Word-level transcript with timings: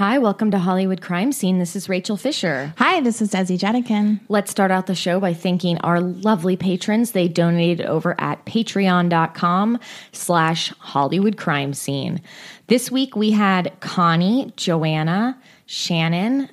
Hi, 0.00 0.16
welcome 0.16 0.50
to 0.52 0.58
Hollywood 0.58 1.02
Crime 1.02 1.30
Scene. 1.30 1.58
This 1.58 1.76
is 1.76 1.90
Rachel 1.90 2.16
Fisher. 2.16 2.72
Hi, 2.78 3.02
this 3.02 3.20
is 3.20 3.32
Desi 3.32 3.58
Jedeikin. 3.58 4.20
Let's 4.30 4.50
start 4.50 4.70
out 4.70 4.86
the 4.86 4.94
show 4.94 5.20
by 5.20 5.34
thanking 5.34 5.76
our 5.80 6.00
lovely 6.00 6.56
patrons. 6.56 7.10
They 7.10 7.28
donated 7.28 7.84
over 7.84 8.18
at 8.18 8.46
patreon.com 8.46 9.78
slash 10.12 10.72
Hollywood 10.78 11.36
Crime 11.36 11.74
Scene. 11.74 12.22
This 12.68 12.90
week 12.90 13.14
we 13.14 13.32
had 13.32 13.78
Connie, 13.80 14.54
Joanna, 14.56 15.38
Shannon, 15.66 16.48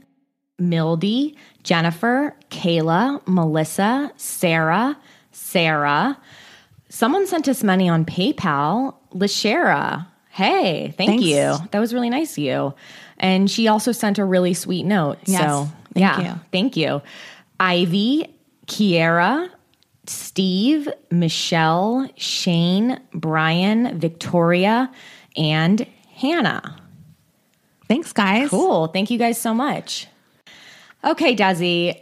Mildy, 0.60 1.38
Jennifer, 1.64 2.36
Kayla, 2.50 3.26
Melissa, 3.26 4.12
Sarah, 4.18 4.98
Sarah. 5.32 6.20
Someone 6.90 7.26
sent 7.26 7.48
us 7.48 7.64
money 7.64 7.88
on 7.88 8.04
PayPal, 8.04 8.96
Lashera. 9.14 10.06
Hey, 10.32 10.94
thank 10.98 11.12
Thanks. 11.12 11.24
you. 11.24 11.58
That 11.72 11.80
was 11.80 11.94
really 11.94 12.10
nice 12.10 12.34
of 12.34 12.44
you. 12.44 12.74
And 13.18 13.50
she 13.50 13.68
also 13.68 13.92
sent 13.92 14.20
a 14.20 14.26
really 14.26 14.54
sweet 14.54 14.84
note. 14.84 15.18
Yes, 15.26 15.42
so, 15.42 15.70
thank 15.94 16.04
yeah, 16.04 16.34
you. 16.34 16.40
thank 16.52 16.78
you. 16.78 17.02
Ivy, 17.60 18.34
Kiera, 18.68 19.50
Steve, 20.06 20.88
Michelle, 21.10 22.10
Shane, 22.16 23.00
Brian, 23.14 24.00
Victoria, 24.00 24.92
and 25.36 25.86
Hannah. 26.16 26.78
Thanks, 27.88 28.14
guys. 28.14 28.50
Cool. 28.50 28.88
Thank 28.88 29.10
you 29.10 29.18
guys 29.18 29.40
so 29.40 29.54
much. 29.54 30.08
Okay, 31.04 31.36
Desi, 31.36 32.00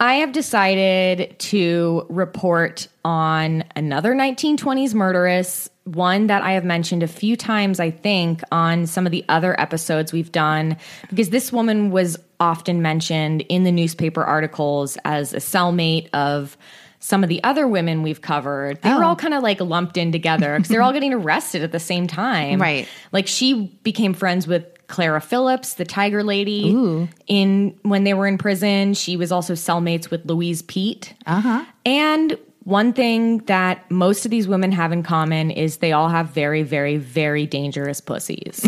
I 0.00 0.14
have 0.14 0.32
decided 0.32 1.38
to 1.40 2.06
report 2.08 2.88
on 3.04 3.64
another 3.76 4.14
1920s 4.14 4.94
murderess, 4.94 5.68
one 5.84 6.28
that 6.28 6.42
I 6.42 6.52
have 6.52 6.64
mentioned 6.64 7.02
a 7.02 7.08
few 7.08 7.36
times, 7.36 7.78
I 7.80 7.90
think, 7.90 8.42
on 8.50 8.86
some 8.86 9.04
of 9.04 9.12
the 9.12 9.24
other 9.28 9.58
episodes 9.60 10.10
we've 10.12 10.32
done, 10.32 10.78
because 11.10 11.28
this 11.28 11.52
woman 11.52 11.90
was 11.90 12.16
often 12.40 12.80
mentioned 12.80 13.42
in 13.42 13.64
the 13.64 13.72
newspaper 13.72 14.24
articles 14.24 14.96
as 15.04 15.34
a 15.34 15.38
cellmate 15.38 16.08
of 16.14 16.56
some 17.02 17.22
of 17.22 17.28
the 17.28 17.42
other 17.44 17.66
women 17.68 18.02
we've 18.02 18.20
covered. 18.22 18.80
They 18.82 18.92
were 18.94 19.04
Oh. 19.04 19.08
all 19.08 19.16
kind 19.16 19.34
of 19.34 19.42
like 19.42 19.60
lumped 19.60 19.96
in 19.96 20.12
together 20.12 20.54
because 20.56 20.68
they're 20.68 20.82
all 20.82 20.92
getting 20.92 21.12
arrested 21.14 21.62
at 21.62 21.72
the 21.72 21.80
same 21.80 22.06
time. 22.06 22.58
Right. 22.60 22.86
Like 23.12 23.26
she 23.26 23.78
became 23.82 24.12
friends 24.14 24.46
with 24.46 24.64
Clara 24.90 25.20
Phillips, 25.20 25.74
the 25.74 25.84
Tiger 25.84 26.22
Lady. 26.22 27.08
In 27.26 27.78
when 27.82 28.04
they 28.04 28.12
were 28.12 28.26
in 28.26 28.36
prison, 28.36 28.94
she 28.94 29.16
was 29.16 29.32
also 29.32 29.54
cellmates 29.54 30.10
with 30.10 30.26
Louise 30.26 30.62
Peete. 30.62 31.14
Uh 31.26 31.40
huh. 31.40 31.64
And 31.86 32.36
one 32.64 32.92
thing 32.92 33.38
that 33.46 33.90
most 33.90 34.24
of 34.24 34.30
these 34.30 34.46
women 34.46 34.72
have 34.72 34.92
in 34.92 35.02
common 35.02 35.50
is 35.50 35.78
they 35.78 35.92
all 35.92 36.08
have 36.08 36.30
very, 36.30 36.62
very, 36.62 36.98
very 36.98 37.46
dangerous 37.46 38.00
pussies. 38.00 38.66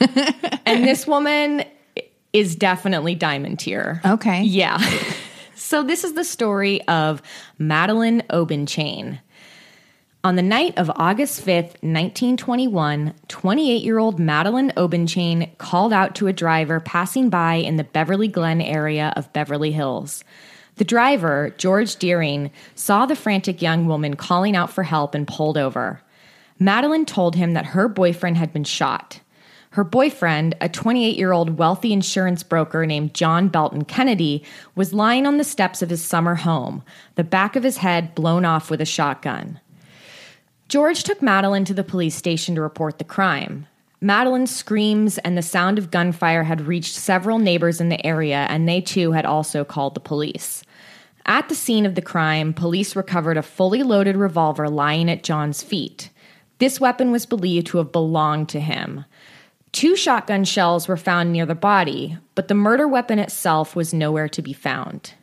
and 0.66 0.84
this 0.84 1.06
woman 1.06 1.64
is 2.32 2.56
definitely 2.56 3.14
diamond 3.14 3.58
tier. 3.58 4.00
Okay. 4.04 4.42
Yeah. 4.42 4.78
so 5.54 5.82
this 5.82 6.04
is 6.04 6.14
the 6.14 6.24
story 6.24 6.82
of 6.88 7.22
Madeline 7.58 8.22
Obenchain. 8.30 9.20
On 10.26 10.34
the 10.34 10.42
night 10.42 10.76
of 10.76 10.90
August 10.96 11.46
5th, 11.46 11.78
1921, 11.84 13.14
28 13.28 13.82
year 13.84 13.98
old 14.00 14.18
Madeline 14.18 14.72
Obenchain 14.76 15.56
called 15.58 15.92
out 15.92 16.16
to 16.16 16.26
a 16.26 16.32
driver 16.32 16.80
passing 16.80 17.30
by 17.30 17.54
in 17.54 17.76
the 17.76 17.84
Beverly 17.84 18.26
Glen 18.26 18.60
area 18.60 19.12
of 19.14 19.32
Beverly 19.32 19.70
Hills. 19.70 20.24
The 20.78 20.84
driver, 20.84 21.54
George 21.58 21.94
Deering, 21.94 22.50
saw 22.74 23.06
the 23.06 23.14
frantic 23.14 23.62
young 23.62 23.86
woman 23.86 24.16
calling 24.16 24.56
out 24.56 24.68
for 24.68 24.82
help 24.82 25.14
and 25.14 25.28
pulled 25.28 25.56
over. 25.56 26.02
Madeline 26.58 27.06
told 27.06 27.36
him 27.36 27.52
that 27.52 27.66
her 27.66 27.86
boyfriend 27.86 28.36
had 28.36 28.52
been 28.52 28.64
shot. 28.64 29.20
Her 29.70 29.84
boyfriend, 29.84 30.56
a 30.60 30.68
28 30.68 31.16
year 31.16 31.30
old 31.30 31.56
wealthy 31.56 31.92
insurance 31.92 32.42
broker 32.42 32.84
named 32.84 33.14
John 33.14 33.46
Belton 33.46 33.84
Kennedy, 33.84 34.42
was 34.74 34.92
lying 34.92 35.24
on 35.24 35.36
the 35.36 35.44
steps 35.44 35.82
of 35.82 35.90
his 35.90 36.04
summer 36.04 36.34
home, 36.34 36.82
the 37.14 37.22
back 37.22 37.54
of 37.54 37.62
his 37.62 37.76
head 37.76 38.12
blown 38.16 38.44
off 38.44 38.70
with 38.70 38.80
a 38.80 38.84
shotgun. 38.84 39.60
George 40.68 41.04
took 41.04 41.22
Madeline 41.22 41.64
to 41.64 41.74
the 41.74 41.84
police 41.84 42.14
station 42.14 42.54
to 42.56 42.60
report 42.60 42.98
the 42.98 43.04
crime. 43.04 43.66
Madeline's 44.00 44.54
screams 44.54 45.16
and 45.18 45.38
the 45.38 45.42
sound 45.42 45.78
of 45.78 45.90
gunfire 45.90 46.42
had 46.42 46.66
reached 46.66 46.94
several 46.94 47.38
neighbors 47.38 47.80
in 47.80 47.88
the 47.88 48.04
area, 48.04 48.46
and 48.50 48.68
they 48.68 48.80
too 48.80 49.12
had 49.12 49.24
also 49.24 49.64
called 49.64 49.94
the 49.94 50.00
police. 50.00 50.64
At 51.24 51.48
the 51.48 51.54
scene 51.54 51.86
of 51.86 51.94
the 51.94 52.02
crime, 52.02 52.52
police 52.52 52.94
recovered 52.94 53.36
a 53.36 53.42
fully 53.42 53.82
loaded 53.82 54.16
revolver 54.16 54.68
lying 54.68 55.10
at 55.10 55.22
John's 55.22 55.62
feet. 55.62 56.10
This 56.58 56.80
weapon 56.80 57.10
was 57.10 57.26
believed 57.26 57.68
to 57.68 57.78
have 57.78 57.92
belonged 57.92 58.48
to 58.50 58.60
him. 58.60 59.04
Two 59.72 59.96
shotgun 59.96 60.44
shells 60.44 60.88
were 60.88 60.96
found 60.96 61.32
near 61.32 61.46
the 61.46 61.54
body, 61.54 62.18
but 62.34 62.48
the 62.48 62.54
murder 62.54 62.88
weapon 62.88 63.18
itself 63.18 63.76
was 63.76 63.94
nowhere 63.94 64.28
to 64.28 64.42
be 64.42 64.52
found. 64.52 65.14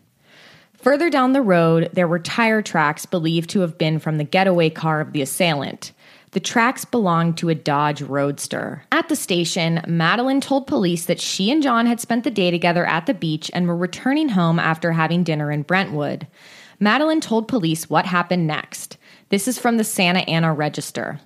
Further 0.84 1.10
down 1.10 1.32
the 1.32 1.42
road, 1.42 1.90
there 1.94 2.10
were 2.10 2.20
tire 2.20 2.62
tracks 2.62 3.06
believed 3.06 3.50
to 3.52 3.62
have 3.62 3.78
been 3.78 4.00
from 4.00 4.18
the 4.18 4.26
getaway 4.26 4.70
car 4.70 5.00
of 5.00 5.14
the 5.14 5.22
assailant. 5.22 5.94
The 6.32 6.42
tracks 6.42 6.84
belonged 6.84 7.38
to 7.38 7.48
a 7.48 7.56
Dodge 7.56 8.02
Roadster. 8.02 8.84
At 8.92 9.08
the 9.08 9.16
station, 9.16 9.82
Madeline 9.88 10.42
told 10.42 10.68
police 10.68 11.06
that 11.06 11.22
she 11.22 11.50
and 11.52 11.64
John 11.64 11.86
had 11.86 12.02
spent 12.02 12.26
the 12.26 12.32
day 12.32 12.52
together 12.52 12.86
at 12.86 13.06
the 13.06 13.14
beach 13.14 13.50
and 13.54 13.66
were 13.66 13.78
returning 13.78 14.28
home 14.28 14.60
after 14.60 14.92
having 14.92 15.24
dinner 15.24 15.54
in 15.54 15.62
Brentwood. 15.62 16.28
Madeline 16.82 17.22
told 17.22 17.48
police 17.48 17.90
what 17.90 18.06
happened 18.06 18.46
next. 18.46 18.98
This 19.30 19.48
is 19.48 19.58
from 19.58 19.78
the 19.78 19.86
Santa 19.86 20.20
Ana 20.30 20.54
Register. 20.54 21.22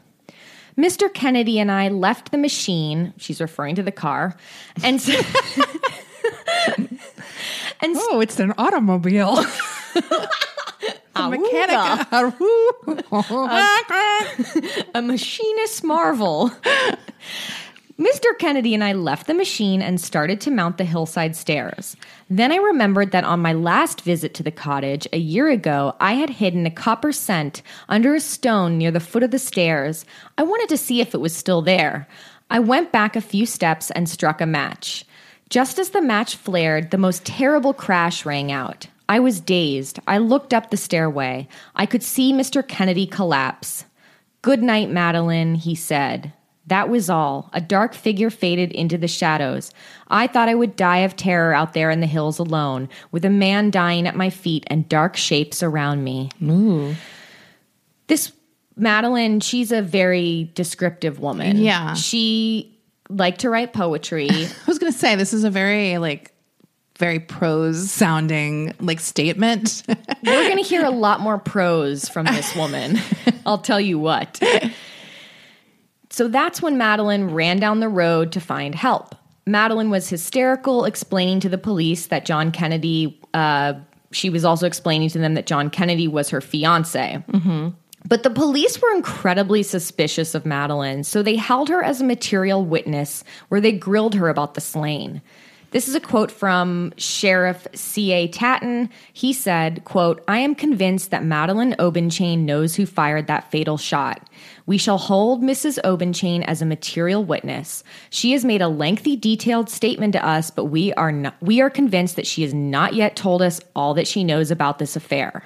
Mr. 0.78 1.12
Kennedy 1.12 1.58
and 1.58 1.72
I 1.72 1.88
left 1.88 2.32
the 2.32 2.38
machine, 2.38 3.12
she's 3.18 3.42
referring 3.42 3.74
to 3.74 3.82
the 3.82 3.92
car, 3.92 4.38
and 4.84 5.02
and 7.82 7.96
Oh, 7.98 8.20
it's 8.20 8.40
an 8.40 8.54
automobile. 8.58 9.40
a 11.16 11.30
mechanic. 11.30 12.08
a 14.94 15.02
machinist 15.02 15.84
marvel. 15.84 16.52
Mr. 18.00 18.38
Kennedy 18.38 18.76
and 18.76 18.84
I 18.84 18.94
left 18.94 19.26
the 19.26 19.34
machine 19.34 19.82
and 19.82 20.00
started 20.00 20.40
to 20.42 20.52
mount 20.52 20.78
the 20.78 20.84
hillside 20.86 21.36
stairs. 21.36 21.98
Then 22.30 22.52
I 22.52 22.58
remembered 22.58 23.10
that 23.12 23.24
on 23.24 23.40
my 23.40 23.54
last 23.54 24.02
visit 24.02 24.36
to 24.36 24.44
the 24.44 24.52
cottage 24.52 25.08
a 25.12 25.18
year 25.18 25.50
ago, 25.50 25.96
I 26.00 26.14
had 26.14 26.30
hidden 26.30 26.68
a 26.68 26.72
copper 26.72 27.12
cent 27.12 27.64
under 27.90 28.14
a 28.14 28.20
stone 28.20 28.78
near 28.78 28.92
the 28.92 29.00
foot 29.00 29.24
of 29.24 29.32
the 29.32 29.40
stairs. 29.40 30.06
I 30.38 30.44
wanted 30.44 30.70
to 30.70 30.78
see 30.78 31.02
if 31.02 31.16
it 31.16 31.22
was 31.22 31.36
still 31.36 31.64
there. 31.64 32.08
I 32.52 32.60
went 32.60 32.92
back 32.92 33.16
a 33.16 33.22
few 33.22 33.48
steps 33.48 33.90
and 33.90 34.08
struck 34.08 34.42
a 34.42 34.46
match. 34.46 35.04
Just 35.50 35.80
as 35.80 35.92
the 35.92 36.02
match 36.02 36.36
flared, 36.36 36.92
the 36.92 36.98
most 36.98 37.26
terrible 37.26 37.74
crash 37.74 38.26
rang 38.26 38.52
out. 38.52 38.88
I 39.10 39.20
was 39.20 39.40
dazed. 39.40 40.00
I 40.08 40.18
looked 40.18 40.54
up 40.54 40.70
the 40.70 40.78
stairway. 40.78 41.48
I 41.76 41.86
could 41.86 42.04
see 42.04 42.34
Mr. 42.34 42.68
Kennedy 42.68 43.06
collapse. 43.06 43.86
Good 44.42 44.62
night, 44.62 44.90
Madeline, 44.90 45.56
he 45.56 45.76
said. 45.76 46.34
That 46.66 46.90
was 46.90 47.10
all. 47.10 47.50
A 47.54 47.62
dark 47.62 47.94
figure 47.94 48.30
faded 48.30 48.74
into 48.74 48.98
the 48.98 49.08
shadows. 49.08 49.72
I 50.10 50.28
thought 50.28 50.50
I 50.50 50.56
would 50.56 50.76
die 50.76 50.98
of 50.98 51.16
terror 51.16 51.54
out 51.54 51.74
there 51.74 51.90
in 51.90 52.02
the 52.02 52.08
hills 52.08 52.40
alone, 52.40 52.90
with 53.12 53.24
a 53.24 53.30
man 53.30 53.72
dying 53.72 54.06
at 54.06 54.18
my 54.18 54.30
feet 54.30 54.66
and 54.68 54.90
dark 54.90 55.16
shapes 55.16 55.64
around 55.64 56.04
me. 56.04 56.30
Ooh. 56.44 56.94
This 58.08 58.34
Madeline, 58.76 59.40
she's 59.40 59.72
a 59.72 59.82
very 59.82 60.52
descriptive 60.54 61.20
woman. 61.20 61.58
Yeah. 61.58 61.94
She 61.94 62.77
liked 63.10 63.42
to 63.42 63.50
write 63.50 63.74
poetry. 63.74 64.30
I 64.32 64.50
was 64.68 64.80
going 64.80 64.92
to 64.92 64.98
say 64.98 65.16
this 65.16 65.34
is 65.34 65.44
a 65.44 65.50
very 65.50 65.98
like 65.98 66.32
very 66.98 67.20
prose 67.20 67.92
sounding 67.92 68.74
like 68.80 69.00
statement. 69.00 69.84
We're 69.88 70.50
going 70.50 70.58
to 70.58 70.68
hear 70.68 70.84
a 70.84 70.90
lot 70.90 71.20
more 71.20 71.38
prose 71.38 72.10
from 72.10 72.26
this 72.26 72.56
woman. 72.56 72.98
I'll 73.46 73.60
tell 73.60 73.80
you 73.80 74.00
what. 74.00 74.42
So 76.10 76.28
that's 76.28 76.62
when 76.62 76.78
Madeline 76.78 77.26
ran 77.26 77.60
down 77.60 77.80
the 77.80 77.90
road 77.90 78.32
to 78.32 78.40
find 78.40 78.74
help. 78.74 79.14
Madeline 79.46 79.90
was 79.90 80.10
hysterical, 80.10 80.86
explaining 80.86 81.40
to 81.42 81.50
the 81.50 81.58
police 81.58 82.08
that 82.08 82.26
John 82.26 82.52
Kennedy, 82.52 83.22
uh, 83.34 83.76
she 84.12 84.30
was 84.30 84.44
also 84.44 84.66
explaining 84.66 85.10
to 85.10 85.20
them 85.20 85.36
that 85.36 85.46
John 85.46 85.70
Kennedy 85.70 86.08
was 86.08 86.30
her 86.32 86.42
fiance. 86.42 87.24
But 88.06 88.24
the 88.24 88.30
police 88.30 88.82
were 88.82 88.94
incredibly 88.94 89.64
suspicious 89.64 90.36
of 90.36 90.46
Madeline, 90.46 91.04
so 91.04 91.22
they 91.22 91.36
held 91.36 91.70
her 91.70 91.84
as 91.84 92.00
a 92.00 92.06
material 92.06 92.64
witness 92.64 93.24
where 93.50 93.62
they 93.62 93.72
grilled 93.72 94.16
her 94.16 94.30
about 94.30 94.54
the 94.54 94.62
slaying. 94.62 95.22
This 95.72 95.90
is 95.90 95.96
a 95.96 96.00
quote 96.00 96.32
from 96.32 96.94
Sheriff 96.96 97.68
C.A. 97.76 98.30
Tatton. 98.30 98.90
He 99.12 99.34
said, 99.34 99.84
quote, 99.84 100.24
I 100.26 100.40
am 100.40 100.56
convinced 100.56 101.12
that 101.12 101.26
Madeline 101.26 101.76
Obenchain 101.78 102.46
knows 102.46 102.76
who 102.76 102.86
fired 102.86 103.28
that 103.28 103.52
fatal 103.52 103.78
shot. 103.78 104.30
We 104.66 104.78
shall 104.78 104.98
hold 104.98 105.44
Mrs. 105.44 105.78
Obenchain 105.84 106.46
as 106.46 106.62
a 106.62 106.66
material 106.66 107.26
witness. 107.26 107.84
She 108.10 108.32
has 108.32 108.46
made 108.46 108.62
a 108.62 108.70
lengthy, 108.70 109.18
detailed 109.18 109.70
statement 109.70 110.14
to 110.14 110.26
us, 110.26 110.52
but 110.52 110.66
we 110.66 110.94
are 110.94 111.12
not, 111.12 111.36
we 111.42 111.60
are 111.60 111.70
convinced 111.70 112.16
that 112.16 112.28
she 112.28 112.44
has 112.44 112.54
not 112.54 112.94
yet 112.94 113.18
told 113.18 113.42
us 113.42 113.60
all 113.76 113.94
that 113.96 114.08
she 114.08 114.24
knows 114.24 114.52
about 114.52 114.80
this 114.80 114.96
affair. 114.96 115.44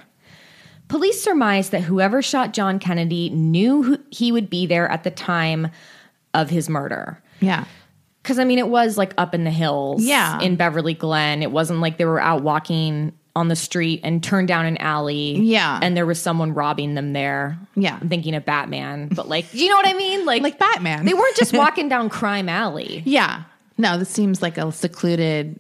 Police 0.92 1.24
surmise 1.24 1.70
that 1.70 1.84
whoever 1.84 2.22
shot 2.22 2.52
John 2.52 2.78
Kennedy 2.78 3.30
knew 3.30 3.82
who 3.82 3.98
he 4.10 4.34
would 4.34 4.50
be 4.50 4.66
there 4.66 4.90
at 4.92 5.06
the 5.06 5.10
time 5.12 5.70
of 6.34 6.50
his 6.50 6.68
murder. 6.68 7.22
yeah. 7.40 7.64
Because 8.22 8.38
I 8.40 8.44
mean, 8.44 8.60
it 8.60 8.68
was 8.68 8.98
like 8.98 9.14
up 9.18 9.34
in 9.34 9.46
the 9.46 9.52
hills, 9.52 10.04
Yeah. 10.04 10.40
in 10.42 10.58
Beverly 10.58 10.94
Glen. 10.94 11.42
It 11.42 11.52
wasn't 11.52 11.80
like 11.80 11.98
they 11.98 12.04
were 12.06 12.20
out 12.20 12.44
walking 12.44 13.14
on 13.38 13.48
the 13.48 13.56
street 13.56 14.02
and 14.04 14.22
turned 14.22 14.50
down 14.50 14.66
an 14.66 14.76
alley, 14.78 15.38
Yeah. 15.40 15.80
and 15.82 15.96
there 15.96 16.06
was 16.06 16.22
someone 16.22 16.54
robbing 16.54 16.94
them 16.96 17.14
there. 17.14 17.58
Yeah. 17.76 17.98
I'm 18.02 18.10
thinking 18.10 18.36
of 18.36 18.44
Batman, 18.46 19.08
but 19.16 19.30
like, 19.30 19.54
you 19.54 19.70
know 19.70 19.76
what 19.78 19.88
I 19.88 19.94
mean? 19.94 20.26
Like, 20.26 20.42
Like 20.44 20.60
Batman. 20.60 21.06
They 21.06 21.14
weren't 21.14 21.38
just 21.38 21.54
walking 21.58 21.88
down 21.88 22.10
Crime 22.10 22.50
Alley. 22.50 23.02
Yeah. 23.06 23.44
No, 23.78 23.98
this 23.98 24.10
seems 24.10 24.42
like 24.42 24.58
a 24.58 24.72
secluded 24.74 25.58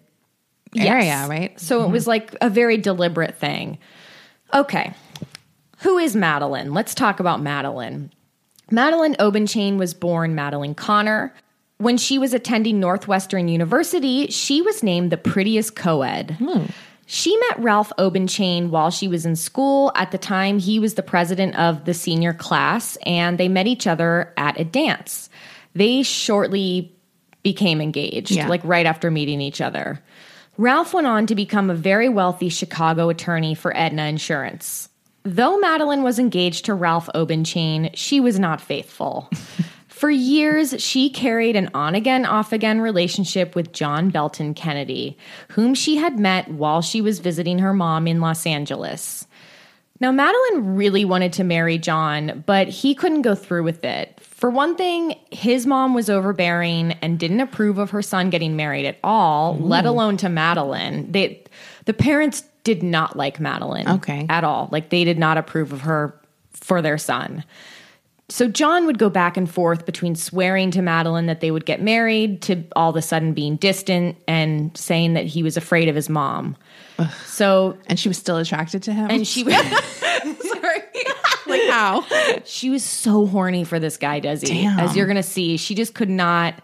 Yes. 0.73 0.87
area, 0.87 1.25
right? 1.29 1.59
So 1.59 1.79
it 1.79 1.83
mm-hmm. 1.85 1.93
was 1.93 2.05
like 2.05 2.35
a 2.41 2.49
very 2.49 2.77
deliberate 2.77 3.37
thing. 3.37 3.77
Okay. 4.53 4.93
Who 5.79 5.97
is 5.97 6.15
Madeline? 6.15 6.73
Let's 6.73 6.93
talk 6.93 7.19
about 7.19 7.41
Madeline. 7.41 8.11
Madeline 8.69 9.15
Obenchain 9.15 9.77
was 9.77 9.93
born 9.93 10.35
Madeline 10.35 10.75
Connor. 10.75 11.33
When 11.77 11.97
she 11.97 12.17
was 12.19 12.33
attending 12.33 12.79
Northwestern 12.79 13.47
University, 13.47 14.27
she 14.27 14.61
was 14.61 14.83
named 14.83 15.11
the 15.11 15.17
prettiest 15.17 15.75
co 15.75 16.03
ed. 16.03 16.35
Hmm. 16.39 16.65
She 17.07 17.35
met 17.35 17.59
Ralph 17.59 17.91
Obenchain 17.97 18.69
while 18.69 18.89
she 18.91 19.07
was 19.07 19.25
in 19.25 19.35
school. 19.35 19.91
At 19.95 20.11
the 20.11 20.17
time, 20.17 20.59
he 20.59 20.79
was 20.79 20.93
the 20.93 21.03
president 21.03 21.57
of 21.57 21.83
the 21.83 21.93
senior 21.93 22.33
class, 22.33 22.97
and 23.05 23.37
they 23.37 23.49
met 23.49 23.67
each 23.67 23.85
other 23.87 24.31
at 24.37 24.57
a 24.59 24.63
dance. 24.63 25.29
They 25.73 26.03
shortly 26.03 26.95
became 27.43 27.81
engaged, 27.81 28.31
Yeah. 28.31 28.47
like 28.47 28.61
right 28.63 28.85
after 28.85 29.11
meeting 29.11 29.41
each 29.41 29.59
other. 29.59 29.99
Ralph 30.61 30.93
went 30.93 31.07
on 31.07 31.25
to 31.25 31.33
become 31.33 31.71
a 31.71 31.73
very 31.73 32.07
wealthy 32.07 32.47
Chicago 32.47 33.09
attorney 33.09 33.55
for 33.55 33.75
Aetna 33.75 34.05
Insurance. 34.05 34.89
Though 35.23 35.57
Madeline 35.57 36.03
was 36.03 36.19
engaged 36.19 36.65
to 36.65 36.75
Ralph 36.75 37.09
Obenchain, 37.15 37.89
she 37.95 38.19
was 38.19 38.37
not 38.37 38.61
faithful. 38.61 39.27
For 39.87 40.11
years, 40.11 40.75
she 40.79 41.09
carried 41.09 41.55
an 41.55 41.71
on 41.73 41.95
again, 41.95 42.25
off 42.25 42.53
again 42.53 42.79
relationship 42.79 43.55
with 43.55 43.71
John 43.71 44.11
Belton 44.11 44.53
Kennedy, 44.53 45.17
whom 45.49 45.73
she 45.73 45.95
had 45.95 46.19
met 46.19 46.47
while 46.47 46.83
she 46.83 47.01
was 47.01 47.19
visiting 47.19 47.57
her 47.59 47.73
mom 47.73 48.07
in 48.07 48.21
Los 48.21 48.45
Angeles. 48.45 49.25
Now, 50.01 50.11
Madeline 50.11 50.75
really 50.75 51.05
wanted 51.05 51.31
to 51.33 51.43
marry 51.43 51.77
John, 51.77 52.43
but 52.47 52.67
he 52.67 52.95
couldn't 52.95 53.21
go 53.21 53.35
through 53.35 53.61
with 53.63 53.85
it. 53.85 54.19
For 54.19 54.49
one 54.49 54.75
thing, 54.75 55.15
his 55.29 55.67
mom 55.67 55.93
was 55.93 56.09
overbearing 56.09 56.93
and 57.03 57.19
didn't 57.19 57.39
approve 57.39 57.77
of 57.77 57.91
her 57.91 58.01
son 58.01 58.31
getting 58.31 58.55
married 58.55 58.87
at 58.87 58.97
all, 59.03 59.55
let 59.59 59.85
alone 59.85 60.17
to 60.17 60.27
Madeline. 60.29 61.11
They, 61.11 61.43
the 61.85 61.93
parents 61.93 62.43
did 62.63 62.81
not 62.81 63.15
like 63.15 63.39
Madeline 63.39 63.87
Okay. 63.87 64.25
at 64.27 64.43
all. 64.43 64.69
Like, 64.71 64.89
they 64.89 65.03
did 65.03 65.19
not 65.19 65.37
approve 65.37 65.71
of 65.71 65.81
her 65.81 66.19
for 66.51 66.81
their 66.81 66.97
son. 66.97 67.43
So 68.27 68.47
John 68.47 68.85
would 68.87 68.97
go 68.97 69.09
back 69.09 69.37
and 69.37 69.47
forth 69.51 69.85
between 69.85 70.15
swearing 70.15 70.71
to 70.71 70.81
Madeline 70.81 71.27
that 71.27 71.41
they 71.41 71.51
would 71.51 71.65
get 71.65 71.81
married 71.81 72.41
to 72.43 72.63
all 72.75 72.89
of 72.89 72.95
a 72.95 73.01
sudden 73.01 73.33
being 73.33 73.57
distant 73.57 74.15
and 74.27 74.75
saying 74.75 75.13
that 75.13 75.25
he 75.25 75.43
was 75.43 75.57
afraid 75.57 75.89
of 75.89 75.95
his 75.95 76.09
mom. 76.09 76.55
So 77.25 77.77
And 77.87 77.99
she 77.99 78.07
was 78.07 78.17
still 78.17 78.37
attracted 78.37 78.83
to 78.83 78.93
him. 78.93 79.09
and 79.09 79.27
she 79.27 79.43
sorry. 79.49 80.79
like 81.47 81.69
how? 81.69 82.05
she 82.45 82.69
was 82.69 82.83
so 82.83 83.25
horny 83.25 83.63
for 83.63 83.79
this 83.79 83.97
guy, 83.97 84.21
Desi. 84.21 84.47
Damn. 84.47 84.79
As 84.79 84.95
you're 84.95 85.07
gonna 85.07 85.23
see, 85.23 85.57
she 85.57 85.75
just 85.75 85.93
could 85.93 86.09
not 86.09 86.55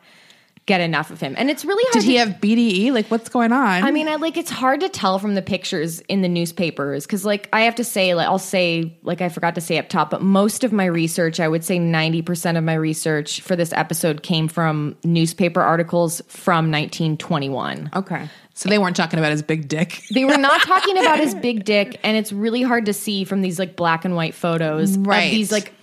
get 0.68 0.80
enough 0.81 1.10
of 1.10 1.19
him. 1.19 1.34
And 1.38 1.50
it's 1.50 1.66
really 1.66 1.84
hard 1.86 1.94
Did 1.94 2.02
to 2.02 2.06
he 2.06 2.16
have 2.18 2.30
BDE? 2.40 2.92
Like 2.92 3.08
what's 3.10 3.30
going 3.30 3.52
on? 3.52 3.84
I 3.84 3.90
mean, 3.90 4.08
I 4.08 4.18
like 4.18 4.38
it's 4.38 4.52
hard 4.52 4.81
to 4.81 4.90
tell 4.90 5.18
from 5.18 5.34
the 5.34 5.42
pictures 5.42 6.02
in 6.02 6.22
the 6.22 6.28
newspapers 6.30 7.06
because, 7.08 7.25
like, 7.25 7.50
I 7.52 7.62
have 7.62 7.75
to 7.75 7.84
say, 7.84 8.14
like, 8.14 8.28
I'll 8.28 8.38
say, 8.38 8.96
like, 9.02 9.22
I 9.22 9.30
forgot 9.30 9.56
to 9.56 9.62
say 9.62 9.80
up 9.80 9.90
top, 9.90 10.12
but 10.12 10.22
most 10.22 10.64
of 10.64 10.72
my 10.72 10.86
research, 10.86 11.40
I 11.40 11.48
would 11.48 11.64
say 11.64 11.80
ninety 11.80 12.22
percent 12.22 12.58
of 12.58 12.64
my 12.64 12.75
research 12.75 13.42
for 13.42 13.56
this 13.56 13.74
episode 13.74 14.22
came 14.22 14.48
from 14.48 14.96
newspaper 15.04 15.62
articles 15.62 16.22
from 16.28 16.69
1921. 16.72 17.90
okay. 17.96 18.30
So 18.54 18.69
they 18.69 18.80
weren't 18.80 18.96
talking 18.96 19.19
about 19.19 19.31
his 19.31 19.44
big 19.44 19.68
dick. 19.68 20.02
They 20.12 20.25
were 20.25 20.36
not 20.36 20.64
talking 20.64 20.98
about 20.98 21.19
his 21.19 21.36
big 21.48 21.64
dick, 21.64 22.00
and 22.04 22.18
it's 22.18 22.34
really 22.34 22.64
hard 22.64 22.88
to 22.88 22.94
see 22.94 23.24
from 23.24 23.42
these 23.44 23.60
like 23.60 23.75
black 23.75 24.04
and 24.04 24.16
white 24.16 24.34
photos 24.34 24.98
Right. 24.98 25.25
of 25.25 25.31
these 25.31 25.52
like. 25.52 25.74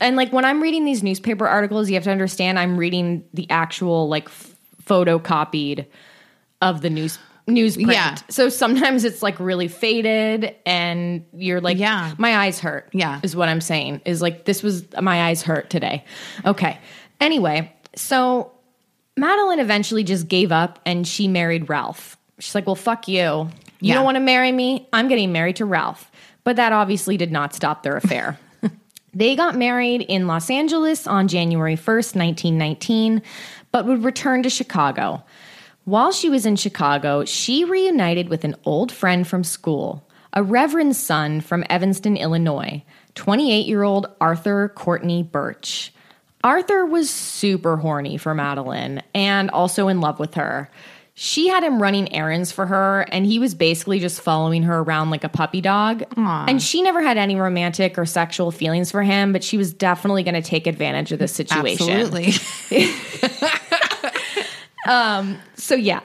And 0.00 0.16
like 0.16 0.32
when 0.32 0.44
I'm 0.44 0.62
reading 0.62 0.84
these 0.84 1.02
newspaper 1.02 1.46
articles, 1.46 1.88
you 1.88 1.94
have 1.94 2.04
to 2.04 2.10
understand 2.10 2.58
I'm 2.58 2.76
reading 2.76 3.24
the 3.34 3.48
actual 3.50 4.08
like 4.08 4.26
f- 4.26 4.54
photocopied 4.84 5.86
of 6.62 6.80
the 6.82 6.90
news 6.90 7.18
newsprint. 7.48 7.92
Yeah. 7.92 8.14
So 8.28 8.48
sometimes 8.48 9.04
it's 9.04 9.22
like 9.22 9.40
really 9.40 9.66
faded, 9.68 10.54
and 10.64 11.24
you're 11.32 11.60
like, 11.60 11.78
Yeah. 11.78 12.14
my 12.18 12.36
eyes 12.36 12.60
hurt. 12.60 12.88
Yeah. 12.92 13.20
is 13.22 13.34
what 13.34 13.48
I'm 13.48 13.60
saying. 13.60 14.02
Is 14.04 14.22
like 14.22 14.44
this 14.44 14.62
was 14.62 14.84
my 15.00 15.24
eyes 15.24 15.42
hurt 15.42 15.68
today. 15.70 16.04
Okay. 16.44 16.78
Anyway, 17.20 17.72
so 17.96 18.52
Madeline 19.16 19.58
eventually 19.58 20.04
just 20.04 20.28
gave 20.28 20.52
up 20.52 20.78
and 20.86 21.06
she 21.06 21.28
married 21.28 21.68
Ralph. 21.68 22.16
She's 22.38 22.54
like, 22.54 22.66
well, 22.66 22.76
fuck 22.76 23.08
you. 23.08 23.16
You 23.16 23.50
Yeah. 23.80 23.94
don't 23.94 24.04
want 24.04 24.16
to 24.16 24.20
marry 24.20 24.52
me? 24.52 24.88
I'm 24.92 25.08
getting 25.08 25.32
married 25.32 25.56
to 25.56 25.64
Ralph. 25.66 26.10
But 26.44 26.56
that 26.56 26.72
obviously 26.72 27.16
did 27.18 27.30
not 27.32 27.52
stop 27.54 27.82
their 27.82 27.96
affair. 27.96 28.38
They 29.12 29.34
got 29.34 29.56
married 29.56 30.02
in 30.02 30.26
Los 30.26 30.50
Angeles 30.50 31.06
on 31.06 31.26
January 31.26 31.76
1st, 31.76 32.14
1919, 32.16 33.22
but 33.72 33.86
would 33.86 34.04
return 34.04 34.42
to 34.44 34.50
Chicago. 34.50 35.24
While 35.84 36.12
she 36.12 36.30
was 36.30 36.46
in 36.46 36.56
Chicago, 36.56 37.24
she 37.24 37.64
reunited 37.64 38.28
with 38.28 38.44
an 38.44 38.54
old 38.64 38.92
friend 38.92 39.26
from 39.26 39.42
school, 39.42 40.06
a 40.32 40.42
reverend's 40.42 40.98
son 40.98 41.40
from 41.40 41.64
Evanston, 41.68 42.16
Illinois, 42.16 42.84
28 43.16 43.66
year 43.66 43.82
old 43.82 44.06
Arthur 44.20 44.68
Courtney 44.68 45.24
Burch. 45.24 45.92
Arthur 46.44 46.86
was 46.86 47.10
super 47.10 47.76
horny 47.76 48.16
for 48.16 48.34
Madeline 48.34 49.02
and 49.14 49.50
also 49.50 49.88
in 49.88 50.00
love 50.00 50.20
with 50.20 50.34
her. 50.34 50.70
She 51.22 51.48
had 51.48 51.62
him 51.62 51.82
running 51.82 52.14
errands 52.14 52.50
for 52.50 52.64
her, 52.64 53.02
and 53.12 53.26
he 53.26 53.38
was 53.38 53.54
basically 53.54 53.98
just 53.98 54.22
following 54.22 54.62
her 54.62 54.78
around 54.78 55.10
like 55.10 55.22
a 55.22 55.28
puppy 55.28 55.60
dog. 55.60 56.02
And 56.48 56.62
she 56.62 56.80
never 56.80 57.02
had 57.02 57.18
any 57.18 57.36
romantic 57.36 57.98
or 57.98 58.06
sexual 58.06 58.50
feelings 58.50 58.90
for 58.90 59.02
him, 59.02 59.30
but 59.30 59.44
she 59.44 59.58
was 59.58 59.74
definitely 59.74 60.22
going 60.22 60.34
to 60.34 60.40
take 60.40 60.66
advantage 60.66 61.12
of 61.12 61.18
this 61.18 61.34
situation. 61.34 61.90
Absolutely. 61.90 62.32
Um, 64.86 65.38
so, 65.56 65.74
yeah, 65.74 66.00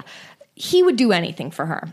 he 0.53 0.83
would 0.83 0.97
do 0.97 1.13
anything 1.13 1.49
for 1.49 1.65
her. 1.65 1.87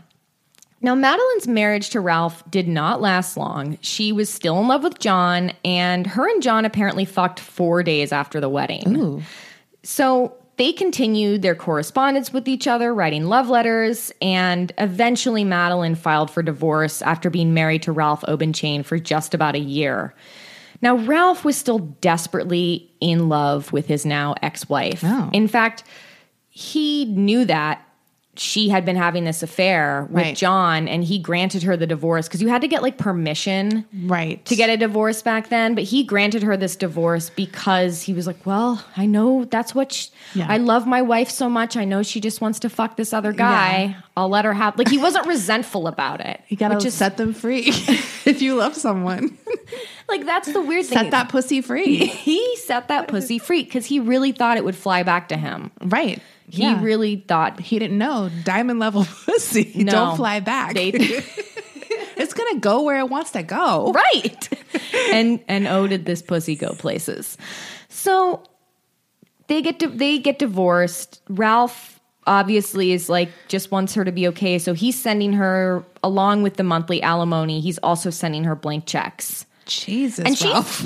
Now, 0.81 0.93
Madeline's 0.93 1.47
marriage 1.47 1.91
to 1.91 2.01
Ralph 2.01 2.43
did 2.51 2.67
not 2.67 2.99
last 2.99 3.37
long. 3.37 3.77
She 3.79 4.11
was 4.11 4.29
still 4.29 4.59
in 4.59 4.67
love 4.67 4.83
with 4.83 4.99
John, 4.99 5.53
and 5.63 6.05
her 6.05 6.29
and 6.29 6.43
John 6.43 6.65
apparently 6.65 7.05
fucked 7.05 7.39
four 7.39 7.83
days 7.83 8.11
after 8.11 8.41
the 8.41 8.49
wedding. 8.49 9.25
So 9.83 10.35
they 10.63 10.71
continued 10.71 11.41
their 11.41 11.55
correspondence 11.55 12.31
with 12.31 12.47
each 12.47 12.67
other, 12.67 12.93
writing 12.93 13.25
love 13.25 13.49
letters, 13.49 14.13
and 14.21 14.71
eventually 14.77 15.43
Madeline 15.43 15.93
filed 15.93 16.31
for 16.31 16.41
divorce 16.41 17.01
after 17.01 17.29
being 17.29 17.53
married 17.53 17.81
to 17.81 17.91
Ralph 17.91 18.21
Obenchain 18.29 18.85
for 18.85 18.97
just 18.97 19.33
about 19.33 19.55
a 19.55 19.59
year. 19.59 20.15
Now, 20.81 20.95
Ralph 20.95 21.43
was 21.43 21.57
still 21.57 21.79
desperately 21.79 22.89
in 23.01 23.27
love 23.27 23.73
with 23.73 23.87
his 23.87 24.05
now 24.05 24.35
ex 24.41 24.69
wife. 24.69 25.01
Oh. 25.03 25.29
In 25.33 25.49
fact, 25.49 25.83
he 26.47 27.03
knew 27.07 27.43
that 27.43 27.85
she 28.35 28.69
had 28.69 28.83
been 28.83 28.95
having 28.95 29.25
this 29.25 29.43
affair 29.43 30.07
with 30.09 30.23
Right. 30.23 30.35
John, 30.35 30.87
and 30.87 31.03
he 31.03 31.19
granted 31.19 31.63
her 31.63 31.77
the 31.77 31.85
divorce 31.85 32.27
because 32.27 32.41
you 32.41 32.47
had 32.47 32.61
to 32.61 32.67
get 32.67 32.81
like 32.81 32.97
permission 32.97 33.85
right. 34.05 34.43
to 34.45 34.55
get 34.55 34.69
a 34.69 34.77
divorce 34.77 35.21
back 35.21 35.49
then, 35.49 35.75
but 35.75 35.83
he 35.83 36.03
granted 36.03 36.41
her 36.41 36.57
this 36.57 36.75
divorce 36.75 37.29
because 37.29 38.01
he 38.01 38.13
was 38.13 38.25
like, 38.25 38.43
"Well, 38.45 38.83
I 38.97 39.05
know 39.05 39.45
that's 39.45 39.75
what 39.75 39.91
sh 39.91 40.07
Yeah. 40.33 40.47
I 40.49 40.57
love 40.57 40.87
my 40.87 41.01
wife 41.01 41.29
so 41.29 41.47
much. 41.47 41.77
I 41.77 41.85
know 41.85 42.01
she 42.01 42.19
just 42.19 42.41
wants 42.41 42.59
to 42.59 42.69
fuck 42.69 42.97
this 42.97 43.13
other 43.13 43.33
guy. 43.33 43.83
Yeah. 43.83 44.01
I'll 44.17 44.29
let 44.29 44.45
her 44.45 44.53
have." 44.53 44.77
Like 44.77 44.89
he 44.89 44.97
wasn't 44.97 45.27
resentful 45.27 45.87
about 45.87 46.19
it. 46.19 46.41
you 46.47 46.57
gotta 46.57 46.77
is 46.77 46.93
set 46.93 47.17
them 47.17 47.33
free 47.33 47.65
if 48.25 48.41
you 48.41 48.55
love 48.55 48.75
someone. 48.75 49.37
like 50.09 50.25
that's 50.25 50.51
the 50.51 50.61
weird 50.61 50.85
thing. 50.85 50.97
Set 50.97 51.11
that 51.11 51.29
pussy 51.29 51.61
free. 51.61 51.97
he 52.05 52.55
set 52.57 52.87
that 52.87 53.07
pussy 53.07 53.37
free 53.37 53.63
because 53.63 53.85
he 53.85 53.99
really 53.99 54.31
thought 54.31 54.57
it 54.57 54.65
would 54.65 54.75
fly 54.75 55.03
back 55.03 55.29
to 55.29 55.37
him. 55.37 55.71
right. 55.81 56.21
He 56.49 56.73
really 56.75 57.17
thought 57.27 57.59
he 57.59 57.79
didn't 57.79 57.97
know 57.97 58.29
diamond 58.43 58.79
level 58.79 59.05
pussy 59.25 59.71
No. 59.75 59.91
don't 59.91 60.15
fly 60.17 60.39
back. 60.39 60.73
they 60.75 60.89
it's 62.15 62.33
gonna 62.33 62.59
go 62.59 62.81
where 62.83 62.99
it 62.99 63.09
wants 63.09 63.31
to 63.31 63.43
go. 63.43 63.91
right. 63.91 64.49
and 65.11 65.39
and 65.47 65.67
oh, 65.67 65.87
did 65.87 66.05
this 66.05 66.21
pussy 66.21 66.55
go 66.55 66.73
places? 66.73 67.37
So 67.89 68.43
they 69.47 69.61
get 69.61 69.79
to, 69.79 69.87
they 69.87 70.19
get 70.19 70.39
divorced. 70.39 71.21
Ralph 71.29 71.99
obviously 72.25 72.91
is 72.93 73.09
like 73.09 73.29
just 73.47 73.71
wants 73.71 73.93
her 73.95 74.05
to 74.05 74.11
be 74.11 74.27
okay, 74.29 74.57
so 74.59 74.73
he's 74.73 74.97
sending 74.99 75.33
her 75.33 75.83
along 76.03 76.43
with 76.43 76.55
the 76.57 76.63
monthly 76.63 77.01
alimony. 77.01 77.59
He's 77.61 77.77
also 77.79 78.09
sending 78.09 78.43
her 78.45 78.55
blank 78.55 78.85
checks. 78.85 79.45
Jesus. 79.65 80.25
And 80.25 80.37
she- 80.37 80.47
Ralph. 80.49 80.85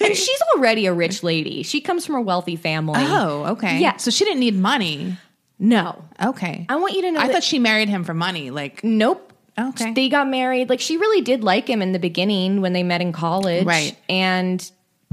And 0.00 0.16
she's 0.16 0.40
already 0.54 0.86
a 0.86 0.92
rich 0.94 1.22
lady. 1.22 1.62
She 1.62 1.80
comes 1.80 2.06
from 2.06 2.14
a 2.16 2.20
wealthy 2.20 2.56
family. 2.56 3.00
oh, 3.04 3.52
okay. 3.52 3.80
Yeah. 3.80 3.96
So 3.98 4.10
she 4.10 4.24
didn't 4.24 4.40
need 4.40 4.54
money. 4.54 5.16
No. 5.58 6.02
Okay. 6.22 6.64
I 6.68 6.76
want 6.76 6.94
you 6.94 7.02
to 7.02 7.12
know 7.12 7.20
I 7.20 7.28
thought 7.28 7.42
she 7.42 7.58
married 7.58 7.88
him 7.88 8.04
for 8.04 8.14
money. 8.14 8.50
Like, 8.50 8.82
Nope. 8.82 9.26
Okay. 9.58 9.92
They 9.92 10.08
got 10.08 10.28
married. 10.28 10.70
Like 10.70 10.80
she 10.80 10.96
really 10.96 11.20
did 11.20 11.44
like 11.44 11.68
him 11.68 11.82
in 11.82 11.92
the 11.92 11.98
beginning 11.98 12.62
when 12.62 12.72
they 12.72 12.82
met 12.82 13.02
in 13.02 13.12
college. 13.12 13.66
Right. 13.66 13.96
And 14.08 14.70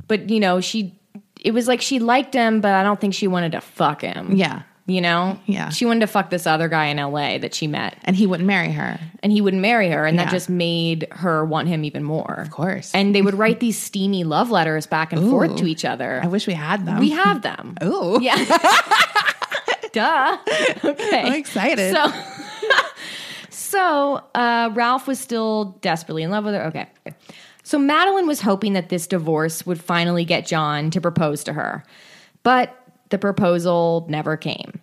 but 0.07 0.29
you 0.29 0.39
know, 0.39 0.61
she 0.61 0.97
it 1.41 1.51
was 1.51 1.67
like 1.67 1.81
she 1.81 1.99
liked 1.99 2.33
him, 2.33 2.61
but 2.61 2.71
I 2.71 2.83
don't 2.83 2.99
think 3.01 3.13
she 3.13 3.27
wanted 3.27 3.51
to 3.53 3.61
fuck 3.61 4.01
him. 4.01 4.35
Yeah. 4.35 4.61
You 4.89 5.01
know? 5.01 5.37
Yeah. 5.45 5.67
She 5.67 5.85
wanted 5.85 5.99
to 5.99 6.07
fuck 6.07 6.29
this 6.29 6.47
other 6.47 6.69
guy 6.69 6.85
in 6.85 6.95
LA 6.97 7.37
that 7.39 7.53
she 7.53 7.67
met. 7.67 7.97
And 8.05 8.15
he 8.15 8.25
wouldn't 8.25 8.47
marry 8.47 8.71
her. 8.71 8.97
And 9.21 9.33
he 9.33 9.41
wouldn't 9.41 9.61
marry 9.61 9.89
her. 9.89 10.05
And 10.05 10.17
that 10.17 10.31
just 10.31 10.49
made 10.49 11.07
her 11.11 11.43
want 11.43 11.67
him 11.67 11.83
even 11.83 12.03
more. 12.05 12.35
Of 12.35 12.51
course. 12.51 12.95
And 12.95 13.13
they 13.13 13.21
would 13.21 13.33
write 13.35 13.59
these 13.59 13.77
steamy 13.77 14.23
love 14.23 14.49
letters 14.49 14.87
back 14.87 15.11
and 15.11 15.29
forth 15.29 15.57
to 15.57 15.65
each 15.65 15.83
other. 15.83 16.21
I 16.23 16.27
wish 16.27 16.47
we 16.47 16.53
had 16.53 16.85
them. 16.85 16.99
we 16.99 17.09
have 17.09 17.41
them. 17.41 17.75
Ooh. 17.83 18.17
Yeah. 18.21 18.37
Duh. 19.91 20.37
Okay. 20.85 21.21
I'm 21.21 21.33
excited. 21.33 21.93
So, 21.93 22.11
so 23.49 24.23
uh, 24.35 24.69
Ralph 24.73 25.05
was 25.05 25.19
still 25.19 25.77
desperately 25.81 26.23
in 26.23 26.31
love 26.31 26.45
with 26.45 26.53
her. 26.53 26.63
Okay. 26.67 26.87
So 27.63 27.77
Madeline 27.77 28.27
was 28.27 28.39
hoping 28.39 28.71
that 28.73 28.87
this 28.87 29.05
divorce 29.07 29.65
would 29.65 29.81
finally 29.81 30.23
get 30.23 30.45
John 30.45 30.89
to 30.91 31.01
propose 31.01 31.43
to 31.43 31.51
her, 31.53 31.83
but 32.43 32.73
the 33.09 33.17
proposal 33.17 34.05
never 34.09 34.37
came. 34.37 34.76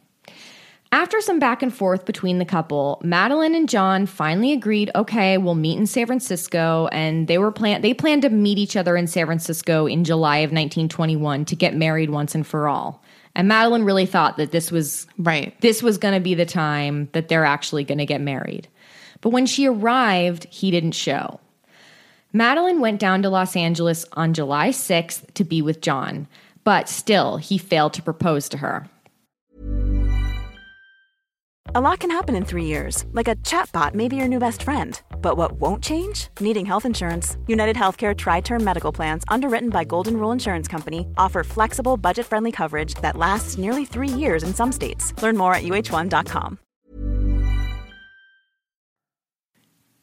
After 0.95 1.21
some 1.21 1.41
back 1.41 1.61
and 1.61 1.75
forth 1.75 2.05
between 2.05 2.39
the 2.39 2.45
couple, 2.45 3.01
Madeline 3.03 3.57
and 3.57 3.69
John 3.69 4.07
finally 4.07 4.53
agreed, 4.53 4.93
okay, 4.95 5.39
we'll 5.39 5.57
meet 5.57 5.77
in 5.77 5.89
San 5.89 6.07
Francisco, 6.07 6.89
and 6.93 7.27
they 7.27 7.37
were 7.37 7.51
plan 7.51 7.83
they 7.83 7.93
planned 7.93 8.23
to 8.23 8.31
meet 8.31 8.59
each 8.59 8.77
other 8.77 8.97
in 8.97 9.09
San 9.09 9.27
Francisco 9.27 9.87
in 9.89 10.05
July 10.05 10.37
of 10.39 10.53
1921 10.53 11.47
to 11.47 11.57
get 11.57 11.75
married 11.75 12.11
once 12.11 12.37
and 12.37 12.47
for 12.47 12.69
all. 12.69 13.03
And 13.35 13.49
Madeline 13.49 13.83
really 13.83 14.07
thought 14.07 14.37
that 14.37 14.53
this 14.53 14.71
was 14.71 15.09
Right. 15.19 15.61
this 15.63 15.83
was 15.83 15.99
going 15.99 16.15
to 16.15 16.21
be 16.21 16.35
the 16.35 16.47
time 16.47 17.09
that 17.11 17.27
they're 17.27 17.45
actually 17.45 17.83
going 17.83 17.99
to 17.99 18.07
get 18.07 18.21
married. 18.21 18.69
But 19.21 19.31
when 19.31 19.47
she 19.47 19.67
arrived, 19.67 20.47
he 20.49 20.71
didn't 20.71 20.93
show. 20.93 21.41
Madeline 22.33 22.79
went 22.79 23.01
down 23.01 23.21
to 23.23 23.31
Los 23.31 23.57
Angeles 23.57 24.07
on 24.13 24.33
July 24.33 24.69
6th 24.69 25.35
to 25.35 25.43
be 25.43 25.61
with 25.61 25.81
John, 25.81 26.29
but 26.63 26.89
still, 26.89 27.39
he 27.39 27.59
failed 27.59 27.95
to 27.95 28.03
propose 28.03 28.49
to 28.51 28.59
her. 28.59 28.89
A 31.77 31.81
lot 31.81 31.99
can 31.99 32.11
happen 32.13 32.37
in 32.37 32.45
three 32.45 32.67
years, 32.67 33.05
like 33.15 33.27
a 33.27 33.35
chatbot 33.43 33.95
may 33.95 34.07
be 34.07 34.15
your 34.15 34.29
new 34.29 34.39
best 34.39 34.63
friend. 34.63 35.03
But 35.21 35.37
what 35.37 35.59
won't 35.59 35.83
change? 35.83 36.29
Needing 36.39 36.65
health 36.65 36.85
insurance. 36.85 37.37
United 37.49 37.75
Healthcare 37.75 38.17
Tri 38.17 38.43
Term 38.43 38.63
Medical 38.63 38.93
Plans, 38.93 39.25
underwritten 39.27 39.71
by 39.71 39.83
Golden 39.83 40.17
Rule 40.17 40.31
Insurance 40.31 40.69
Company, 40.69 41.09
offer 41.19 41.43
flexible, 41.43 41.97
budget 41.97 42.27
friendly 42.27 42.53
coverage 42.53 42.95
that 43.03 43.17
lasts 43.17 43.59
nearly 43.59 43.85
three 43.85 44.09
years 44.09 44.45
in 44.45 44.55
some 44.55 44.71
states. 44.71 45.21
Learn 45.21 45.37
more 45.37 45.53
at 45.53 45.65
uh1.com. 45.65 46.61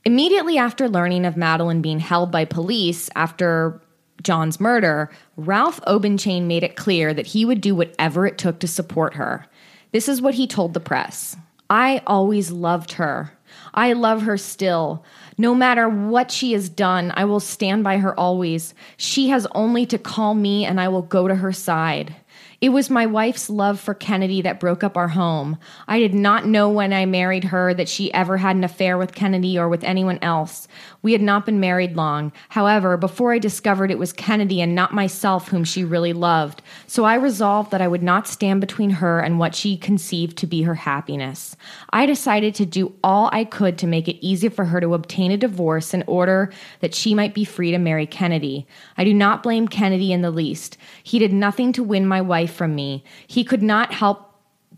Immediately 0.04 0.58
after 0.58 0.90
learning 0.90 1.26
of 1.26 1.38
Madeline 1.38 1.82
being 1.82 2.00
held 2.00 2.34
by 2.34 2.44
police 2.44 3.10
after 3.16 3.82
John's 4.22 4.60
murder, 4.60 5.10
Ralph 5.38 5.80
Obenchain 5.88 6.48
made 6.48 6.64
it 6.64 6.76
clear 6.76 7.14
that 7.14 7.28
he 7.28 7.46
would 7.46 7.62
do 7.62 7.74
whatever 7.74 8.28
it 8.28 8.38
took 8.38 8.60
to 8.60 8.68
support 8.68 9.14
her. 9.14 9.46
This 9.94 10.10
is 10.10 10.22
what 10.22 10.34
he 10.34 10.48
told 10.48 10.74
the 10.74 10.82
press 10.82 11.38
I 11.72 12.02
always 12.06 12.52
loved 12.52 12.92
her. 12.94 13.32
I 13.74 13.94
love 13.94 14.24
her 14.24 14.36
still. 14.36 15.06
No 15.38 15.56
matter 15.56 15.88
what 15.88 16.30
she 16.30 16.52
has 16.52 16.68
done, 16.68 17.14
I 17.16 17.24
will 17.24 17.40
stand 17.40 17.82
by 17.82 18.00
her 18.00 18.18
always. 18.20 18.74
She 18.98 19.30
has 19.30 19.48
only 19.56 19.86
to 19.86 19.98
call 19.98 20.34
me 20.34 20.66
and 20.66 20.82
I 20.82 20.90
will 20.90 21.02
go 21.02 21.30
to 21.30 21.36
her 21.36 21.54
side. 21.54 22.14
It 22.60 22.70
was 22.70 22.90
my 22.90 23.06
wife's 23.06 23.50
love 23.50 23.80
for 23.80 23.94
Kennedy 23.94 24.42
that 24.42 24.60
broke 24.60 24.84
up 24.84 24.98
our 24.98 25.08
home. 25.08 25.58
I 25.88 26.00
did 26.00 26.14
not 26.14 26.46
know 26.46 26.70
when 26.70 26.92
I 26.92 27.06
married 27.06 27.46
her 27.46 27.74
that 27.74 27.88
she 27.88 28.14
ever 28.14 28.36
had 28.36 28.58
an 28.58 28.66
affair 28.66 28.98
with 28.98 29.16
Kennedy 29.16 29.58
or 29.58 29.70
with 29.70 29.86
anyone 29.86 30.20
else. 30.22 30.68
We 31.04 31.14
had 31.14 31.22
not 31.22 31.46
been 31.46 31.60
married 31.60 31.96
long. 31.96 32.32
However, 32.50 32.96
before 32.96 33.34
I 33.34 33.40
discovered 33.40 33.90
it 33.90 33.98
was 33.98 34.14
Kennedy 34.14 34.62
and 34.62 34.76
not 34.76 34.94
myself 34.94 35.48
whom 35.48 35.64
she 35.64 35.84
really 35.84 36.14
loved, 36.14 36.62
so 36.86 37.06
I 37.06 37.16
resolved 37.16 37.72
that 37.72 37.82
I 37.82 37.88
would 37.88 38.04
not 38.04 38.28
stand 38.28 38.62
between 38.62 38.92
her 38.92 39.20
and 39.20 39.40
what 39.40 39.56
she 39.56 39.78
conceived 39.78 40.38
to 40.38 40.48
be 40.48 40.62
her 40.62 40.76
happiness. 40.76 41.56
I 41.90 42.06
decided 42.06 42.54
to 42.56 42.66
do 42.66 42.94
all 43.04 43.30
I 43.32 43.46
could 43.46 43.78
to 43.80 43.88
make 43.88 44.08
it 44.08 44.24
easy 44.24 44.50
for 44.50 44.66
her 44.66 44.80
to 44.80 44.94
obtain 44.94 45.32
a 45.32 45.38
divorce 45.38 45.94
in 45.94 46.04
order 46.06 46.52
that 46.82 46.94
she 46.94 47.16
might 47.16 47.34
be 47.34 47.46
free 47.46 47.72
to 47.72 47.80
marry 47.80 48.06
Kennedy. 48.06 48.68
I 48.98 49.04
do 49.04 49.14
not 49.14 49.44
blame 49.44 49.68
Kennedy 49.68 50.12
in 50.12 50.22
the 50.22 50.32
least. 50.32 50.78
He 51.02 51.18
did 51.18 51.34
nothing 51.34 51.74
to 51.74 51.84
win 51.84 52.06
my 52.06 52.22
wife 52.22 52.54
from 52.54 52.76
me. 52.76 53.04
He 53.26 53.44
could 53.44 53.64
not 53.64 53.92
help 53.94 54.28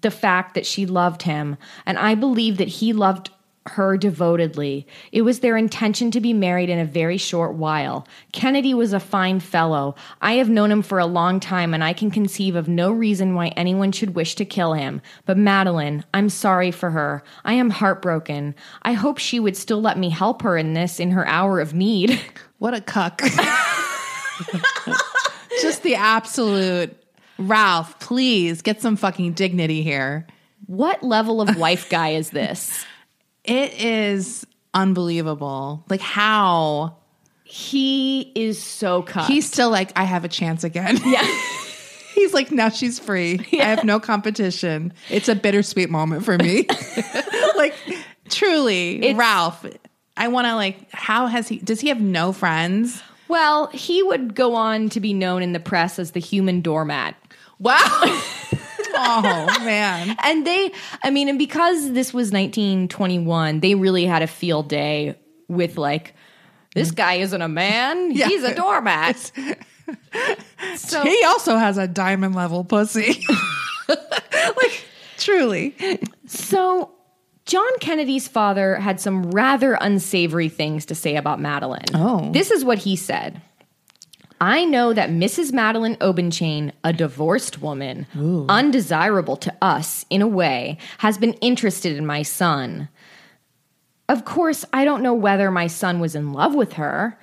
the 0.01 0.11
fact 0.11 0.53
that 0.53 0.65
she 0.65 0.85
loved 0.85 1.23
him, 1.23 1.57
and 1.85 1.97
I 1.97 2.15
believe 2.15 2.57
that 2.57 2.67
he 2.67 2.93
loved 2.93 3.29
her 3.67 3.97
devotedly. 3.97 4.85
It 5.11 5.21
was 5.21 5.39
their 5.39 5.55
intention 5.55 6.11
to 6.11 6.19
be 6.19 6.33
married 6.33 6.69
in 6.69 6.79
a 6.79 6.85
very 6.85 7.17
short 7.17 7.53
while. 7.53 8.07
Kennedy 8.31 8.73
was 8.73 8.93
a 8.93 8.99
fine 8.99 9.39
fellow. 9.39 9.95
I 10.21 10.33
have 10.33 10.49
known 10.49 10.71
him 10.71 10.81
for 10.81 10.99
a 10.99 11.05
long 11.05 11.39
time, 11.39 11.73
and 11.73 11.83
I 11.83 11.93
can 11.93 12.11
conceive 12.11 12.55
of 12.55 12.67
no 12.67 12.91
reason 12.91 13.35
why 13.35 13.47
anyone 13.49 13.91
should 13.91 14.15
wish 14.15 14.35
to 14.35 14.45
kill 14.45 14.73
him. 14.73 15.01
But 15.25 15.37
Madeline, 15.37 16.03
I'm 16.13 16.29
sorry 16.29 16.71
for 16.71 16.89
her. 16.91 17.23
I 17.45 17.53
am 17.53 17.69
heartbroken. 17.69 18.55
I 18.81 18.93
hope 18.93 19.17
she 19.17 19.39
would 19.39 19.55
still 19.55 19.81
let 19.81 19.97
me 19.97 20.09
help 20.09 20.41
her 20.41 20.57
in 20.57 20.73
this 20.73 20.99
in 20.99 21.11
her 21.11 21.27
hour 21.27 21.59
of 21.59 21.73
need. 21.73 22.19
What 22.59 22.73
a 22.73 22.79
cuck. 22.79 23.21
Just 25.61 25.83
the 25.83 25.95
absolute 25.95 26.95
Ralph, 27.37 27.99
please 27.99 28.61
get 28.61 28.81
some 28.81 28.95
fucking 28.95 29.33
dignity 29.33 29.83
here. 29.83 30.25
what 30.67 31.03
level 31.03 31.41
of 31.41 31.57
wife 31.57 31.89
guy 31.89 32.11
is 32.11 32.29
this? 32.29 32.85
It 33.43 33.73
is 33.73 34.45
unbelievable. 34.73 35.83
Like 35.89 36.01
how 36.01 36.97
He 37.43 38.31
is 38.35 38.61
so 38.61 39.01
cut. 39.03 39.27
he's 39.27 39.45
still 39.47 39.69
like, 39.69 39.91
I 39.95 40.03
have 40.03 40.23
a 40.25 40.29
chance 40.29 40.63
again. 40.63 40.99
yeah. 41.05 41.25
He's 42.15 42.31
like, 42.33 42.51
now 42.51 42.69
she's 42.69 42.99
free. 42.99 43.39
I 43.53 43.63
have 43.65 43.83
no 43.83 43.99
competition. 43.99 44.93
It's 45.09 45.27
a 45.29 45.35
bittersweet 45.35 45.89
moment 45.89 46.23
for 46.23 46.37
me. 46.37 46.67
like, 47.55 47.73
truly, 48.29 48.97
It's- 48.97 49.15
Ralph. 49.15 49.65
I 50.15 50.27
want 50.27 50.45
to 50.45 50.53
like. 50.55 50.91
How 50.91 51.25
has 51.25 51.47
he? 51.47 51.57
Does 51.57 51.81
he 51.81 51.89
have 51.89 51.99
no 51.99 52.31
friends? 52.31 53.01
Well, 53.27 53.65
he 53.67 54.03
would 54.03 54.35
go 54.35 54.53
on 54.53 54.89
to 54.89 54.99
be 54.99 55.11
known 55.11 55.41
in 55.41 55.53
the 55.53 55.59
press 55.59 55.97
as 55.97 56.11
the 56.11 56.19
human 56.19 56.61
doormat. 56.61 57.15
Wow. 57.57 58.21
oh 58.93 59.45
man. 59.65 60.15
And 60.23 60.45
they, 60.47 60.71
I 61.03 61.09
mean, 61.09 61.29
and 61.29 61.37
because 61.37 61.91
this 61.91 62.13
was 62.13 62.31
1921, 62.31 63.59
they 63.59 63.75
really 63.75 64.05
had 64.05 64.21
a 64.21 64.27
field 64.27 64.69
day 64.69 65.17
with 65.47 65.77
like, 65.77 66.15
this 66.75 66.91
mm. 66.91 66.95
guy 66.95 67.13
isn't 67.15 67.41
a 67.41 67.47
man, 67.47 68.11
Yeah. 68.15 68.27
he's 68.27 68.43
a 68.43 68.55
doormat. 68.55 69.17
so, 70.75 71.03
He 71.03 71.23
also 71.25 71.57
has 71.57 71.77
a 71.77 71.87
diamond 71.87 72.35
level 72.35 72.63
pussy. 72.63 73.23
like, 73.87 74.85
truly. 75.17 75.75
so 76.25 76.91
John 77.45 77.77
Kennedy's 77.79 78.27
father 78.27 78.75
had 78.75 78.99
some 78.99 79.31
rather 79.31 79.77
unsavory 79.79 80.49
things 80.49 80.85
to 80.87 80.95
say 80.95 81.15
about 81.15 81.39
Madeline. 81.39 81.85
Oh. 81.93 82.31
This 82.31 82.51
is 82.51 82.63
what 82.63 82.77
he 82.77 82.95
said. 82.95 83.41
I 84.43 84.65
know 84.65 84.91
that 84.91 85.09
Mrs. 85.09 85.53
Madeline 85.53 85.95
Obenchain, 86.01 86.73
a 86.83 86.91
divorced 86.91 87.61
woman, 87.61 88.05
undesirable 88.49 89.37
to 89.37 89.55
us 89.61 90.05
in 90.09 90.21
a 90.21 90.27
way, 90.27 90.79
has 90.97 91.17
been 91.17 91.31
interested 91.35 91.95
in 91.95 92.05
my 92.05 92.23
son. 92.23 92.89
Of 94.09 94.25
course, 94.25 94.65
I 94.73 94.83
don't 94.83 95.01
know 95.01 95.13
whether 95.13 95.49
my 95.49 95.67
son 95.67 96.01
was 96.01 96.13
in 96.13 96.33
love 96.33 96.55
with 96.55 96.73
her, 96.73 97.17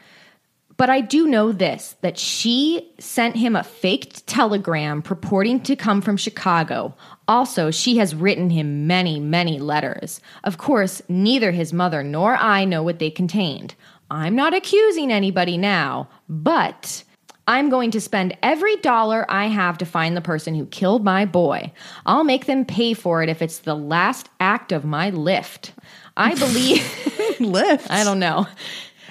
but 0.78 0.88
I 0.88 1.02
do 1.02 1.26
know 1.26 1.52
this 1.52 1.94
that 2.00 2.16
she 2.16 2.90
sent 2.98 3.36
him 3.36 3.54
a 3.54 3.64
faked 3.64 4.26
telegram 4.26 5.02
purporting 5.02 5.60
to 5.64 5.76
come 5.76 6.00
from 6.00 6.16
Chicago. 6.16 6.96
Also, 7.28 7.70
she 7.70 7.98
has 7.98 8.14
written 8.14 8.48
him 8.48 8.86
many, 8.86 9.20
many 9.20 9.58
letters. 9.58 10.22
Of 10.42 10.56
course, 10.56 11.02
neither 11.06 11.50
his 11.50 11.74
mother 11.74 12.02
nor 12.02 12.34
I 12.38 12.64
know 12.64 12.82
what 12.82 12.98
they 12.98 13.10
contained. 13.10 13.74
I'm 14.10 14.34
not 14.34 14.54
accusing 14.54 15.12
anybody 15.12 15.58
now, 15.58 16.08
but 16.26 17.04
I'm 17.50 17.68
going 17.68 17.90
to 17.90 18.00
spend 18.00 18.38
every 18.44 18.76
dollar 18.76 19.26
I 19.28 19.46
have 19.48 19.76
to 19.78 19.84
find 19.84 20.16
the 20.16 20.20
person 20.20 20.54
who 20.54 20.66
killed 20.66 21.02
my 21.02 21.24
boy. 21.24 21.72
I'll 22.06 22.22
make 22.22 22.46
them 22.46 22.64
pay 22.64 22.94
for 22.94 23.24
it 23.24 23.28
if 23.28 23.42
it's 23.42 23.58
the 23.58 23.74
last 23.74 24.28
act 24.38 24.70
of 24.70 24.84
my 24.84 25.10
lift. 25.10 25.72
I 26.16 26.34
believe. 26.36 27.40
Lift. 27.40 27.90
I 27.90 28.04
don't 28.04 28.20
know. 28.20 28.46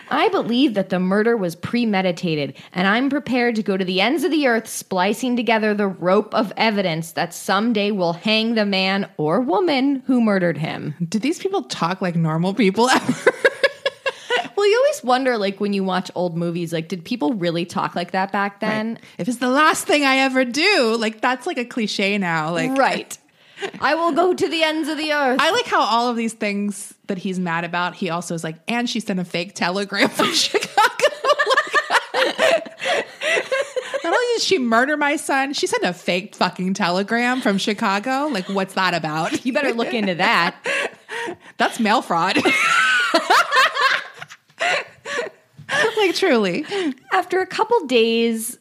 I 0.09 0.29
believe 0.29 0.75
that 0.75 0.87
the 0.87 0.99
murder 1.01 1.35
was 1.35 1.57
premeditated, 1.57 2.55
and 2.73 2.87
I'm 2.87 3.09
prepared 3.09 3.57
to 3.57 3.63
go 3.63 3.75
to 3.75 3.83
the 3.83 3.99
ends 3.99 4.23
of 4.23 4.31
the 4.31 4.47
earth 4.47 4.69
splicing 4.69 5.35
together 5.35 5.73
the 5.73 5.87
rope 5.87 6.33
of 6.33 6.53
evidence 6.55 7.11
that 7.11 7.33
someday 7.33 7.91
will 7.91 8.13
hang 8.13 8.55
the 8.55 8.65
man 8.65 9.09
or 9.17 9.41
woman 9.41 10.01
who 10.07 10.21
murdered 10.21 10.57
him. 10.57 10.95
Do 11.09 11.19
these 11.19 11.39
people 11.39 11.63
talk 11.63 12.01
like 12.01 12.15
normal 12.15 12.53
people 12.53 12.89
ever? 12.89 13.33
Well, 14.59 14.69
you 14.69 14.77
always 14.77 15.03
wonder, 15.05 15.37
like, 15.37 15.61
when 15.61 15.71
you 15.71 15.85
watch 15.85 16.11
old 16.15 16.35
movies, 16.35 16.73
like, 16.73 16.89
did 16.89 17.05
people 17.05 17.31
really 17.33 17.63
talk 17.63 17.95
like 17.95 18.11
that 18.11 18.33
back 18.33 18.59
then? 18.59 18.99
if 19.17 19.29
it's 19.29 19.37
the 19.37 19.47
last 19.47 19.87
thing 19.87 20.03
I 20.03 20.17
ever 20.17 20.43
do, 20.43 20.97
like 20.99 21.21
that's 21.21 21.47
like 21.47 21.57
a 21.57 21.63
cliche 21.63 22.17
now. 22.17 22.51
Like 22.51 22.77
Right. 22.77 23.17
I 23.79 23.95
will 23.95 24.11
go 24.11 24.33
to 24.33 24.47
the 24.49 24.61
ends 24.63 24.89
of 24.89 24.97
the 24.97 25.13
earth. 25.13 25.39
I 25.41 25.51
like 25.51 25.65
how 25.65 25.79
all 25.79 26.09
of 26.09 26.17
these 26.17 26.33
things 26.33 26.93
that 27.07 27.17
he's 27.19 27.39
mad 27.39 27.63
about, 27.63 27.95
he 27.95 28.09
also 28.09 28.35
is 28.35 28.43
like, 28.43 28.57
and 28.67 28.89
she 28.89 28.99
sent 28.99 29.17
a 29.19 29.23
fake 29.25 29.55
telegram 29.55 30.09
from 30.09 30.33
Chicago. 30.33 31.05
Like, 32.13 32.33
not 34.03 34.13
only 34.13 34.25
did 34.33 34.41
she 34.41 34.59
murder 34.59 34.97
my 34.97 35.15
son? 35.15 35.53
She 35.53 35.67
sent 35.67 35.83
a 35.83 35.93
fake 35.93 36.35
fucking 36.35 36.73
telegram 36.73 37.39
from 37.39 37.57
Chicago. 37.57 38.27
Like, 38.29 38.49
what's 38.49 38.73
that 38.73 38.93
about? 38.93 39.45
You 39.45 39.53
better 39.53 39.71
look 39.73 39.93
into 39.93 40.15
that. 40.15 40.55
That's 41.57 41.79
mail 41.79 42.01
fraud. 42.01 42.37
like, 45.97 46.15
truly. 46.15 46.65
After 47.11 47.39
a 47.39 47.47
couple 47.47 47.85
days, 47.85 48.57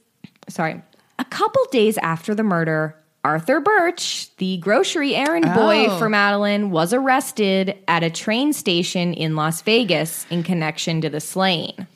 sorry, 0.48 0.80
a 1.18 1.24
couple 1.24 1.64
days 1.70 1.98
after 1.98 2.34
the 2.34 2.42
murder, 2.42 2.94
Arthur 3.24 3.60
Burch, 3.60 4.34
the 4.36 4.58
grocery 4.58 5.14
errand 5.14 5.44
boy 5.54 5.86
Oh. 5.88 5.98
for 5.98 6.08
Madeline, 6.08 6.70
was 6.70 6.92
arrested 6.92 7.76
at 7.88 8.02
a 8.02 8.10
train 8.10 8.52
station 8.52 9.12
in 9.12 9.34
Las 9.36 9.60
Vegas 9.62 10.26
in 10.30 10.42
connection 10.42 11.00
to 11.00 11.10
the 11.10 11.20
slaying. 11.20 11.86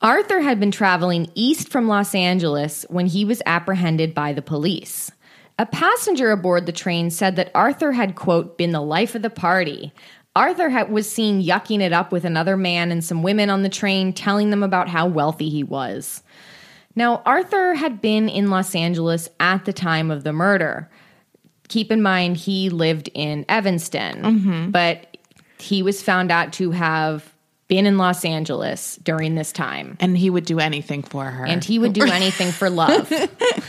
Arthur 0.00 0.40
had 0.40 0.58
been 0.58 0.72
traveling 0.72 1.30
east 1.34 1.68
from 1.68 1.86
Los 1.86 2.14
Angeles 2.14 2.84
when 2.88 3.06
he 3.06 3.24
was 3.24 3.42
apprehended 3.46 4.14
by 4.14 4.32
the 4.32 4.42
police. 4.42 5.10
A 5.58 5.66
passenger 5.66 6.30
aboard 6.32 6.66
the 6.66 6.72
train 6.72 7.10
said 7.10 7.36
that 7.36 7.52
Arthur 7.54 7.92
had, 7.92 8.16
quote, 8.16 8.58
been 8.58 8.72
the 8.72 8.80
life 8.80 9.14
of 9.14 9.22
the 9.22 9.30
party. 9.30 9.92
Arthur 10.34 10.70
had, 10.70 10.90
was 10.90 11.10
seen 11.10 11.42
yucking 11.42 11.80
it 11.80 11.92
up 11.92 12.10
with 12.10 12.24
another 12.24 12.56
man 12.56 12.90
and 12.90 13.04
some 13.04 13.22
women 13.22 13.50
on 13.50 13.62
the 13.62 13.68
train, 13.68 14.12
telling 14.12 14.50
them 14.50 14.62
about 14.62 14.88
how 14.88 15.06
wealthy 15.06 15.48
he 15.48 15.62
was. 15.62 16.22
Now, 16.94 17.22
Arthur 17.24 17.74
had 17.74 18.00
been 18.00 18.28
in 18.28 18.50
Los 18.50 18.74
Angeles 18.74 19.28
at 19.40 19.64
the 19.64 19.72
time 19.72 20.10
of 20.10 20.24
the 20.24 20.32
murder. 20.32 20.90
Keep 21.68 21.90
in 21.90 22.02
mind, 22.02 22.36
he 22.36 22.70
lived 22.70 23.10
in 23.14 23.44
Evanston, 23.48 24.22
mm-hmm. 24.22 24.70
but 24.70 25.16
he 25.58 25.82
was 25.82 26.02
found 26.02 26.30
out 26.30 26.52
to 26.54 26.70
have 26.72 27.32
been 27.68 27.86
in 27.86 27.96
Los 27.96 28.24
Angeles 28.24 28.96
during 29.02 29.34
this 29.34 29.52
time. 29.52 29.96
And 30.00 30.18
he 30.18 30.28
would 30.28 30.44
do 30.44 30.58
anything 30.58 31.02
for 31.02 31.24
her. 31.24 31.46
And 31.46 31.64
he 31.64 31.78
would 31.78 31.94
do 31.94 32.04
anything 32.04 32.52
for 32.52 32.68
love. 32.68 33.10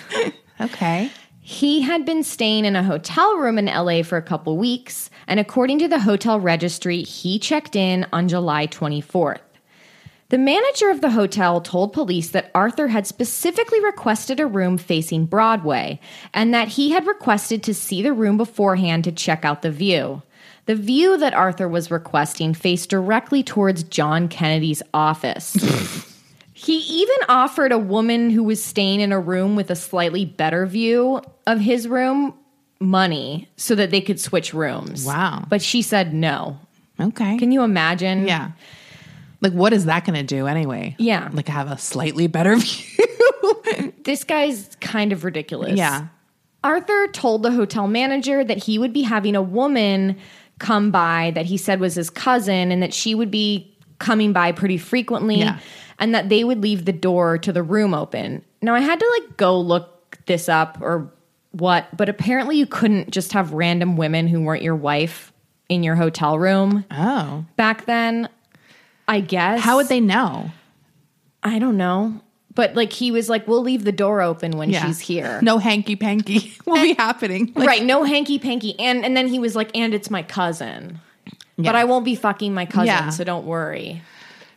okay. 0.62 1.10
He 1.46 1.82
had 1.82 2.06
been 2.06 2.24
staying 2.24 2.64
in 2.64 2.78
a 2.78 2.84
hotel 2.84 3.36
room 3.36 3.60
in 3.60 3.66
LA 3.66 4.02
for 4.02 4.16
a 4.16 4.22
couple 4.22 4.58
weeks, 4.58 5.10
and 5.28 5.42
according 5.42 5.78
to 5.80 5.90
the 5.90 6.00
hotel 6.00 6.40
registry, 6.40 7.04
he 7.04 7.38
checked 7.38 7.76
in 7.76 8.08
on 8.14 8.30
July 8.30 8.66
24th. 8.66 9.42
The 10.30 10.38
manager 10.38 10.90
of 10.90 11.02
the 11.02 11.12
hotel 11.12 11.60
told 11.60 11.92
police 11.92 12.30
that 12.30 12.50
Arthur 12.56 12.88
had 12.88 13.06
specifically 13.06 13.84
requested 13.84 14.40
a 14.40 14.48
room 14.48 14.78
facing 14.78 15.26
Broadway 15.26 16.00
and 16.34 16.54
that 16.54 16.70
he 16.70 16.92
had 16.92 17.06
requested 17.06 17.62
to 17.64 17.74
see 17.74 18.02
the 18.02 18.14
room 18.14 18.38
beforehand 18.38 19.04
to 19.04 19.12
check 19.12 19.44
out 19.44 19.64
the 19.64 19.70
view. 19.70 20.22
The 20.66 20.76
view 20.76 21.18
that 21.18 21.34
Arthur 21.34 21.68
was 21.68 21.92
requesting 21.92 22.54
faced 22.54 22.90
directly 22.90 23.44
towards 23.44 23.84
John 23.84 24.30
Kennedy's 24.30 24.82
office. 24.94 25.58
He 26.64 26.78
even 26.78 27.16
offered 27.30 27.72
a 27.72 27.78
woman 27.78 28.30
who 28.30 28.44
was 28.44 28.64
staying 28.64 29.02
in 29.02 29.12
a 29.12 29.20
room 29.20 29.56
with 29.56 29.70
a 29.70 29.76
slightly 29.76 30.26
better 30.26 30.66
view 30.66 31.22
of 31.46 31.60
his 31.60 31.88
room 31.88 32.34
money 32.80 33.50
so 33.58 33.76
that 33.76 33.92
they 33.92 34.02
could 34.02 34.20
switch 34.20 34.54
rooms. 34.54 35.06
Wow. 35.06 35.46
But 35.50 35.62
she 35.62 35.82
said 35.82 36.14
no. 36.14 36.58
Okay. 37.00 37.38
Can 37.38 37.52
you 37.52 37.64
imagine? 37.64 38.28
yeah. 38.28 38.52
Like, 39.42 39.52
what 39.52 39.74
is 39.74 39.86
that 39.86 40.06
going 40.06 40.16
to 40.16 40.24
do 40.24 40.48
anyway? 40.48 40.96
Yeah. 41.00 41.30
Like, 41.34 41.50
have 41.50 41.70
a 41.70 41.78
slightly 41.78 42.28
better 42.28 42.56
view. 42.58 43.94
This 44.06 44.24
guy's 44.24 44.70
kind 44.80 45.12
of 45.12 45.24
ridiculous. 45.26 45.74
yeah. 45.78 46.08
Arthur 46.64 47.08
told 47.08 47.44
the 47.44 47.52
hotel 47.52 47.88
manager 47.90 48.42
that 48.44 48.58
he 48.64 48.78
would 48.80 48.94
be 48.94 49.02
having 49.02 49.36
a 49.36 49.42
woman 49.42 50.18
come 50.60 50.92
by 50.92 51.32
that 51.36 51.46
he 51.46 51.58
said 51.58 51.82
was 51.82 51.96
his 51.96 52.10
cousin 52.10 52.72
and 52.72 52.82
that 52.82 52.94
she 52.94 53.14
would 53.16 53.30
be 53.32 53.76
coming 54.00 54.32
by 54.32 54.52
pretty 54.54 54.78
frequently 54.78 55.40
Yeah. 55.40 55.60
And 56.04 56.14
that 56.14 56.28
they 56.28 56.44
would 56.44 56.62
leave 56.62 56.84
the 56.84 56.92
door 56.92 57.38
to 57.38 57.54
the 57.54 57.64
room 57.64 57.94
open. 57.94 58.44
Now 58.62 58.76
I 58.76 58.82
had 58.82 59.00
to 59.00 59.20
like 59.20 59.38
go 59.38 59.58
look 59.60 60.20
this 60.26 60.50
up 60.50 60.78
or 60.82 61.10
what, 61.52 61.96
but 61.96 62.10
apparently 62.10 62.58
you 62.58 62.66
couldn't 62.66 63.12
just 63.12 63.32
have 63.32 63.54
random 63.54 63.96
women 63.96 64.28
who 64.28 64.42
weren't 64.42 64.64
your 64.64 64.76
wife 64.76 65.32
in 65.70 65.82
your 65.82 65.96
hotel 65.96 66.38
room 66.38 66.84
Oh. 66.92 67.46
back 67.56 67.86
then. 67.86 68.28
I 69.08 69.22
guess. 69.22 69.62
How 69.62 69.78
would 69.78 69.88
they 69.88 70.00
know? 70.02 70.52
I 71.42 71.60
don't 71.60 71.78
know. 71.78 72.20
But 72.56 72.76
like 72.76 72.92
he 72.94 73.12
was 73.12 73.30
like, 73.30 73.48
we'll 73.48 73.62
leave 73.64 73.84
the 73.84 73.92
door 73.92 74.22
open 74.22 74.58
when 74.58 74.72
she's 74.74 75.00
here. 75.00 75.40
No 75.44 75.58
hanky 75.58 75.96
panky 75.96 76.54
will 76.66 76.82
be 76.82 76.94
happening. 76.94 77.52
Like, 77.56 77.68
right, 77.68 77.84
no 77.84 78.04
hanky 78.04 78.40
panky. 78.40 78.78
And 78.80 79.04
and 79.06 79.16
then 79.16 79.28
he 79.28 79.40
was 79.40 79.56
like, 79.56 79.72
and 79.76 79.94
it's 79.94 80.10
my 80.10 80.22
cousin. 80.24 81.00
But 81.58 81.76
I 81.76 81.84
won't 81.86 82.04
be 82.06 82.16
fucking 82.16 82.54
my 82.54 82.66
cousin, 82.66 82.88
Yeah. 82.88 83.10
so 83.10 83.24
don't 83.24 83.46
worry. 83.46 84.02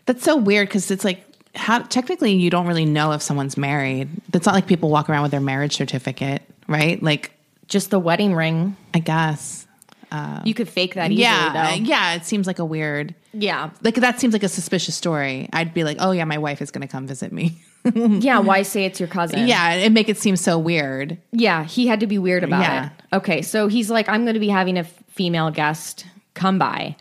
That's 0.06 0.22
so 0.24 0.36
weird 0.36 0.68
because 0.68 0.90
it's 0.90 1.04
like, 1.04 1.25
how 1.56 1.80
technically 1.80 2.32
you 2.34 2.50
don't 2.50 2.66
really 2.66 2.84
know 2.84 3.12
if 3.12 3.22
someone's 3.22 3.56
married. 3.56 4.08
It's 4.32 4.46
not 4.46 4.54
like 4.54 4.66
people 4.66 4.90
walk 4.90 5.08
around 5.10 5.22
with 5.22 5.30
their 5.32 5.40
marriage 5.40 5.74
certificate, 5.76 6.42
right? 6.68 7.02
Like, 7.02 7.32
Just 7.66 7.90
the 7.90 7.98
wedding 7.98 8.34
ring. 8.34 8.76
I 8.94 9.00
guess. 9.00 9.66
Uh, 10.12 10.40
you 10.44 10.54
could 10.54 10.68
fake 10.68 10.94
that 10.94 11.10
easily 11.10 11.22
yeah. 11.24 11.52
though. 11.76 11.82
Yeah. 11.82 12.14
It 12.14 12.24
seems 12.24 12.46
like 12.46 12.60
a 12.60 12.64
weird, 12.64 13.14
Yeah. 13.32 13.70
like, 13.82 13.96
that 13.96 14.20
seems 14.20 14.32
like 14.34 14.44
a 14.44 14.48
suspicious 14.48 14.94
story. 14.94 15.48
I'd 15.52 15.74
be 15.74 15.82
like, 15.82 15.96
oh, 15.98 16.12
yeah, 16.12 16.24
my 16.24 16.38
wife 16.38 16.62
is 16.62 16.70
going 16.70 16.82
to 16.86 16.88
come 16.88 17.06
visit 17.06 17.32
me. 17.32 17.58
Yeah, 17.94 18.40
why 18.40 18.62
say 18.62 18.84
it's 18.84 18.98
your 18.98 19.08
cousin? 19.08 19.46
yeah. 19.46 19.74
It 19.74 19.92
make 19.92 20.08
it 20.08 20.16
seem 20.18 20.34
so 20.34 20.58
weird. 20.58 21.18
Yeah, 21.30 21.62
he 21.62 21.86
had 21.86 22.00
to 22.00 22.08
be 22.08 22.18
weird 22.18 22.42
about 22.42 22.62
Yeah. 22.62 22.86
it. 22.86 22.92
Okay, 23.18 23.42
so 23.42 23.68
he's 23.68 23.88
like, 23.90 24.08
I'm 24.08 24.22
going 24.24 24.34
to 24.34 24.40
be 24.40 24.48
having 24.48 24.76
a 24.76 24.82
female 24.82 25.52
guest 25.52 26.04
come 26.34 26.58
by. 26.58 26.96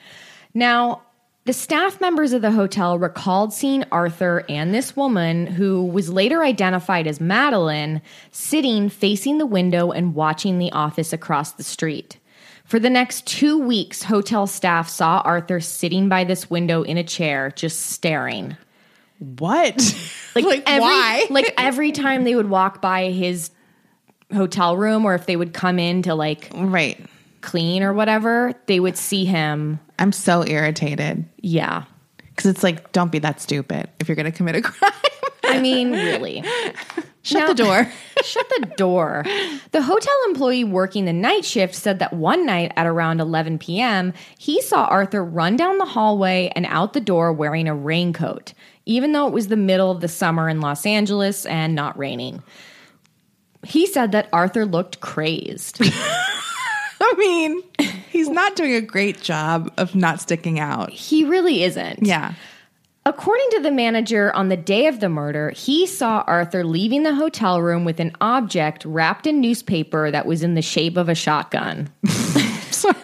Now, 0.54 1.02
the 1.46 1.54
staff 1.54 2.02
members 2.02 2.34
of 2.34 2.42
the 2.42 2.52
hotel 2.52 2.98
recalled 2.98 3.54
seeing 3.54 3.84
Arthur 3.92 4.44
and 4.50 4.74
this 4.74 4.96
woman, 4.96 5.46
who 5.46 5.86
was 5.86 6.10
later 6.10 6.44
identified 6.44 7.06
as 7.06 7.22
Madeline, 7.22 8.02
sitting 8.32 8.90
facing 8.90 9.38
the 9.38 9.46
window 9.46 9.92
and 9.92 10.16
watching 10.16 10.58
the 10.58 10.72
office 10.72 11.14
across 11.14 11.54
the 11.54 11.64
street. 11.64 12.18
For 12.66 12.80
the 12.80 12.90
next 12.90 13.28
two 13.28 13.60
weeks, 13.60 14.02
hotel 14.02 14.48
staff 14.48 14.90
saw 14.90 15.22
Arthur 15.24 15.60
sitting 15.60 16.10
by 16.10 16.24
this 16.24 16.50
window 16.50 16.82
in 16.82 16.98
a 16.98 17.04
chair, 17.04 17.52
just 17.52 17.92
staring. 17.92 18.58
What? 19.20 19.96
Like, 20.34 20.64
every, 20.66 20.82
why? 20.82 21.28
Like 21.30 21.54
every 21.60 21.92
time 21.92 22.24
they 22.24 22.34
would 22.34 22.50
walk 22.50 22.82
by 22.82 23.12
his 23.12 23.52
hotel 24.34 24.76
room, 24.76 25.06
or 25.06 25.14
if 25.14 25.28
they 25.28 25.36
would 25.36 25.54
come 25.54 25.78
in 25.78 26.02
to 26.02 26.16
like 26.16 26.50
right. 26.56 27.00
Clean 27.46 27.84
or 27.84 27.94
whatever, 27.94 28.54
they 28.66 28.80
would 28.80 28.98
see 28.98 29.24
him. 29.26 29.80
I'm 30.00 30.12
so 30.12 30.44
irritated 30.46 31.26
Yeah. 31.42 31.86
because 32.18 32.48
it's 32.48 32.64
like, 32.64 32.92
don't 32.92 33.12
be 33.12 33.20
that 33.20 33.40
stupid 33.40 33.90
if 34.00 34.10
you're 34.10 34.16
going 34.16 34.30
to 34.32 34.38
commit 34.38 34.56
a 34.58 34.62
crime. 34.62 34.92
I 35.46 35.60
mean, 35.62 35.92
really. 35.92 36.44
Shut 37.22 37.42
Now- 37.42 37.48
the 37.48 37.54
door. 37.56 37.92
Shut 38.24 38.50
the 38.60 38.66
door. 38.78 39.24
The 39.72 39.82
hotel 39.82 40.14
employee 40.28 40.64
working 40.64 41.06
the 41.06 41.14
night 41.14 41.46
shift 41.46 41.76
said 41.76 42.00
that 42.00 42.14
one 42.14 42.46
night 42.46 42.72
at 42.76 42.88
around 42.88 43.22
11 43.22 43.60
p.m., 43.60 44.14
he 44.38 44.62
saw 44.62 44.86
Arthur 44.86 45.24
run 45.24 45.56
down 45.56 45.78
the 45.78 45.86
hallway 45.86 46.52
and 46.56 46.66
out 46.66 46.94
the 46.94 47.00
door 47.00 47.32
wearing 47.32 47.68
a 47.68 47.76
raincoat, 47.76 48.54
even 48.86 49.12
though 49.12 49.28
it 49.28 49.34
was 49.34 49.48
the 49.48 49.56
middle 49.56 49.92
of 49.92 50.02
the 50.02 50.08
summer 50.08 50.50
in 50.50 50.60
Los 50.62 50.86
Angeles 50.86 51.46
and 51.46 51.74
not 51.76 51.98
raining. 51.98 52.42
He 53.64 53.86
said 53.88 54.12
that 54.12 54.30
Arthur 54.34 54.66
looked 54.66 55.00
crazed. 55.00 55.80
I 57.02 57.14
mean, 57.18 57.64
he's 58.12 58.30
not 58.30 58.56
doing 58.56 58.74
a 58.76 58.82
great 58.82 59.22
job 59.22 59.72
of 59.78 59.96
not 59.96 60.22
sticking 60.22 60.60
out. 60.60 60.90
he 60.92 61.24
really 61.26 61.64
isn't. 61.64 62.04
Yeah. 62.06 62.34
According 63.08 63.46
to 63.52 63.60
the 63.60 63.70
manager, 63.70 64.34
on 64.36 64.50
the 64.50 64.58
day 64.58 64.88
of 64.88 65.00
the 65.00 65.10
murder, 65.10 65.52
he 65.52 65.86
saw 65.86 66.24
Arthur 66.26 66.64
leaving 66.64 67.04
the 67.04 67.14
hotel 67.14 67.62
room 67.62 67.86
with 67.86 68.00
an 68.00 68.12
object 68.20 68.84
wrapped 68.84 69.28
in 69.28 69.40
newspaper 69.42 70.10
that 70.10 70.26
was 70.26 70.42
in 70.42 70.56
the 70.56 70.64
shape 70.64 70.98
of 70.98 71.08
a 71.08 71.14
shotgun. 71.14 71.88
Sorry. 72.72 72.96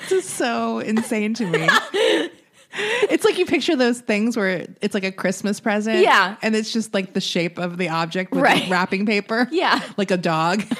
this 0.00 0.12
is 0.12 0.24
so 0.28 0.80
insane 0.80 1.32
to 1.34 1.46
me. 1.46 1.66
It's 3.08 3.24
like 3.24 3.38
you 3.38 3.46
picture 3.46 3.74
those 3.74 4.00
things 4.00 4.36
where 4.36 4.66
it's 4.82 4.92
like 4.92 5.04
a 5.04 5.12
Christmas 5.12 5.58
present. 5.60 6.00
Yeah. 6.00 6.36
And 6.42 6.54
it's 6.54 6.74
just 6.74 6.92
like 6.92 7.14
the 7.14 7.22
shape 7.22 7.56
of 7.58 7.78
the 7.78 7.88
object 7.88 8.32
with 8.32 8.42
Right. 8.42 8.68
wrapping 8.68 9.06
paper. 9.06 9.48
Yeah. 9.50 9.80
Like 9.96 10.10
a 10.10 10.18
dog. 10.18 10.62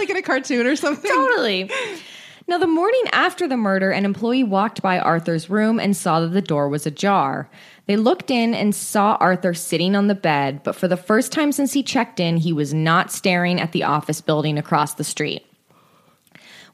like 0.00 0.10
in 0.10 0.16
a 0.16 0.22
cartoon 0.22 0.66
or 0.66 0.76
something. 0.76 1.10
Totally. 1.10 1.70
Now, 2.48 2.58
the 2.58 2.66
morning 2.66 3.02
after 3.12 3.46
the 3.46 3.56
murder, 3.56 3.92
an 3.92 4.04
employee 4.04 4.42
walked 4.42 4.82
by 4.82 4.98
Arthur's 4.98 5.48
room 5.48 5.78
and 5.78 5.96
saw 5.96 6.20
that 6.20 6.30
the 6.30 6.42
door 6.42 6.68
was 6.68 6.84
ajar. 6.84 7.48
They 7.86 7.96
looked 7.96 8.28
in 8.30 8.54
and 8.54 8.74
saw 8.74 9.16
Arthur 9.20 9.54
sitting 9.54 9.94
on 9.94 10.08
the 10.08 10.16
bed, 10.16 10.62
but 10.64 10.74
for 10.74 10.88
the 10.88 10.96
first 10.96 11.30
time 11.30 11.52
since 11.52 11.72
he 11.72 11.84
checked 11.84 12.18
in, 12.18 12.38
he 12.38 12.52
was 12.52 12.74
not 12.74 13.12
staring 13.12 13.60
at 13.60 13.70
the 13.70 13.84
office 13.84 14.20
building 14.20 14.58
across 14.58 14.94
the 14.94 15.04
street. 15.04 15.46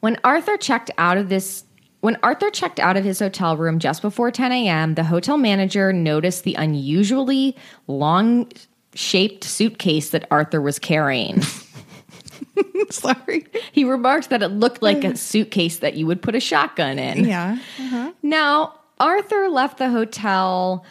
When 0.01 0.19
Arthur 0.25 0.57
checked 0.57 0.91
out 0.97 1.19
of 1.19 1.29
this 1.29 1.65
when 2.01 2.17
Arthur 2.23 2.51
checked 2.51 2.79
out 2.79 2.97
of 2.97 3.05
his 3.05 3.19
hotel 3.19 3.57
room 3.57 3.79
just 3.79 4.01
before 4.01 4.31
10 4.31 4.53
a.m., 4.53 4.95
the 4.95 5.03
hotel 5.05 5.37
manager 5.37 5.93
noticed 5.93 6.45
the 6.45 6.55
unusually 6.55 7.57
long 7.89 8.51
shaped 8.95 9.45
suitcase 9.45 10.11
that 10.11 10.27
Arthur 10.31 10.61
was 10.61 10.79
carrying. 10.79 11.43
Sorry. 12.91 13.47
He 13.73 13.85
remarked 13.85 14.31
that 14.31 14.43
it 14.43 14.49
looked 14.49 14.83
like 14.83 15.05
a 15.05 15.11
uh. 15.11 15.15
suitcase 15.15 15.79
that 15.79 15.95
you 15.95 16.07
would 16.07 16.23
put 16.23 16.35
a 16.35 16.41
shotgun 16.41 16.99
in. 16.99 17.25
Yeah. 17.25 17.59
Uh-huh. 17.79 18.13
Now, 18.23 18.75
Arthur 18.99 19.49
left 19.49 19.79
the 19.79 19.91
hotel, 19.91 20.85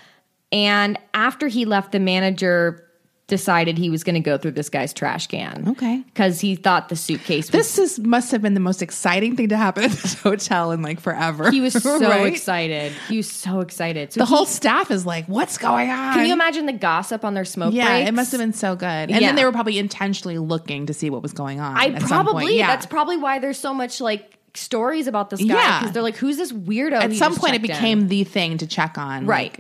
and 0.51 0.97
after 1.13 1.47
he 1.47 1.65
left, 1.65 1.91
the 1.91 1.99
manager 1.99 2.85
decided 3.27 3.75
he 3.77 3.89
was 3.89 4.03
going 4.03 4.13
to 4.13 4.19
go 4.19 4.37
through 4.37 4.51
this 4.51 4.69
guy's 4.69 4.93
trash 4.93 5.25
can. 5.25 5.69
Okay. 5.69 6.03
Because 6.05 6.39
he 6.41 6.55
thought 6.55 6.89
the 6.89 6.95
suitcase 6.95 7.45
was 7.51 7.51
This 7.51 7.77
is 7.79 7.99
must 7.99 8.31
have 8.31 8.41
been 8.43 8.53
the 8.53 8.59
most 8.59 8.83
exciting 8.83 9.35
thing 9.35 9.49
to 9.49 9.57
happen 9.57 9.83
at 9.85 9.91
this 9.91 10.13
hotel 10.21 10.71
in 10.71 10.83
like 10.83 10.99
forever. 10.99 11.49
He 11.49 11.59
was 11.59 11.73
so 11.81 11.99
Right? 11.99 12.27
excited. 12.27 12.91
He 13.09 13.17
was 13.17 13.27
so 13.31 13.61
excited. 13.61 14.13
So 14.13 14.19
The 14.19 14.25
he- 14.27 14.35
whole 14.35 14.45
staff 14.45 14.91
is 14.91 15.07
like, 15.07 15.25
"What's 15.25 15.57
going 15.57 15.89
on?" 15.89 16.13
Can 16.13 16.27
you 16.27 16.33
imagine 16.33 16.67
the 16.67 16.73
gossip 16.73 17.25
on 17.25 17.33
their 17.33 17.45
smoke 17.45 17.73
Yeah, 17.73 17.87
breaks? 17.97 18.09
it 18.09 18.13
must 18.13 18.31
have 18.31 18.39
been 18.39 18.53
so 18.53 18.75
good. 18.75 18.85
And 18.85 19.09
Yeah. 19.09 19.19
then 19.19 19.35
they 19.35 19.43
were 19.45 19.51
probably 19.51 19.79
intentionally 19.79 20.37
looking 20.37 20.85
to 20.85 20.93
see 20.93 21.09
what 21.09 21.23
was 21.23 21.33
going 21.33 21.59
on. 21.59 21.75
I 21.77 21.97
probably. 21.99 22.57
Yeah. 22.57 22.67
That's 22.67 22.85
probably 22.85 23.17
why 23.17 23.39
there's 23.39 23.57
so 23.57 23.73
much 23.73 24.01
like 24.01 24.37
stories 24.53 25.07
about 25.07 25.31
this 25.31 25.39
guy 25.41 25.47
Yeah. 25.47 25.79
because 25.79 25.93
they're 25.93 26.03
like, 26.03 26.15
"Who's 26.17 26.37
this 26.37 26.51
weirdo?" 26.51 26.93
at 27.01 27.13
some 27.13 27.35
point 27.35 27.55
it 27.55 27.61
checked 27.61 27.69
in?" 27.71 27.75
became 27.75 28.07
the 28.07 28.23
thing 28.23 28.57
to 28.59 28.67
check 28.67 28.99
on. 28.99 29.25
right. 29.25 29.57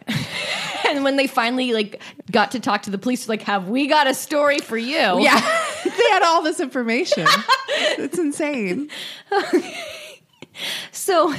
and 0.89 1.03
when 1.03 1.17
they 1.17 1.27
finally 1.27 1.73
like 1.73 2.01
got 2.31 2.51
to 2.51 2.59
talk 2.59 2.83
to 2.83 2.89
the 2.89 2.97
police, 2.97 3.27
like, 3.29 3.41
"Have 3.43 3.69
we 3.69 3.87
got 3.87 4.07
a 4.07 4.13
story 4.13 4.59
for 4.59 4.77
you?" 4.77 4.95
Yeah. 4.95 5.39
they 5.83 6.09
had 6.11 6.23
all 6.23 6.41
this 6.41 6.59
information. 6.59 7.27
it's 7.97 8.17
insane. 8.17 8.89
So 10.91 11.33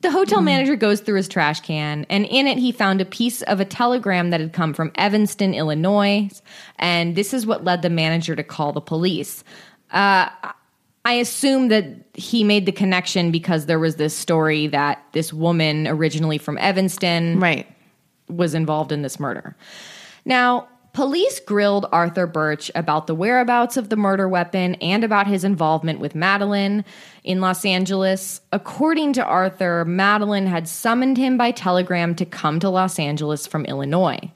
the 0.00 0.10
hotel 0.10 0.40
manager 0.40 0.76
goes 0.76 1.00
through 1.00 1.16
his 1.16 1.28
trash 1.28 1.60
can, 1.60 2.06
and 2.08 2.24
in 2.26 2.46
it, 2.46 2.58
he 2.58 2.72
found 2.72 3.00
a 3.00 3.04
piece 3.04 3.42
of 3.42 3.60
a 3.60 3.64
telegram 3.64 4.30
that 4.30 4.40
had 4.40 4.52
come 4.52 4.72
from 4.74 4.90
Evanston, 4.96 5.54
Illinois. 5.54 6.28
And 6.78 7.16
this 7.16 7.34
is 7.34 7.46
what 7.46 7.64
led 7.64 7.82
the 7.82 7.90
manager 7.90 8.34
to 8.34 8.42
call 8.42 8.72
the 8.72 8.80
police. 8.80 9.44
Uh, 9.90 10.28
I 11.04 11.14
assume 11.14 11.68
that 11.68 11.86
he 12.14 12.44
made 12.44 12.66
the 12.66 12.72
connection 12.72 13.30
because 13.30 13.66
there 13.66 13.78
was 13.78 13.96
this 13.96 14.16
story 14.16 14.66
that 14.68 15.04
this 15.12 15.32
woman, 15.32 15.86
originally 15.86 16.38
from 16.38 16.58
Evanston, 16.58 17.40
Right. 17.40 17.66
Was 18.30 18.54
involved 18.54 18.92
in 18.92 19.02
this 19.02 19.20
murder. 19.20 19.56
Now, 20.24 20.68
police 20.92 21.40
grilled 21.40 21.86
Arthur 21.92 22.26
Burch 22.26 22.70
about 22.74 23.06
the 23.06 23.14
whereabouts 23.14 23.76
of 23.76 23.88
the 23.88 23.96
murder 23.96 24.28
weapon 24.28 24.74
and 24.76 25.04
about 25.04 25.26
his 25.26 25.44
involvement 25.44 26.00
with 26.00 26.14
Madeline 26.14 26.84
in 27.24 27.40
Los 27.40 27.64
Angeles. 27.64 28.40
According 28.52 29.12
to 29.14 29.24
Arthur, 29.24 29.84
Madeline 29.84 30.46
had 30.46 30.68
summoned 30.68 31.16
him 31.16 31.36
by 31.36 31.50
telegram 31.50 32.14
to 32.16 32.24
come 32.24 32.60
to 32.60 32.68
Los 32.68 32.98
Angeles 32.98 33.46
from 33.46 33.64
Illinois. 33.66 34.30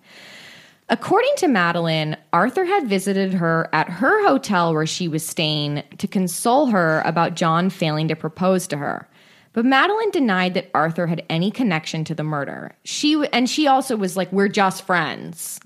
According 0.90 1.32
to 1.38 1.48
Madeline, 1.48 2.16
Arthur 2.32 2.66
had 2.66 2.86
visited 2.86 3.32
her 3.34 3.70
at 3.72 3.88
her 3.88 4.26
hotel 4.26 4.74
where 4.74 4.86
she 4.86 5.08
was 5.08 5.26
staying 5.26 5.82
to 5.96 6.06
console 6.06 6.66
her 6.66 7.02
about 7.06 7.36
John 7.36 7.70
failing 7.70 8.08
to 8.08 8.14
propose 8.14 8.66
to 8.68 8.76
her. 8.76 9.08
But 9.54 9.64
Madeline 9.64 10.10
denied 10.10 10.54
that 10.54 10.68
Arthur 10.74 11.06
had 11.06 11.24
any 11.30 11.50
connection 11.50 12.04
to 12.04 12.14
the 12.14 12.24
murder. 12.24 12.72
She 12.84 13.24
and 13.32 13.48
she 13.48 13.66
also 13.66 13.96
was 13.96 14.16
like, 14.16 14.30
"We're 14.32 14.48
just 14.48 14.84
friends. 14.84 15.58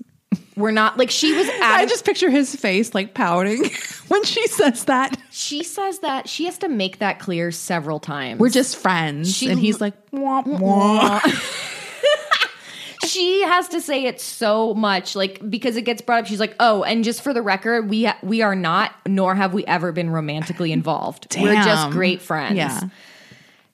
We're 0.55 0.71
not 0.71 0.97
like." 0.97 1.09
She 1.09 1.33
was. 1.35 1.47
I 1.61 1.85
just 1.87 2.05
picture 2.05 2.29
his 2.29 2.55
face 2.55 2.93
like 2.93 3.13
pouting 3.15 3.65
when 4.07 4.23
she 4.23 4.45
says 4.47 4.85
that. 4.85 5.17
she 5.31 5.63
says 5.63 5.99
that 5.99 6.29
she 6.29 6.45
has 6.45 6.59
to 6.59 6.69
make 6.69 6.99
that 6.99 7.17
clear 7.19 7.51
several 7.51 7.99
times. 7.99 8.39
We're 8.39 8.49
just 8.49 8.77
friends. 8.77 9.35
She- 9.35 9.49
and 9.49 9.59
he's 9.59 9.81
like, 9.81 9.95
wah, 10.11 10.41
wah. 10.45 11.19
she 13.05 13.41
has 13.43 13.69
to 13.69 13.81
say 13.81 14.05
it 14.05 14.19
so 14.21 14.73
much 14.73 15.15
like 15.15 15.49
because 15.49 15.77
it 15.77 15.81
gets 15.83 16.01
brought 16.01 16.19
up 16.19 16.25
she's 16.27 16.39
like 16.39 16.53
oh 16.59 16.83
and 16.83 17.03
just 17.03 17.21
for 17.23 17.33
the 17.33 17.41
record 17.41 17.89
we 17.89 18.07
we 18.21 18.41
are 18.41 18.55
not 18.55 18.93
nor 19.07 19.33
have 19.35 19.53
we 19.53 19.65
ever 19.65 19.91
been 19.91 20.09
romantically 20.09 20.71
involved 20.71 21.35
we're 21.39 21.55
just 21.55 21.89
great 21.91 22.21
friends 22.21 22.57
Yeah. 22.57 22.81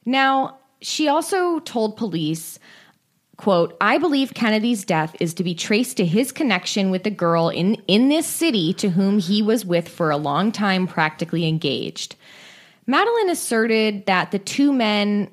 Now 0.06 0.58
she 0.82 1.08
also 1.08 1.60
told 1.60 1.98
police 1.98 2.60
quote 3.38 3.76
i 3.82 3.98
believe 3.98 4.34
kennedy's 4.34 4.84
death 4.86 5.16
is 5.20 5.34
to 5.34 5.44
be 5.44 5.54
traced 5.54 5.98
to 5.98 6.06
his 6.06 6.32
connection 6.32 6.90
with 6.90 7.04
the 7.04 7.10
girl 7.10 7.50
in 7.50 7.76
in 7.88 8.10
this 8.10 8.26
city 8.26 8.74
to 8.74 8.90
whom 8.90 9.20
he 9.20 9.42
was 9.42 9.66
with 9.66 9.90
for 9.90 10.10
a 10.10 10.18
long 10.18 10.52
time 10.52 10.88
practically 10.88 11.48
engaged 11.48 12.16
madeline 12.88 13.30
asserted 13.30 14.06
that 14.06 14.32
the 14.32 14.40
two 14.40 14.72
men 14.72 15.30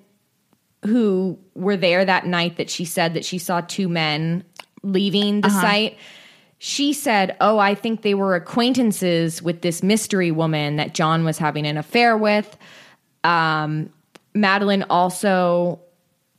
who 0.85 1.39
were 1.55 1.77
there 1.77 2.05
that 2.05 2.27
night 2.27 2.57
that 2.57 2.69
she 2.69 2.85
said 2.85 3.15
that 3.15 3.25
she 3.25 3.39
saw 3.39 3.61
two 3.61 3.89
men 3.89 4.45
leaving 4.83 5.41
the 5.41 5.51
site. 5.51 5.97
She 6.59 6.93
said, 6.93 7.37
Oh, 7.41 7.59
I 7.59 7.75
think 7.75 8.03
they 8.03 8.15
were 8.15 8.35
acquaintances 8.35 9.43
with 9.43 9.63
this 9.63 9.83
mystery 9.83 10.31
woman 10.31 10.77
that 10.77 10.95
John 10.95 11.25
was 11.25 11.39
having 11.39 11.67
an 11.67 11.77
affair 11.77 12.17
with. 12.17 12.57
Um, 13.25 13.91
Madeline 14.35 14.85
also 14.89 15.81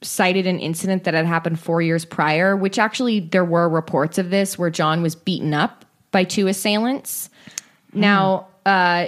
cited 0.02 0.48
an 0.48 0.60
incident 0.60 1.06
that 1.06 1.14
had 1.14 1.26
happened 1.26 1.60
four 1.60 1.82
years 1.82 2.06
prior, 2.06 2.56
which 2.56 2.78
actually 2.78 3.20
there 3.20 3.46
were 3.46 3.70
reports 3.70 4.18
of 4.18 4.30
this 4.30 4.58
where 4.58 4.70
John 4.70 5.02
was 5.02 5.16
beaten 5.16 5.54
up 5.54 5.86
by 6.12 6.24
two 6.24 6.48
assailants. 6.48 7.30
Now, 7.94 8.48
uh, 8.66 9.08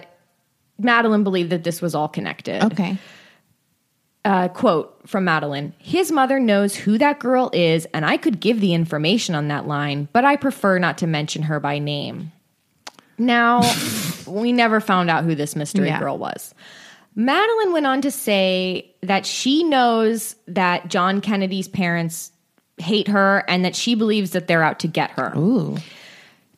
Madeline 0.77 1.23
believed 1.23 1.49
that 1.49 1.63
this 1.63 1.81
was 1.81 1.95
all 1.95 2.07
connected 2.07 2.63
okay. 2.63 2.97
uh, 4.23 4.49
quote 4.49 4.95
from 5.07 5.25
Madeline 5.25 5.73
His 5.77 6.11
mother 6.11 6.39
knows 6.39 6.75
who 6.75 6.97
that 6.97 7.19
girl 7.19 7.49
is, 7.53 7.85
and 7.93 8.05
I 8.05 8.17
could 8.17 8.39
give 8.39 8.61
the 8.61 8.73
information 8.73 9.35
on 9.35 9.47
that 9.47 9.67
line, 9.67 10.07
but 10.13 10.25
I 10.25 10.35
prefer 10.35 10.77
not 10.79 10.97
to 10.99 11.07
mention 11.07 11.43
her 11.43 11.59
by 11.59 11.79
name. 11.79 12.31
Now, 13.17 13.61
we 14.27 14.51
never 14.51 14.79
found 14.79 15.09
out 15.09 15.23
who 15.23 15.35
this 15.35 15.55
mystery 15.55 15.87
Yeah. 15.87 15.99
girl 15.99 16.17
was. 16.17 16.53
Madeline 17.15 17.71
went 17.71 17.87
on 17.87 18.01
to 18.01 18.11
say 18.11 18.93
that 19.01 19.25
she 19.25 19.63
knows 19.63 20.35
that 20.47 20.89
John 20.89 21.21
Kennedy's 21.21 21.67
parents 21.67 22.31
hate 22.77 23.07
her 23.07 23.43
and 23.47 23.63
that 23.63 23.75
she 23.75 23.95
believes 23.95 24.31
that 24.31 24.47
they're 24.47 24.63
out 24.63 24.79
to 24.79 24.87
get 24.87 25.11
her. 25.11 25.33
Ooh. 25.37 25.77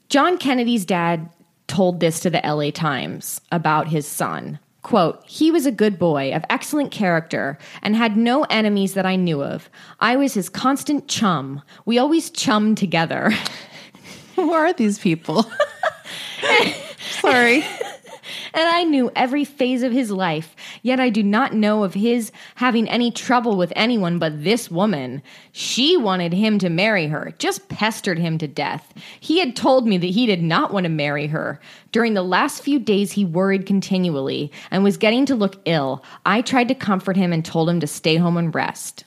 John 0.10 0.38
Kennedy's 0.38 0.86
dad 0.86 1.30
told 1.67 2.00
this 2.00 2.20
to 2.22 2.30
the 2.30 2.41
LA 2.43 2.72
Times 2.72 3.41
about 3.52 3.88
his 3.88 4.08
son. 4.08 4.58
Quote, 4.82 5.22
he 5.26 5.52
was 5.52 5.65
a 5.65 5.72
good 5.72 6.00
boy 6.00 6.34
of 6.34 6.46
excellent 6.50 6.91
character 6.91 7.58
and 7.82 7.96
had 7.96 8.15
no 8.15 8.43
enemies 8.43 8.93
that 8.93 9.06
I 9.06 9.17
knew 9.17 9.43
of. 9.43 9.70
I 10.00 10.15
was 10.15 10.34
his 10.34 10.48
constant 10.48 11.08
chum. 11.08 11.62
We 11.86 11.98
always 12.00 12.30
chummed 12.30 12.78
together. 12.78 13.32
Who 14.36 14.54
are 14.54 14.72
these 14.72 14.98
people? 14.98 15.46
Sorry. 17.20 17.65
and 18.54 18.67
I 18.67 18.84
knew 18.84 19.12
every 19.15 19.43
phase 19.45 19.84
of 19.84 19.91
his 19.91 20.12
life, 20.12 20.56
yet 20.82 21.00
I 21.00 21.10
do 21.10 21.23
not 21.23 21.54
know 21.54 21.84
of 21.84 21.93
his 21.93 22.32
having 22.56 22.88
any 22.89 23.12
trouble 23.12 23.56
with 23.58 23.73
anyone 23.76 24.19
but 24.19 24.43
this 24.43 24.69
woman. 24.71 25.21
She 25.52 25.97
wanted 25.97 26.34
him 26.34 26.60
to 26.60 26.69
marry 26.69 27.08
her, 27.08 27.34
just 27.39 27.69
pestered 27.69 28.19
him 28.19 28.38
to 28.39 28.47
death. 28.47 28.93
He 29.19 29.39
had 29.39 29.56
told 29.56 29.88
me 29.88 29.97
that 29.97 30.08
he 30.08 30.26
did 30.26 30.41
not 30.41 30.73
want 30.73 30.84
to 30.86 30.89
marry 30.89 31.28
her. 31.28 31.60
During 31.91 32.13
the 32.13 32.23
last 32.23 32.62
few 32.63 32.80
days, 32.80 33.12
he 33.13 33.26
worried 33.26 33.65
continually 33.65 34.52
and 34.71 34.84
was 34.84 34.97
getting 34.97 35.26
to 35.28 35.36
look 35.36 35.60
ill. 35.65 36.04
I 36.26 36.41
tried 36.41 36.67
to 36.67 36.76
comfort 36.76 37.15
him 37.17 37.32
and 37.34 37.43
told 37.43 37.69
him 37.69 37.80
to 37.80 37.88
stay 37.88 38.15
home 38.17 38.38
and 38.38 38.54
rest. 38.54 39.04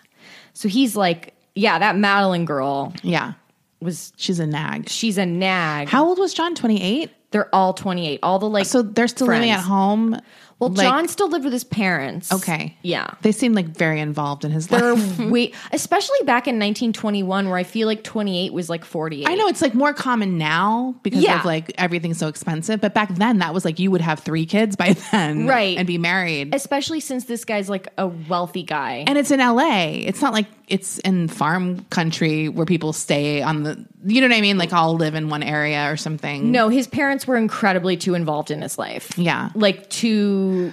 So 0.54 0.68
he's 0.68 0.96
like, 0.96 1.34
yeah, 1.54 1.78
that 1.78 1.96
Madeline 1.96 2.44
girl 2.44 2.92
Yeah. 3.02 3.32
was, 3.80 4.12
She's 4.16 4.38
a 4.40 4.46
nag. 4.46 4.88
she's 4.88 5.18
a 5.18 5.26
nag. 5.26 5.88
How 5.88 6.06
old 6.06 6.18
was 6.18 6.34
John? 6.34 6.54
28? 6.54 7.10
They're 7.32 7.54
all 7.54 7.72
28. 7.74 8.20
All 8.22 8.38
the 8.38 8.48
like, 8.48 8.66
So 8.66 8.82
they're 8.82 9.08
still 9.08 9.28
living 9.28 9.50
at 9.50 9.60
home. 9.60 10.16
Well, 10.58 10.68
Like- 10.68 10.86
John 10.86 11.08
still 11.08 11.30
lived 11.30 11.44
with 11.44 11.54
his 11.54 11.64
parents. 11.64 12.30
Okay. 12.30 12.76
Yeah. 12.82 13.12
They 13.22 13.32
seem 13.32 13.54
like 13.54 13.68
very 13.68 13.98
involved 13.98 14.44
in 14.44 14.50
his 14.50 14.66
They're 14.66 14.94
life. 14.94 15.18
way, 15.30 15.52
especially 15.72 16.18
back 16.26 16.46
in 16.48 16.56
1921, 16.56 17.48
where 17.48 17.56
I 17.56 17.62
feel 17.62 17.86
like 17.86 18.04
28 18.04 18.52
was 18.52 18.68
like 18.68 18.84
48. 18.84 19.26
I 19.26 19.36
know 19.36 19.46
it's 19.48 19.62
like 19.62 19.72
more 19.74 19.94
common 19.94 20.36
now 20.36 20.96
because 21.02 21.22
Yeah. 21.22 21.38
of 21.38 21.46
like 21.46 21.72
everything's 21.78 22.18
so 22.18 22.28
expensive. 22.28 22.78
But 22.82 22.92
back 22.92 23.14
then, 23.14 23.38
that 23.38 23.54
was 23.54 23.64
like 23.64 23.78
you 23.78 23.90
would 23.90 24.02
have 24.02 24.18
three 24.20 24.44
kids 24.44 24.76
by 24.76 24.92
then, 25.12 25.46
Right. 25.46 25.78
And 25.78 25.86
be 25.86 25.96
married. 25.96 26.54
Especially 26.54 27.00
since 27.00 27.24
this 27.24 27.46
guy's 27.46 27.70
like 27.70 27.88
a 27.96 28.08
wealthy 28.08 28.62
guy. 28.64 29.04
and 29.06 29.16
it's 29.16 29.30
in 29.30 29.40
LA. 29.40 29.84
It's 29.92 30.20
not 30.20 30.34
like 30.34 30.46
it's 30.68 30.98
in 30.98 31.28
farm 31.28 31.86
country 31.88 32.50
where 32.50 32.66
people 32.66 32.92
stay 32.92 33.40
on 33.40 33.62
the, 33.62 33.82
you 34.04 34.20
know 34.20 34.28
what 34.28 34.36
I 34.36 34.40
mean? 34.40 34.58
Like 34.58 34.72
all 34.72 34.94
live 34.94 35.14
in 35.14 35.28
one 35.28 35.42
area 35.42 35.90
or 35.90 35.96
something. 35.96 36.50
no, 36.50 36.68
his 36.68 36.86
parents 36.86 37.26
were 37.26 37.36
incredibly 37.36 37.96
too 37.96 38.14
involved 38.14 38.50
in 38.50 38.62
his 38.62 38.78
life. 38.78 39.16
Yeah. 39.18 39.50
Like 39.54 39.88
too, 39.90 40.72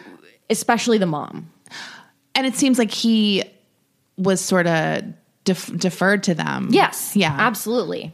especially 0.49 0.97
the 0.97 1.05
mom. 1.05 1.51
And 2.35 2.45
it 2.45 2.55
seems 2.55 2.77
like 2.77 2.91
he 2.91 3.43
was 4.17 4.39
sort 4.41 4.67
of 4.67 5.03
def- 5.43 5.75
deferred 5.77 6.23
to 6.23 6.35
them. 6.35 6.69
Yes. 6.71 7.15
Yeah. 7.15 7.35
Absolutely. 7.37 8.13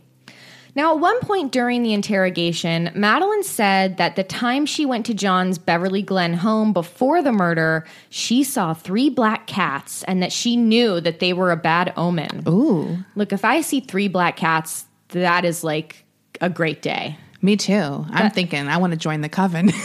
Now, 0.75 0.95
at 0.95 0.99
one 0.99 1.19
point 1.19 1.51
during 1.51 1.83
the 1.83 1.93
interrogation, 1.93 2.89
Madeline 2.95 3.43
said 3.43 3.97
that 3.97 4.15
the 4.15 4.23
time 4.23 4.65
she 4.65 4.87
went 4.87 5.05
to 5.05 5.13
John's 5.13 5.59
Beverly 5.59 6.01
Glen 6.01 6.33
home 6.33 6.73
before 6.73 7.21
the 7.21 7.31
murder, 7.31 7.85
she 8.09 8.43
saw 8.43 8.73
three 8.73 9.09
black 9.09 9.45
cats 9.45 10.03
and 10.03 10.23
that 10.23 10.31
she 10.31 10.57
knew 10.57 10.99
that 10.99 11.19
they 11.19 11.31
were 11.31 11.51
a 11.51 11.57
bad 11.57 11.93
omen. 11.95 12.43
Ooh. 12.47 12.97
Look, 13.13 13.31
if 13.31 13.45
I 13.45 13.61
see 13.61 13.81
three 13.81 14.07
black 14.07 14.35
cats, 14.35 14.85
that 15.13 15.45
is 15.45 15.63
like 15.63 16.03
a 16.41 16.49
great 16.49 16.81
day. 16.81 17.17
Me 17.41 17.57
too. 17.57 18.05
I'm 18.09 18.31
thinking 18.31 18.67
I 18.67 18.77
want 18.77 18.91
to 18.91 18.97
join 18.97 19.21
the 19.21 19.29
coven. 19.29 19.71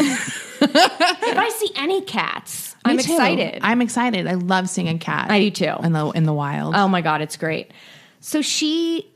If 0.60 1.36
I 1.36 1.50
see 1.50 1.70
any 1.76 2.02
cats, 2.02 2.74
I'm 2.84 2.96
too. 2.96 3.12
excited. 3.12 3.60
I'm 3.62 3.80
excited. 3.80 4.26
I 4.26 4.34
love 4.34 4.68
seeing 4.68 4.88
a 4.88 4.98
cat. 4.98 5.30
I 5.30 5.40
do 5.40 5.50
too. 5.50 5.74
in 5.84 5.92
the 5.92 6.08
in 6.10 6.24
the 6.24 6.32
wild. 6.32 6.74
Oh 6.74 6.88
my 6.88 7.00
God, 7.00 7.20
it's 7.20 7.36
great. 7.36 7.72
So 8.20 8.42
she 8.42 9.08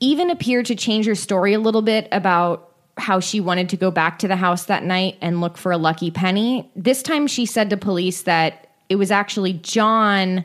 even 0.00 0.30
appeared 0.30 0.66
to 0.66 0.74
change 0.74 1.06
her 1.06 1.14
story 1.14 1.54
a 1.54 1.58
little 1.58 1.82
bit 1.82 2.08
about 2.12 2.72
how 2.98 3.20
she 3.20 3.40
wanted 3.40 3.68
to 3.70 3.76
go 3.76 3.90
back 3.90 4.18
to 4.18 4.28
the 4.28 4.36
house 4.36 4.64
that 4.66 4.82
night 4.84 5.16
and 5.22 5.40
look 5.40 5.56
for 5.56 5.72
a 5.72 5.78
lucky 5.78 6.10
penny. 6.10 6.70
This 6.76 7.02
time 7.02 7.26
she 7.26 7.46
said 7.46 7.70
to 7.70 7.76
police 7.76 8.22
that 8.22 8.68
it 8.88 8.96
was 8.96 9.10
actually 9.10 9.54
John 9.54 10.44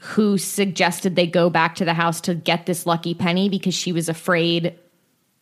who 0.00 0.38
suggested 0.38 1.14
they 1.14 1.26
go 1.26 1.50
back 1.50 1.74
to 1.76 1.84
the 1.84 1.94
house 1.94 2.20
to 2.22 2.34
get 2.34 2.66
this 2.66 2.86
lucky 2.86 3.14
penny 3.14 3.48
because 3.48 3.74
she 3.74 3.92
was 3.92 4.08
afraid 4.08 4.74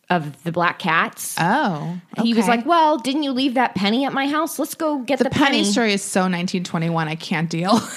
of 0.09 0.43
the 0.43 0.51
black 0.51 0.79
cats. 0.79 1.35
Oh, 1.39 1.99
He 2.23 2.33
was 2.33 2.47
like, 2.47 2.65
"Well, 2.65 2.97
didn't 2.97 3.23
you 3.23 3.31
leave 3.31 3.53
that 3.53 3.75
penny 3.75 4.05
at 4.05 4.11
my 4.13 4.27
house? 4.27 4.57
Let's 4.59 4.75
go 4.75 4.99
get 4.99 5.17
the, 5.19 5.25
the 5.25 5.29
penny 5.29 5.59
penny." 5.59 5.63
story 5.63 5.93
is 5.93 6.01
so 6.01 6.21
1921. 6.21 7.07
I 7.07 7.15
can't 7.15 7.49
deal. 7.49 7.79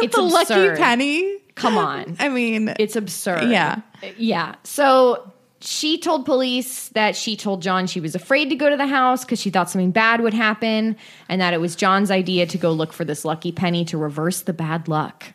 It's 0.00 0.14
the 0.16 0.22
absurd. 0.22 0.68
lucky 0.68 0.80
penny. 0.82 1.38
Come 1.54 1.76
on. 1.76 2.16
I 2.20 2.28
mean, 2.28 2.72
It's 2.78 2.96
absurd. 2.96 3.50
Yeah. 3.50 3.80
Yeah. 4.16 4.54
So 4.64 5.31
she 5.62 5.98
told 5.98 6.24
police 6.24 6.88
that 6.90 7.14
she 7.16 7.36
told 7.36 7.62
John 7.62 7.86
she 7.86 8.00
was 8.00 8.14
afraid 8.14 8.48
to 8.50 8.56
go 8.56 8.68
to 8.68 8.76
the 8.76 8.86
house 8.86 9.24
because 9.24 9.40
she 9.40 9.50
thought 9.50 9.70
something 9.70 9.92
bad 9.92 10.20
would 10.20 10.34
happen 10.34 10.96
and 11.28 11.40
that 11.40 11.54
it 11.54 11.60
was 11.60 11.76
John's 11.76 12.10
idea 12.10 12.46
to 12.46 12.58
go 12.58 12.72
look 12.72 12.92
for 12.92 13.04
this 13.04 13.24
lucky 13.24 13.52
penny 13.52 13.84
to 13.86 13.96
reverse 13.98 14.42
the 14.42 14.52
bad 14.52 14.88
luck. 14.88 15.32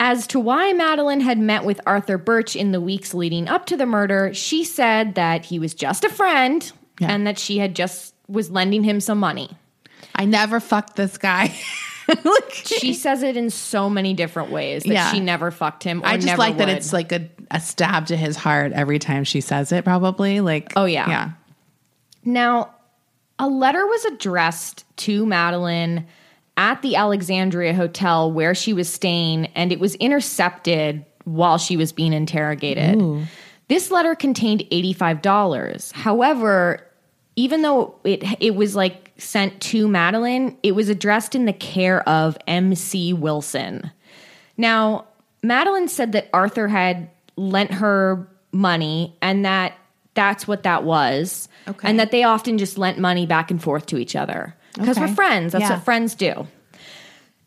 As 0.00 0.26
to 0.28 0.40
why 0.40 0.72
Madeline 0.72 1.20
had 1.20 1.38
met 1.38 1.64
with 1.64 1.80
Arthur 1.86 2.18
Burch 2.18 2.56
in 2.56 2.72
the 2.72 2.80
weeks 2.80 3.14
leading 3.14 3.48
up 3.48 3.66
to 3.66 3.76
the 3.76 3.86
murder, 3.86 4.34
she 4.34 4.64
said 4.64 5.14
that 5.14 5.44
he 5.46 5.58
was 5.58 5.72
just 5.74 6.04
a 6.04 6.08
friend 6.08 6.70
Yeah. 7.00 7.10
and 7.12 7.26
that 7.26 7.38
she 7.38 7.58
had 7.58 7.74
just 7.74 8.14
was 8.28 8.50
lending 8.50 8.84
him 8.84 9.00
some 9.00 9.18
money. 9.18 9.50
I 10.14 10.24
never 10.24 10.60
fucked 10.60 10.96
this 10.96 11.18
guy. 11.18 11.54
like, 12.24 12.52
She 12.52 12.92
says 12.94 13.22
it 13.22 13.36
in 13.36 13.50
so 13.50 13.88
many 13.88 14.14
different 14.14 14.50
ways 14.50 14.82
that 14.84 14.92
Yeah. 14.92 15.12
she 15.12 15.20
never 15.20 15.50
fucked 15.50 15.82
him. 15.84 16.02
Or 16.02 16.06
I 16.06 16.16
just 16.16 16.38
like 16.38 16.58
that 16.58 16.68
it's 16.68 16.92
like 16.92 17.12
a, 17.12 17.28
a 17.50 17.60
stab 17.60 18.06
to 18.06 18.16
his 18.16 18.36
heart 18.36 18.72
every 18.72 18.98
time 18.98 19.24
she 19.24 19.40
says 19.40 19.72
it, 19.72 19.84
probably. 19.84 20.40
Like, 20.40 20.72
Oh, 20.76 20.84
yeah. 20.84 21.08
Yeah. 21.08 21.30
Now, 22.24 22.74
a 23.38 23.48
letter 23.48 23.84
was 23.86 24.04
addressed 24.06 24.84
to 24.98 25.26
Madeline 25.26 26.06
at 26.56 26.82
the 26.82 26.96
Alexandria 26.96 27.74
Hotel 27.74 28.30
where 28.30 28.54
she 28.54 28.72
was 28.72 28.88
staying, 28.92 29.46
and 29.54 29.72
it 29.72 29.80
was 29.80 29.94
intercepted 29.96 31.04
while 31.24 31.58
she 31.58 31.76
was 31.76 31.92
being 31.92 32.12
interrogated. 32.12 33.26
This 33.68 33.90
letter 33.90 34.14
contained 34.14 34.60
$85. 34.70 35.92
However, 35.92 36.86
even 37.36 37.62
though 37.62 37.94
it 38.04 38.22
it 38.40 38.54
was 38.54 38.76
like 38.76 39.12
sent 39.18 39.60
to 39.60 39.88
Madeline, 39.88 40.56
it 40.62 40.72
was 40.72 40.88
addressed 40.88 41.34
in 41.34 41.44
the 41.46 41.52
care 41.52 42.06
of 42.08 42.36
MC 42.46 43.12
Wilson. 43.12 43.90
Now, 44.56 45.06
Madeline 45.42 45.88
said 45.88 46.12
that 46.12 46.28
Arthur 46.32 46.68
had 46.68 47.10
lent 47.36 47.72
her 47.72 48.28
money 48.52 49.16
and 49.20 49.44
that 49.44 49.74
that's 50.14 50.46
what 50.46 50.62
that 50.62 50.84
was. 50.84 51.48
Okay. 51.66 51.88
And 51.88 51.98
that 51.98 52.12
they 52.12 52.22
often 52.22 52.56
just 52.56 52.78
lent 52.78 52.98
money 52.98 53.26
back 53.26 53.50
and 53.50 53.60
forth 53.60 53.86
to 53.86 53.98
each 53.98 54.14
other. 54.14 54.54
Because 54.74 54.96
Okay. 54.96 55.06
we're 55.06 55.14
friends. 55.14 55.52
That's 55.52 55.62
Yeah. 55.62 55.70
what 55.74 55.84
friends 55.84 56.14
do. 56.14 56.46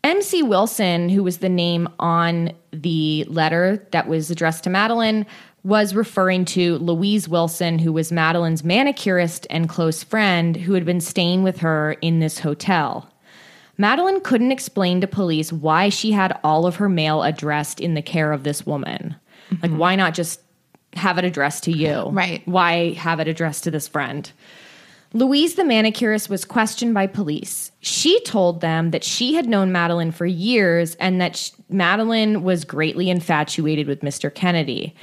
MC 0.04 0.42
Wilson, 0.42 1.08
who 1.08 1.22
was 1.22 1.38
the 1.38 1.48
name 1.48 1.88
on 1.98 2.52
the 2.72 3.24
letter 3.28 3.86
that 3.90 4.06
was 4.06 4.30
addressed 4.30 4.64
to 4.64 4.70
Madeline, 4.70 5.26
was 5.68 5.94
referring 5.94 6.46
to 6.46 6.78
Louise 6.78 7.28
Wilson, 7.28 7.78
who 7.78 7.92
was 7.92 8.10
Madeline's 8.10 8.64
manicurist 8.64 9.46
and 9.50 9.68
close 9.68 10.02
friend 10.02 10.56
who 10.56 10.72
had 10.72 10.86
been 10.86 11.02
staying 11.02 11.42
with 11.42 11.58
her 11.58 11.92
in 12.00 12.20
this 12.20 12.38
hotel. 12.38 13.12
Madeline 13.76 14.22
couldn't 14.22 14.50
explain 14.50 15.02
to 15.02 15.06
police 15.06 15.52
why 15.52 15.90
she 15.90 16.10
had 16.10 16.40
all 16.42 16.66
of 16.66 16.76
her 16.76 16.88
mail 16.88 17.22
addressed 17.22 17.80
in 17.80 17.92
the 17.92 18.00
care 18.00 18.32
of 18.32 18.44
this 18.44 18.64
woman. 18.64 19.14
Like, 19.50 19.70
mm-hmm. 19.70 19.76
why 19.76 19.94
not 19.94 20.14
just 20.14 20.40
have 20.94 21.18
it 21.18 21.26
addressed 21.26 21.64
to 21.64 21.72
you? 21.72 22.08
Right. 22.12 22.40
Why 22.48 22.94
have 22.94 23.20
it 23.20 23.28
addressed 23.28 23.64
to 23.64 23.70
this 23.70 23.86
friend? 23.86 24.32
Louise, 25.12 25.54
the 25.54 25.64
manicurist, 25.64 26.30
was 26.30 26.44
questioned 26.46 26.94
by 26.94 27.06
police. 27.06 27.72
She 27.80 28.20
told 28.24 28.62
them 28.62 28.90
that 28.90 29.04
she 29.04 29.34
had 29.34 29.46
known 29.46 29.70
Madeline 29.70 30.12
for 30.12 30.26
years 30.26 30.94
and 30.96 31.20
that 31.20 31.36
sh- 31.36 31.50
Madeline 31.68 32.42
was 32.42 32.64
greatly 32.64 33.10
infatuated 33.10 33.86
with 33.86 34.00
Mr. 34.00 34.34
Kennedy. 34.34 34.94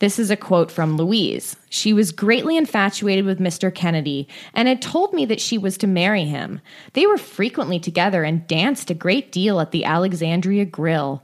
This 0.00 0.18
is 0.18 0.30
a 0.30 0.36
quote 0.36 0.72
from 0.72 0.96
Louise. 0.96 1.56
She 1.70 1.92
was 1.92 2.10
greatly 2.10 2.56
infatuated 2.56 3.24
with 3.24 3.38
Mr. 3.38 3.72
Kennedy 3.72 4.26
and 4.52 4.66
had 4.66 4.82
told 4.82 5.12
me 5.12 5.24
that 5.26 5.40
she 5.40 5.56
was 5.56 5.78
to 5.78 5.86
marry 5.86 6.24
him. 6.24 6.60
They 6.94 7.06
were 7.06 7.16
frequently 7.16 7.78
together 7.78 8.24
and 8.24 8.46
danced 8.46 8.90
a 8.90 8.94
great 8.94 9.30
deal 9.30 9.60
at 9.60 9.70
the 9.70 9.84
Alexandria 9.84 10.64
Grill. 10.64 11.22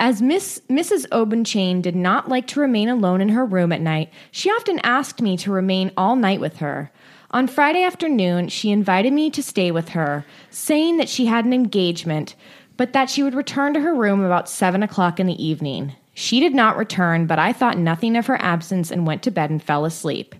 As 0.00 0.20
Miss 0.20 0.60
Mrs. 0.68 1.06
Obenchain 1.10 1.80
did 1.80 1.96
not 1.96 2.28
like 2.28 2.46
to 2.48 2.60
remain 2.60 2.88
alone 2.88 3.20
in 3.20 3.30
her 3.30 3.44
room 3.44 3.72
at 3.72 3.80
night, 3.80 4.12
she 4.30 4.50
often 4.50 4.80
asked 4.84 5.22
me 5.22 5.36
to 5.38 5.52
remain 5.52 5.92
all 5.96 6.16
night 6.16 6.40
with 6.40 6.58
her. 6.58 6.90
On 7.30 7.46
Friday 7.46 7.82
afternoon, 7.82 8.48
she 8.48 8.70
invited 8.70 9.12
me 9.12 9.28
to 9.30 9.42
stay 9.42 9.70
with 9.70 9.90
her, 9.90 10.24
saying 10.50 10.96
that 10.96 11.08
she 11.08 11.26
had 11.26 11.44
an 11.44 11.52
engagement, 11.52 12.34
but 12.76 12.92
that 12.92 13.10
she 13.10 13.22
would 13.22 13.34
return 13.34 13.74
to 13.74 13.80
her 13.80 13.94
room 13.94 14.22
about 14.22 14.48
seven 14.48 14.82
o'clock 14.82 15.20
in 15.20 15.26
the 15.26 15.44
evening. 15.44 15.94
She 16.18 16.40
did 16.40 16.52
not 16.52 16.76
return, 16.76 17.28
but 17.28 17.38
I 17.38 17.52
thought 17.52 17.78
nothing 17.78 18.16
of 18.16 18.26
her 18.26 18.42
absence 18.42 18.90
and 18.90 19.06
went 19.06 19.22
to 19.22 19.30
bed 19.30 19.50
and 19.50 19.62
fell 19.62 19.84
asleep. 19.84 20.34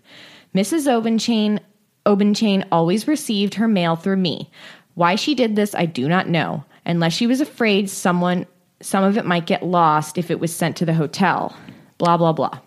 Mrs. 0.52 0.90
Obenchain 0.90 1.60
Obenchain 2.04 2.66
always 2.72 3.06
received 3.06 3.54
her 3.54 3.68
mail 3.68 3.94
through 3.94 4.16
me. 4.16 4.50
Why 4.94 5.14
she 5.14 5.36
did 5.36 5.54
this, 5.54 5.76
I 5.76 5.86
do 5.86 6.08
not 6.08 6.28
know, 6.28 6.64
unless 6.84 7.12
she 7.12 7.28
was 7.28 7.40
afraid 7.40 7.88
someone 7.88 8.44
some 8.80 9.04
of 9.04 9.16
it 9.16 9.24
might 9.24 9.46
get 9.46 9.62
lost 9.62 10.18
if 10.18 10.32
it 10.32 10.40
was 10.40 10.52
sent 10.52 10.76
to 10.78 10.84
the 10.84 10.94
hotel. 10.94 11.56
Blah 11.98 12.16
blah 12.16 12.32
blah. 12.32 12.58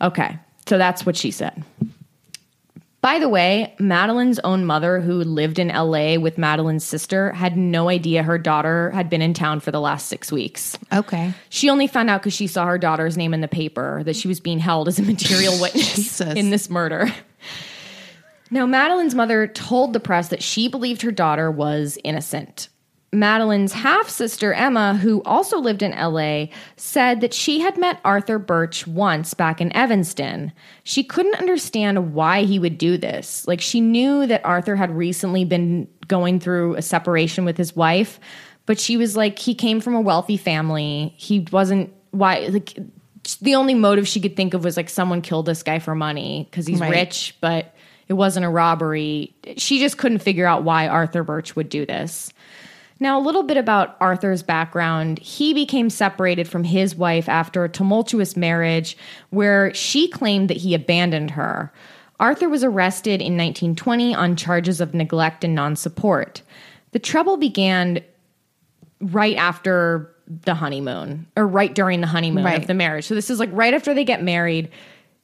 Okay, 0.00 0.40
so 0.66 0.76
that's 0.76 1.06
what 1.06 1.16
she 1.16 1.30
said. 1.30 1.62
By 3.00 3.20
the 3.20 3.28
way, 3.28 3.74
Madeline's 3.78 4.40
own 4.40 4.64
mother, 4.64 5.00
who 5.00 5.22
lived 5.22 5.60
in 5.60 5.68
LA 5.68 6.16
with 6.16 6.36
Madeline's 6.36 6.84
sister, 6.84 7.32
had 7.32 7.56
no 7.56 7.88
idea 7.88 8.24
her 8.24 8.38
daughter 8.38 8.90
had 8.90 9.08
been 9.08 9.22
in 9.22 9.34
town 9.34 9.60
for 9.60 9.70
the 9.70 9.80
last 9.80 10.08
six 10.08 10.32
weeks. 10.32 10.76
Okay. 10.92 11.32
She 11.48 11.70
only 11.70 11.86
found 11.86 12.10
out 12.10 12.22
because 12.22 12.34
she 12.34 12.48
saw 12.48 12.66
her 12.66 12.78
daughter's 12.78 13.16
name 13.16 13.32
in 13.34 13.40
the 13.40 13.48
paper 13.48 14.02
that 14.02 14.16
she 14.16 14.26
was 14.26 14.40
being 14.40 14.58
held 14.58 14.88
as 14.88 14.98
a 14.98 15.02
material 15.02 15.56
witness 15.60 16.20
in 16.20 16.50
this 16.50 16.68
murder. 16.68 17.12
Now, 18.50 18.66
Madeline's 18.66 19.14
mother 19.14 19.46
told 19.46 19.92
the 19.92 20.00
press 20.00 20.28
that 20.28 20.42
she 20.42 20.68
believed 20.68 21.02
her 21.02 21.12
daughter 21.12 21.50
was 21.50 21.98
innocent. 22.02 22.68
Madeline's 23.12 23.72
half 23.72 24.08
sister, 24.08 24.52
Emma, 24.52 24.94
who 24.94 25.22
also 25.22 25.58
lived 25.58 25.82
in 25.82 25.92
LA, 25.92 26.46
said 26.76 27.22
that 27.22 27.32
she 27.32 27.60
had 27.60 27.78
met 27.78 28.00
Arthur 28.04 28.38
Burch 28.38 28.86
once 28.86 29.32
back 29.32 29.60
in 29.62 29.74
Evanston. 29.74 30.52
She 30.84 31.02
couldn't 31.02 31.36
understand 31.36 32.12
why 32.12 32.42
he 32.42 32.58
would 32.58 32.76
do 32.76 32.98
this. 32.98 33.46
Like, 33.46 33.62
she 33.62 33.80
knew 33.80 34.26
that 34.26 34.44
Arthur 34.44 34.76
had 34.76 34.94
recently 34.94 35.46
been 35.46 35.88
going 36.06 36.38
through 36.38 36.74
a 36.74 36.82
separation 36.82 37.46
with 37.46 37.56
his 37.56 37.74
wife, 37.74 38.20
but 38.66 38.78
she 38.78 38.98
was 38.98 39.16
like, 39.16 39.38
he 39.38 39.54
came 39.54 39.80
from 39.80 39.94
a 39.94 40.00
wealthy 40.02 40.36
family. 40.36 41.14
He 41.16 41.46
wasn't, 41.50 41.90
why, 42.10 42.48
like, 42.50 42.76
the 43.40 43.54
only 43.54 43.74
motive 43.74 44.06
she 44.06 44.20
could 44.20 44.36
think 44.36 44.52
of 44.52 44.64
was 44.64 44.76
like 44.76 44.90
someone 44.90 45.22
killed 45.22 45.46
this 45.46 45.62
guy 45.62 45.78
for 45.78 45.94
money 45.94 46.46
because 46.50 46.66
he's 46.66 46.80
Right. 46.80 46.90
rich, 46.90 47.36
but 47.40 47.74
it 48.08 48.14
wasn't 48.14 48.46
a 48.46 48.48
robbery. 48.48 49.34
She 49.56 49.78
just 49.80 49.98
couldn't 49.98 50.20
figure 50.20 50.46
out 50.46 50.62
why 50.62 50.88
Arthur 50.88 51.22
Burch 51.22 51.54
would 51.56 51.68
do 51.68 51.84
this. 51.84 52.32
Now, 53.00 53.18
a 53.18 53.22
little 53.22 53.44
bit 53.44 53.56
about 53.56 53.96
Arthur's 54.00 54.42
background. 54.42 55.18
He 55.20 55.54
became 55.54 55.88
separated 55.90 56.48
from 56.48 56.64
his 56.64 56.96
wife 56.96 57.28
after 57.28 57.62
a 57.64 57.68
tumultuous 57.68 58.36
marriage 58.36 58.96
where 59.30 59.72
she 59.74 60.08
claimed 60.08 60.50
that 60.50 60.56
he 60.58 60.74
abandoned 60.74 61.30
her. 61.32 61.72
Arthur 62.18 62.48
was 62.48 62.64
arrested 62.64 63.20
in 63.20 63.36
1920 63.36 64.14
on 64.14 64.34
charges 64.34 64.80
of 64.80 64.94
neglect 64.94 65.44
and 65.44 65.54
non 65.54 65.76
support. 65.76 66.42
The 66.90 66.98
trouble 66.98 67.36
began 67.36 68.00
right 69.00 69.36
after 69.36 70.12
the 70.26 70.54
honeymoon 70.54 71.26
or 71.36 71.46
right 71.46 71.74
during 71.74 72.00
the 72.00 72.06
honeymoon 72.08 72.44
Right. 72.44 72.58
of 72.60 72.66
the 72.66 72.74
marriage. 72.74 73.06
So 73.06 73.14
this 73.14 73.30
is 73.30 73.38
like 73.38 73.50
right 73.52 73.72
after 73.72 73.94
they 73.94 74.04
get 74.04 74.22
married. 74.22 74.68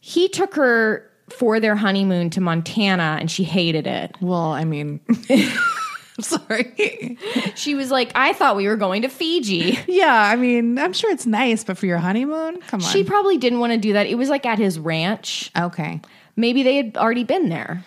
He 0.01 0.29
took 0.29 0.55
her 0.55 1.11
for 1.31 1.59
their 1.59 1.75
honeymoon 1.75 2.31
to 2.31 2.41
Montana 2.41 3.17
and 3.19 3.31
she 3.31 3.43
hated 3.45 3.87
it. 3.87 4.15
Well, 4.21 4.53
I 4.53 4.65
mean, 4.65 5.01
sorry. 6.21 7.19
She 7.57 7.75
was 7.75 7.91
like, 7.91 8.13
I 8.15 8.33
thought 8.33 8.57
we 8.57 8.67
were 8.69 8.77
going 8.77 9.03
to 9.03 9.09
Fiji. 9.09 9.79
Yeah, 9.89 10.13
I 10.15 10.37
mean, 10.37 10.79
I'm 10.79 10.93
sure 10.93 11.11
it's 11.11 11.27
nice, 11.27 11.65
but 11.65 11.77
for 11.79 11.87
your 11.87 11.99
honeymoon, 11.99 12.61
come 12.63 12.81
on. 12.81 12.89
She 12.93 13.03
probably 13.05 13.37
didn't 13.39 13.59
want 13.61 13.73
to 13.73 13.79
do 13.79 13.95
that. 13.95 14.07
It 14.07 14.15
was 14.17 14.29
like 14.29 14.47
at 14.47 14.59
his 14.59 14.79
ranch. 14.79 15.51
okay. 15.59 16.01
Maybe 16.37 16.63
they 16.65 16.77
had 16.77 16.97
already 16.97 17.25
been 17.25 17.49
there. 17.49 17.85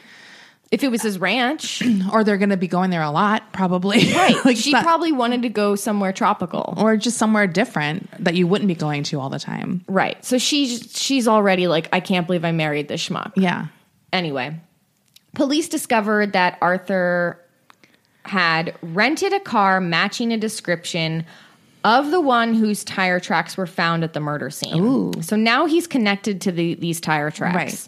If 0.72 0.84
it 0.84 0.90
was 0.90 1.02
his 1.02 1.18
ranch. 1.20 1.82
Or 2.12 2.24
they're 2.24 2.38
going 2.38 2.50
to 2.50 2.58
be 2.58 2.68
going 2.68 2.90
there 2.90 3.02
a 3.02 3.12
lot, 3.12 3.52
probably. 3.54 4.12
Right. 4.14 4.36
like 4.46 4.58
she 4.58 4.72
not- 4.72 4.84
probably 4.84 5.12
wanted 5.14 5.42
to 5.44 5.50
go 5.50 5.76
somewhere 5.76 6.12
tropical. 6.14 6.74
or 6.78 6.96
just 6.98 7.18
somewhere 7.18 7.48
different 7.48 8.10
that 8.24 8.36
you 8.36 8.48
wouldn't 8.48 8.68
be 8.68 8.76
going 8.76 9.04
to 9.04 9.20
all 9.20 9.30
the 9.30 9.40
time. 9.40 9.84
Right. 9.88 10.24
So 10.26 10.38
she's 10.38 10.92
she's 10.98 11.28
already 11.28 11.68
like, 11.68 11.88
I 11.94 12.00
can't 12.02 12.28
believe 12.28 12.44
I 12.46 12.52
married 12.52 12.88
this 12.90 13.08
schmuck. 13.08 13.32
Yeah. 13.38 13.68
Anyway, 14.12 14.60
police 15.36 15.68
discovered 15.70 16.34
that 16.34 16.58
Arthur 16.62 17.42
had 18.28 18.76
rented 18.82 19.34
a 19.34 19.40
car 19.40 19.80
matching 19.82 20.32
a 20.32 20.38
description 20.38 21.26
of 21.84 22.12
the 22.12 22.20
one 22.22 22.54
whose 22.54 22.84
tire 22.84 23.20
tracks 23.20 23.56
were 23.56 23.68
found 23.68 24.04
at 24.04 24.14
the 24.14 24.20
murder 24.20 24.50
scene. 24.50 25.22
So 25.22 25.36
now 25.36 25.66
he's 25.66 25.88
connected 25.88 26.42
to 26.42 26.52
the, 26.52 26.74
these 26.76 27.00
tire 27.00 27.32
tracks. 27.32 27.56
Right. 27.56 27.88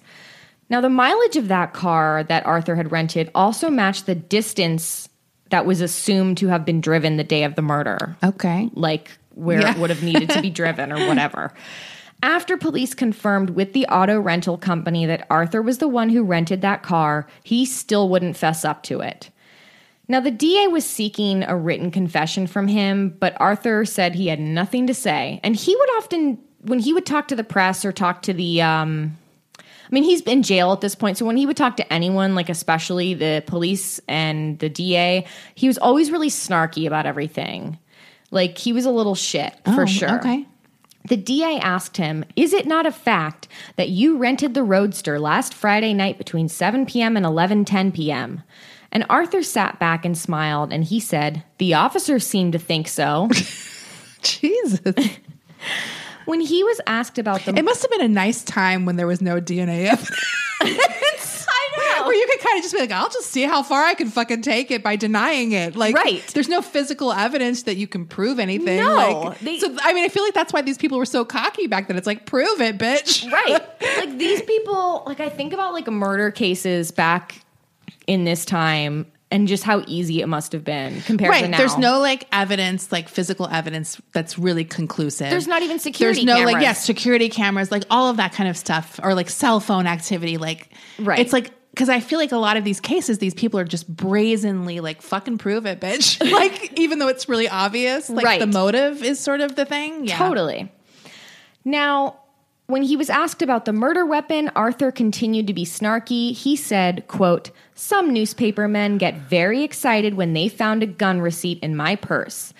Now, 0.69 0.82
the 0.82 0.89
mileage 0.89 1.36
of 1.36 1.47
that 1.47 1.73
car 1.73 2.23
that 2.23 2.45
Arthur 2.45 2.75
had 2.75 2.91
rented 2.91 3.32
also 3.34 3.69
matched 3.69 4.06
the 4.06 4.15
distance 4.15 5.10
that 5.49 5.65
was 5.65 5.82
assumed 5.82 6.38
to 6.38 6.47
have 6.47 6.63
been 6.63 6.80
driven 6.80 7.17
the 7.17 7.23
day 7.23 7.43
of 7.43 7.56
the 7.56 7.63
murder, 7.63 8.15
Okay. 8.23 8.69
like 8.75 9.12
where 9.34 9.62
Yeah. 9.62 9.71
it 9.71 9.78
would 9.80 9.89
have 9.89 10.04
needed 10.04 10.30
to 10.30 10.41
be 10.41 10.49
driven 10.52 10.91
or 10.91 11.08
whatever. 11.08 11.52
After 12.21 12.56
police 12.58 12.93
confirmed 12.93 13.52
with 13.52 13.73
the 13.73 13.86
auto 13.88 14.19
rental 14.19 14.58
company 14.58 15.06
that 15.08 15.25
Arthur 15.30 15.62
was 15.62 15.78
the 15.80 15.88
one 15.88 16.10
who 16.10 16.21
rented 16.23 16.62
that 16.62 16.84
car, 16.84 17.25
he 17.43 17.65
still 17.65 18.08
wouldn't 18.10 18.38
fess 18.38 18.63
up 18.63 18.84
to 18.84 18.99
it. 19.02 19.30
Now, 20.09 20.19
the 20.19 20.31
DA 20.31 20.67
was 20.67 20.85
seeking 20.85 21.43
a 21.43 21.55
written 21.55 21.91
confession 21.91 22.47
from 22.47 22.67
him, 22.67 23.15
but 23.19 23.39
Arthur 23.39 23.85
said 23.85 24.15
he 24.15 24.27
had 24.27 24.39
nothing 24.39 24.87
to 24.87 24.93
say. 24.93 25.39
And 25.43 25.55
he 25.55 25.75
would 25.75 25.89
often, 25.97 26.39
when 26.61 26.79
he 26.79 26.93
would 26.93 27.05
talk 27.05 27.27
to 27.27 27.35
the 27.35 27.43
press 27.43 27.85
or 27.85 27.91
talk 27.91 28.23
to 28.23 28.33
the, 28.33 28.59
um, 28.63 29.15
I 29.59 29.63
mean, 29.91 30.03
he's 30.03 30.21
in 30.21 30.41
jail 30.41 30.73
at 30.73 30.81
this 30.81 30.95
point. 30.95 31.19
So 31.19 31.25
when 31.25 31.37
he 31.37 31.45
would 31.45 31.57
talk 31.57 31.77
to 31.77 31.93
anyone, 31.93 32.33
like 32.33 32.49
especially 32.49 33.13
the 33.13 33.43
police 33.45 33.99
and 34.07 34.57
the 34.57 34.69
DA, 34.69 35.27
he 35.53 35.67
was 35.67 35.77
always 35.77 36.09
really 36.09 36.29
snarky 36.29 36.87
about 36.87 37.05
everything. 37.05 37.77
Like 38.31 38.57
he 38.57 38.73
was 38.73 38.85
a 38.85 38.91
little 38.91 39.15
shit 39.15 39.53
for 39.63 39.83
Oh, 39.83 39.85
sure. 39.85 40.17
Okay. 40.19 40.47
The 41.07 41.17
DA 41.17 41.59
asked 41.59 41.97
him, 41.97 42.25
Is 42.35 42.53
it 42.53 42.65
not 42.65 42.85
a 42.85 42.91
fact 42.91 43.47
that 43.77 43.89
you 43.89 44.17
rented 44.17 44.53
the 44.53 44.63
Roadster 44.63 45.19
last 45.19 45.53
Friday 45.53 45.93
night 45.93 46.17
between 46.17 46.49
7 46.49 46.85
p.m. 46.85 47.15
and 47.15 47.25
11:10 47.25 47.93
p.m.? 47.93 48.43
And 48.91 49.06
Arthur 49.10 49.43
sat 49.43 49.80
back 49.80 50.04
and 50.06 50.17
smiled 50.17 50.73
and 50.73 50.84
he 50.84 50.99
said, 50.99 51.43
The 51.60 51.75
officers 51.75 52.25
seem 52.25 52.52
to 52.54 52.60
think 52.60 52.88
so. 52.88 53.30
Jesus. 54.21 54.82
when 56.25 56.41
he 56.41 56.63
was 56.63 56.82
asked 56.88 57.17
about 57.17 57.41
the 57.45 57.56
It 57.58 57.63
must 57.63 57.82
have 57.82 57.91
been 57.91 58.02
a 58.02 58.08
nice 58.08 58.43
time 58.43 58.86
when 58.86 58.95
there 58.95 59.08
was 59.08 59.21
no 59.21 59.39
DNA 59.39 59.86
evidence. 59.86 60.25
I 60.62 61.95
know. 61.99 62.06
Where 62.08 62.15
you 62.15 62.28
could 62.30 62.39
kind 62.45 62.58
of 62.58 62.63
just 62.63 62.73
be 62.73 62.80
like, 62.82 62.91
I'll 62.91 63.10
just 63.10 63.30
see 63.30 63.43
how 63.43 63.63
far 63.63 63.84
I 63.84 63.93
can 63.93 64.10
fucking 64.10 64.41
take 64.41 64.71
it 64.71 64.84
by 64.84 64.95
denying 64.95 65.52
it. 65.54 65.75
Like, 65.75 65.95
Right. 65.95 66.25
there's 66.34 66.49
no 66.49 66.62
physical 66.62 67.13
evidence 67.13 67.63
that 67.63 67.78
you 67.78 67.88
can 67.88 68.06
prove 68.06 68.39
anything. 68.39 68.80
No, 68.80 69.21
Like, 69.21 69.39
they- 69.39 69.60
so, 69.60 69.75
I 69.82 69.93
mean, 69.93 70.04
I 70.04 70.10
feel 70.10 70.23
like 70.23 70.34
that's 70.34 70.52
why 70.52 70.62
these 70.62 70.78
people 70.78 70.97
were 70.97 71.06
so 71.06 71.23
cocky 71.25 71.67
back 71.67 71.88
then. 71.88 71.97
It's 71.97 72.08
like, 72.08 72.25
prove 72.25 72.60
it, 72.62 72.78
bitch. 72.78 73.30
right. 73.32 73.62
Like 73.99 74.17
these 74.17 74.41
people, 74.41 75.04
like 75.06 75.19
I 75.19 75.30
think 75.30 75.54
about 75.54 75.73
like 75.73 75.88
murder 75.88 76.32
cases 76.32 76.91
back 76.91 77.41
in 78.09 78.23
this 78.25 78.43
time 78.45 79.05
and 79.31 79.47
just 79.47 79.63
how 79.63 79.83
easy 79.85 80.21
it 80.21 80.25
must 80.27 80.51
have 80.53 80.63
been 80.63 81.01
compared 81.01 81.31
to 81.35 81.41
Right. 81.41 81.49
now. 81.51 81.57
There's 81.59 81.77
no 81.77 81.99
like 81.99 82.27
evidence, 82.31 82.91
like 82.91 83.07
physical 83.07 83.47
evidence 83.47 84.01
that's 84.11 84.39
really 84.39 84.65
conclusive. 84.65 85.29
There's 85.29 85.47
not 85.47 85.61
even 85.61 85.77
security 85.77 86.25
There's 86.25 86.39
no 86.39 86.43
like 86.45 86.53
cameras. 86.55 86.63
yes, 86.63 86.83
security 86.85 87.29
cameras, 87.29 87.71
like 87.71 87.83
all 87.91 88.09
of 88.09 88.17
that 88.17 88.33
kind 88.33 88.49
of 88.49 88.57
stuff, 88.57 88.99
or 89.03 89.13
like 89.13 89.29
cell 89.29 89.59
phone 89.59 89.85
activity. 89.85 90.37
Like 90.37 90.69
Right. 90.97 91.19
It's 91.19 91.31
like 91.31 91.51
because 91.75 91.89
I 91.89 91.99
feel 91.99 92.17
like 92.17 92.31
a 92.31 92.37
lot 92.37 92.57
of 92.57 92.63
these 92.63 92.79
cases, 92.79 93.19
these 93.19 93.35
people 93.35 93.59
are 93.59 93.63
just 93.63 93.87
brazenly 93.87 94.79
like 94.79 95.03
fucking 95.03 95.37
prove 95.37 95.67
it, 95.67 95.79
bitch. 95.79 96.19
like 96.31 96.79
even 96.79 96.97
though 96.97 97.07
it's 97.07 97.29
really 97.29 97.47
obvious, 97.47 98.09
like 98.09 98.25
Right. 98.25 98.39
the 98.39 98.47
motive 98.47 99.03
is 99.03 99.19
sort 99.19 99.41
of 99.41 99.55
the 99.55 99.63
thing. 99.65 100.07
Yeah. 100.07 100.17
Totally. 100.17 100.71
Now, 101.63 102.18
when 102.69 102.84
he 102.84 102.95
was 102.95 103.10
asked 103.10 103.41
about 103.41 103.65
the 103.65 103.73
murder 103.73 104.05
weapon, 104.05 104.51
Arthur 104.55 104.91
continued 104.91 105.47
to 105.47 105.53
be 105.53 105.65
snarky. 105.65 106.36
He 106.36 106.55
said, 106.55 107.08
quote, 107.08 107.49
Some 107.73 108.13
newspaper 108.13 108.67
men 108.67 108.99
get 108.99 109.15
very 109.17 109.63
excited 109.63 110.13
when 110.13 110.34
they 110.34 110.49
found 110.49 110.84
a 110.84 110.86
gun 110.86 111.19
receipt 111.19 111.60
in 111.63 111.75
my 111.75 111.95
purse. 111.95 112.53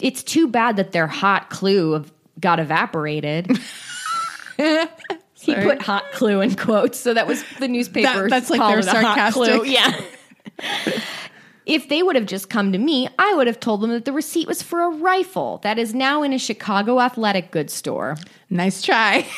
It's 0.00 0.22
too 0.22 0.48
bad 0.48 0.76
that 0.76 0.92
their 0.92 1.06
hot 1.06 1.48
clue 1.48 1.94
of- 1.94 2.12
got 2.38 2.60
evaporated. 2.60 3.58
he 4.58 5.54
put 5.54 5.80
hot 5.80 6.12
clue 6.12 6.42
in 6.42 6.54
quotes, 6.56 6.98
so 7.00 7.14
that 7.14 7.26
was 7.26 7.42
the 7.58 7.66
newspaper. 7.68 8.28
That- 8.28 8.30
that's 8.30 8.50
like 8.50 8.60
their 8.60 8.80
it 8.80 8.84
hot 8.86 9.32
clue. 9.32 9.46
sarcastic- 9.46 9.72
Yeah. 9.72 11.00
If 11.66 11.88
they 11.88 12.02
would 12.02 12.14
have 12.16 12.26
just 12.26 12.50
come 12.50 12.72
to 12.72 12.78
me, 12.78 13.08
I 13.18 13.34
would 13.34 13.46
have 13.46 13.58
told 13.58 13.80
them 13.80 13.90
that 13.90 14.04
the 14.04 14.12
receipt 14.12 14.46
was 14.46 14.62
for 14.62 14.82
a 14.82 14.90
rifle 14.90 15.58
that 15.62 15.78
is 15.78 15.94
now 15.94 16.22
in 16.22 16.32
a 16.32 16.38
Chicago 16.38 17.00
athletic 17.00 17.50
goods 17.50 17.72
store. 17.72 18.16
Nice 18.50 18.82
try. 18.82 19.26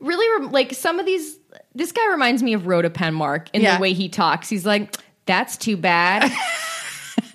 Really, 0.00 0.46
like 0.48 0.74
some 0.74 1.00
of 1.00 1.06
these, 1.06 1.38
this 1.74 1.90
guy 1.90 2.06
reminds 2.10 2.42
me 2.42 2.52
of 2.52 2.66
Rhoda 2.66 2.90
Penmark 2.90 3.48
in 3.54 3.62
Yeah. 3.62 3.76
the 3.76 3.80
way 3.82 3.92
he 3.94 4.08
talks. 4.08 4.48
He's 4.50 4.66
like, 4.66 4.94
that's 5.24 5.56
too 5.56 5.76
bad. 5.78 6.30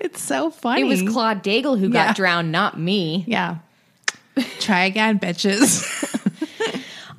it's 0.00 0.20
so 0.20 0.50
funny. 0.50 0.80
it 0.82 0.84
was 0.84 1.02
Claude 1.02 1.42
Daigle 1.44 1.78
who 1.78 1.86
Yeah. 1.86 2.06
got 2.08 2.16
drowned, 2.16 2.50
not 2.52 2.78
me. 2.80 3.24
Yeah. 3.28 3.58
Try 4.58 4.84
again, 4.84 5.18
bitches. 5.20 5.84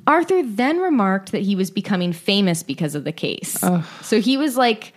Arthur 0.06 0.42
then 0.42 0.78
remarked 0.78 1.32
that 1.32 1.42
he 1.42 1.56
was 1.56 1.70
becoming 1.70 2.12
famous 2.12 2.62
because 2.62 2.94
of 2.94 3.04
the 3.04 3.12
case. 3.12 3.58
So 4.02 4.20
he 4.20 4.36
was 4.36 4.56
like 4.56 4.92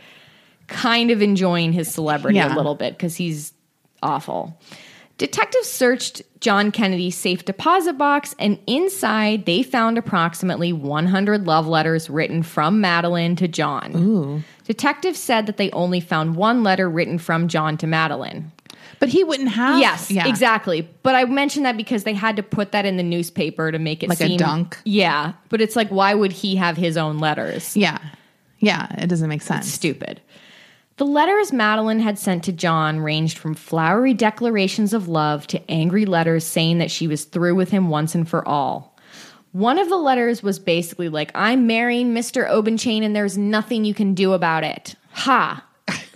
kind 0.68 1.12
of 1.12 1.22
enjoying 1.22 1.74
his 1.74 1.92
celebrity 1.94 2.40
a 2.40 2.50
little 2.56 2.76
bit 2.76 2.94
because 2.94 3.16
he's 3.16 3.54
awful. 4.02 4.60
Detectives 5.20 5.70
searched 5.70 6.24
John 6.40 6.72
Kennedy's 6.72 7.16
safe 7.16 7.46
deposit 7.46 7.94
box, 8.00 8.34
and 8.40 8.58
inside 8.66 9.46
they 9.46 9.62
found 9.62 9.98
approximately 9.98 10.74
100 10.74 11.46
love 11.46 11.68
letters 11.68 12.10
written 12.10 12.42
from 12.42 12.82
Madeline 12.82 13.36
to 13.36 13.48
John. 13.48 14.44
Detectives 14.66 15.20
said 15.20 15.46
that 15.46 15.58
they 15.58 15.70
only 15.72 16.00
found 16.00 16.36
one 16.36 16.64
letter 16.64 16.90
written 16.90 17.20
from 17.20 17.48
John 17.48 17.78
to 17.78 17.88
Madeline. 17.88 18.52
but 19.00 19.10
he 19.10 19.22
wouldn't 19.24 19.50
have. 19.50 19.80
Yes, 19.80 20.10
Yeah. 20.10 20.28
exactly. 20.28 20.88
But 21.04 21.14
I 21.16 21.26
mentioned 21.26 21.66
that 21.66 21.76
because 21.76 22.06
they 22.06 22.14
had 22.14 22.38
to 22.38 22.44
put 22.44 22.72
that 22.72 22.86
in 22.86 22.96
the 22.96 23.04
newspaper 23.04 23.70
to 23.70 23.78
make 23.78 24.02
it 24.02 24.08
Like 24.08 24.22
a 24.22 24.28
seem 24.28 24.38
dunk? 24.38 24.78
Yeah, 24.86 25.34
but 25.50 25.60
it's 25.60 25.76
like, 25.76 25.90
why 25.90 26.14
would 26.14 26.32
he 26.32 26.56
have 26.56 26.78
his 26.78 26.96
own 26.96 27.20
letters? 27.20 27.76
Yeah. 27.76 27.98
Yeah. 28.60 28.88
It 28.98 29.08
doesn't 29.08 29.28
make 29.28 29.42
sense. 29.42 29.68
Stupid. 29.72 30.22
The 30.98 31.06
letters 31.06 31.52
Madeline 31.52 32.00
had 32.00 32.20
sent 32.20 32.44
to 32.44 32.52
John 32.52 33.00
ranged 33.00 33.38
from 33.38 33.56
flowery 33.56 34.14
declarations 34.14 34.94
of 34.94 35.08
love 35.08 35.48
to 35.48 35.72
angry 35.72 36.06
letters 36.06 36.44
saying 36.46 36.78
that 36.78 36.92
she 36.92 37.08
was 37.08 37.24
through 37.26 37.56
with 37.56 37.72
him 37.72 37.90
once 37.90 38.14
and 38.14 38.30
for 38.30 38.48
all. 38.48 38.96
One 39.54 39.80
of 39.80 39.90
the 39.90 39.98
letters 39.98 40.44
was 40.44 40.60
basically 40.60 41.10
like, 41.10 41.32
I'm 41.36 41.66
marrying 41.68 42.14
Mr. 42.14 42.48
Obenchain 42.50 43.04
and 43.04 43.16
there's 43.16 43.38
nothing 43.38 43.86
you 43.86 43.94
can 43.94 44.14
do 44.14 44.34
about 44.34 44.64
it. 44.64 44.96
Ha. 45.12 45.66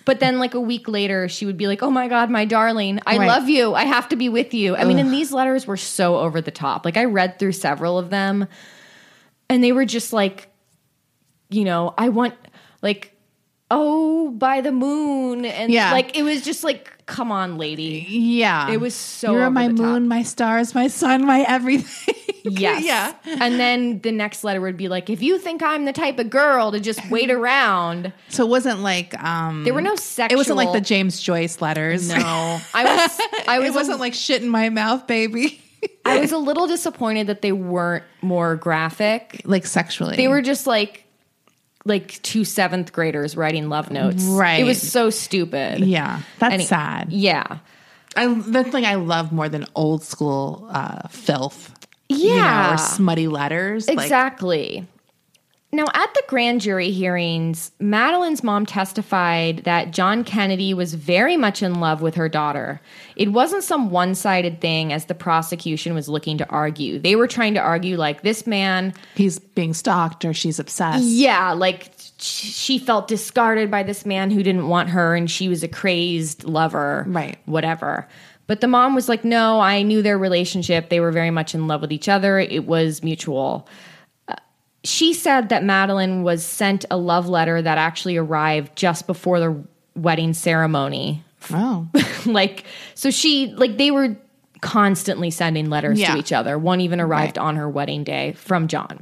But 0.05 0.21
then, 0.21 0.39
like 0.39 0.53
a 0.53 0.59
week 0.61 0.87
later, 0.87 1.27
she 1.27 1.45
would 1.45 1.57
be 1.57 1.67
like, 1.67 1.83
Oh 1.83 1.91
my 1.91 2.07
God, 2.07 2.29
my 2.29 2.45
darling, 2.45 2.99
I 3.05 3.17
Right. 3.17 3.27
love 3.27 3.49
you. 3.49 3.73
I 3.75 3.83
have 3.83 4.07
to 4.09 4.15
be 4.15 4.29
with 4.29 4.53
you. 4.53 4.75
I 4.75 4.85
mean, 4.85 4.99
and 4.99 5.11
these 5.11 5.33
letters 5.33 5.67
were 5.67 5.75
so 5.75 6.17
over 6.17 6.39
the 6.39 6.49
top. 6.49 6.85
Like, 6.85 6.95
I 6.95 7.03
read 7.05 7.37
through 7.39 7.51
several 7.51 7.99
of 7.99 8.09
them 8.09 8.47
and 9.49 9.61
they 9.63 9.73
were 9.73 9.83
just 9.85 10.13
like, 10.13 10.47
you 11.49 11.65
know, 11.65 11.93
I 11.97 12.07
want 12.09 12.35
like 12.81 13.16
oh 13.69 14.29
by 14.31 14.61
the 14.61 14.71
moon 14.71 15.45
and 15.45 15.71
Yeah. 15.71 15.91
like 15.91 16.17
it 16.17 16.23
was 16.23 16.41
just 16.43 16.63
like 16.63 16.91
come 17.05 17.31
on 17.31 17.57
lady 17.57 18.05
Yeah. 18.09 18.69
It 18.71 18.79
was 18.81 18.93
so 18.95 19.33
You're 19.33 19.49
my 19.49 19.67
the 19.67 19.73
top. 19.75 19.85
moon, 19.85 20.07
my 20.07 20.23
stars, 20.23 20.73
my 20.75 20.87
sun, 20.87 21.25
my 21.25 21.41
everything. 21.41 22.15
yes 22.43 22.83
yeah. 22.85 23.13
and 23.25 23.59
then 23.59 23.99
the 24.01 24.11
next 24.11 24.43
letter 24.45 24.61
would 24.61 24.77
be 24.77 24.87
like 24.87 25.09
if 25.09 25.21
you 25.21 25.37
think 25.37 25.61
i'm 25.61 25.83
the 25.83 25.91
type 25.91 26.17
of 26.17 26.29
girl 26.29 26.71
to 26.71 26.79
just 26.79 27.01
wait 27.09 27.29
around 27.39 28.13
So 28.29 28.45
it 28.45 28.49
wasn't 28.49 28.79
like 28.79 29.21
um 29.21 29.65
there 29.65 29.73
were 29.73 29.81
no 29.81 29.97
sexual 29.97 30.33
it 30.33 30.37
wasn't 30.39 30.55
like 30.57 30.71
the 30.71 30.79
James 30.79 31.19
Joyce 31.19 31.59
letters. 31.59 32.07
no 32.07 32.15
i 32.73 32.85
was 32.85 33.19
i 33.49 33.59
was 33.59 33.69
it 33.69 33.73
wasn't 33.73 33.97
a, 33.97 33.99
like 33.99 34.13
shit 34.13 34.41
in 34.43 34.47
my 34.49 34.69
mouth, 34.69 35.07
baby. 35.07 35.59
i 36.05 36.19
was 36.21 36.31
a 36.31 36.37
little 36.37 36.67
disappointed 36.67 37.27
that 37.27 37.41
they 37.41 37.51
weren't 37.51 38.05
more 38.21 38.55
graphic 38.55 39.41
like 39.43 39.65
sexually. 39.65 40.15
they 40.15 40.29
were 40.29 40.41
just 40.41 40.65
like 40.67 41.03
like 41.87 42.21
two 42.21 42.43
seventh 42.43 42.91
graders 42.93 43.35
writing 43.35 43.69
love 43.69 43.89
notes 43.91 44.23
Right. 44.23 44.59
it 44.59 44.63
was 44.65 44.81
so 44.81 45.09
stupid 45.09 45.79
Yeah. 45.79 46.21
That's 46.39 46.53
Any- 46.53 46.65
sad. 46.65 47.11
yeah 47.11 47.59
I 48.15 48.27
that's 48.47 48.73
like 48.73 48.85
I 48.85 48.95
love 48.95 49.31
more 49.31 49.47
than 49.49 49.65
old 49.75 50.03
school 50.03 50.67
uh 50.71 51.07
filth. 51.09 51.73
You 52.09 52.29
know, 52.29 52.35
Yeah. 52.35 52.73
or 52.73 52.77
smutty 52.77 53.27
letters. 53.27 53.87
Like, 53.87 53.99
Exactly. 53.99 54.87
Now, 55.73 55.83
at 55.93 56.13
the 56.13 56.23
grand 56.27 56.61
jury 56.61 56.91
hearings, 56.91 57.71
Madeline's 57.81 58.41
mom 58.41 58.65
testified 58.65 59.65
that 59.65 59.91
John 59.91 60.23
Kennedy 60.23 60.73
was 60.73 60.93
very 60.93 61.35
much 61.35 61.61
in 61.61 61.81
love 61.81 62.01
with 62.01 62.15
her 62.15 62.29
daughter. 62.29 62.79
It 63.17 63.33
wasn't 63.33 63.65
some 63.65 63.89
one 63.89 64.15
sided 64.15 64.61
thing 64.61 64.93
as 64.93 65.05
the 65.05 65.13
prosecution 65.13 65.93
was 65.93 66.07
looking 66.07 66.37
to 66.37 66.47
argue. 66.47 66.99
They 66.99 67.17
were 67.17 67.27
trying 67.27 67.53
to 67.55 67.59
argue, 67.59 67.97
like, 67.97 68.21
this 68.21 68.47
man, 68.47 68.93
he's 69.15 69.39
being 69.39 69.73
stalked 69.73 70.23
or 70.23 70.33
she's 70.33 70.57
obsessed. 70.57 71.03
yeah, 71.03 71.51
like, 71.51 71.91
she 72.17 72.79
felt 72.79 73.09
discarded 73.09 73.69
by 73.69 73.83
this 73.83 74.05
man 74.05 74.31
who 74.31 74.43
didn't 74.43 74.69
want 74.69 74.89
her 74.89 75.15
and 75.15 75.29
she 75.29 75.49
was 75.49 75.63
a 75.63 75.67
crazed 75.67 76.45
lover. 76.45 77.03
Right. 77.09 77.37
Whatever. 77.45 78.07
But 78.47 78.61
the 78.61 78.67
mom 78.67 78.95
was 78.95 79.09
like, 79.09 79.25
no, 79.25 79.59
I 79.59 79.81
knew 79.81 80.01
their 80.01 80.17
relationship. 80.17 80.87
They 80.87 81.01
were 81.01 81.11
very 81.11 81.31
much 81.31 81.53
in 81.53 81.67
love 81.67 81.81
with 81.81 81.91
each 81.91 82.07
other. 82.07 82.39
It 82.39 82.65
was 82.65 83.03
mutual. 83.03 83.67
She 84.87 85.13
said 85.13 85.49
that 85.49 85.63
Madeline 85.63 86.23
was 86.23 86.45
sent 86.45 86.85
a 86.89 86.95
love 86.97 87.27
letter 87.27 87.61
that 87.61 87.77
actually 87.77 88.15
arrived 88.15 88.75
just 88.75 89.05
before 89.05 89.39
the 89.39 89.63
wedding 89.95 90.33
ceremony. 90.33 91.23
Oh. 91.51 91.87
like, 92.25 92.63
so 92.95 93.09
she, 93.11 93.47
like, 93.47 93.77
they 93.77 93.91
were 93.91 94.15
constantly 94.61 95.29
sending 95.29 95.69
letters 95.69 95.99
Yeah. 95.99 96.13
to 96.13 96.19
each 96.19 96.31
other. 96.31 96.57
One 96.57 96.79
even 96.81 96.99
arrived 97.01 97.37
on 97.37 97.57
her 97.57 97.69
wedding 97.69 98.03
day 98.03 98.31
from 98.33 98.67
John. 98.67 99.01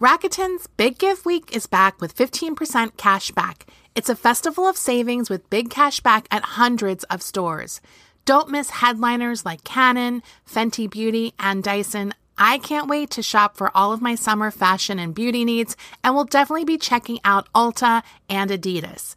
Rakuten's 0.00 0.68
Big 0.76 0.96
Give 0.96 1.26
Week 1.26 1.50
is 1.52 1.66
back 1.66 2.00
with 2.00 2.14
15% 2.16 2.96
cash 2.96 3.32
back. 3.32 3.66
It's 3.96 4.08
a 4.08 4.14
festival 4.14 4.68
of 4.68 4.76
savings 4.76 5.28
with 5.28 5.50
big 5.50 5.70
cash 5.70 5.98
back 5.98 6.28
at 6.30 6.54
hundreds 6.54 7.02
of 7.04 7.20
stores. 7.20 7.80
Don't 8.24 8.48
miss 8.48 8.70
headliners 8.70 9.44
like 9.44 9.64
Canon, 9.64 10.22
Fenty 10.48 10.88
Beauty, 10.88 11.34
and 11.40 11.64
Dyson. 11.64 12.14
I 12.36 12.58
can't 12.58 12.86
wait 12.86 13.10
to 13.10 13.24
shop 13.24 13.56
for 13.56 13.76
all 13.76 13.92
of 13.92 14.00
my 14.00 14.14
summer 14.14 14.52
fashion 14.52 15.00
and 15.00 15.12
beauty 15.12 15.44
needs, 15.44 15.76
and 16.04 16.14
will 16.14 16.22
definitely 16.22 16.64
be 16.64 16.78
checking 16.78 17.18
out 17.24 17.52
Ulta 17.52 18.04
and 18.28 18.52
Adidas. 18.52 19.16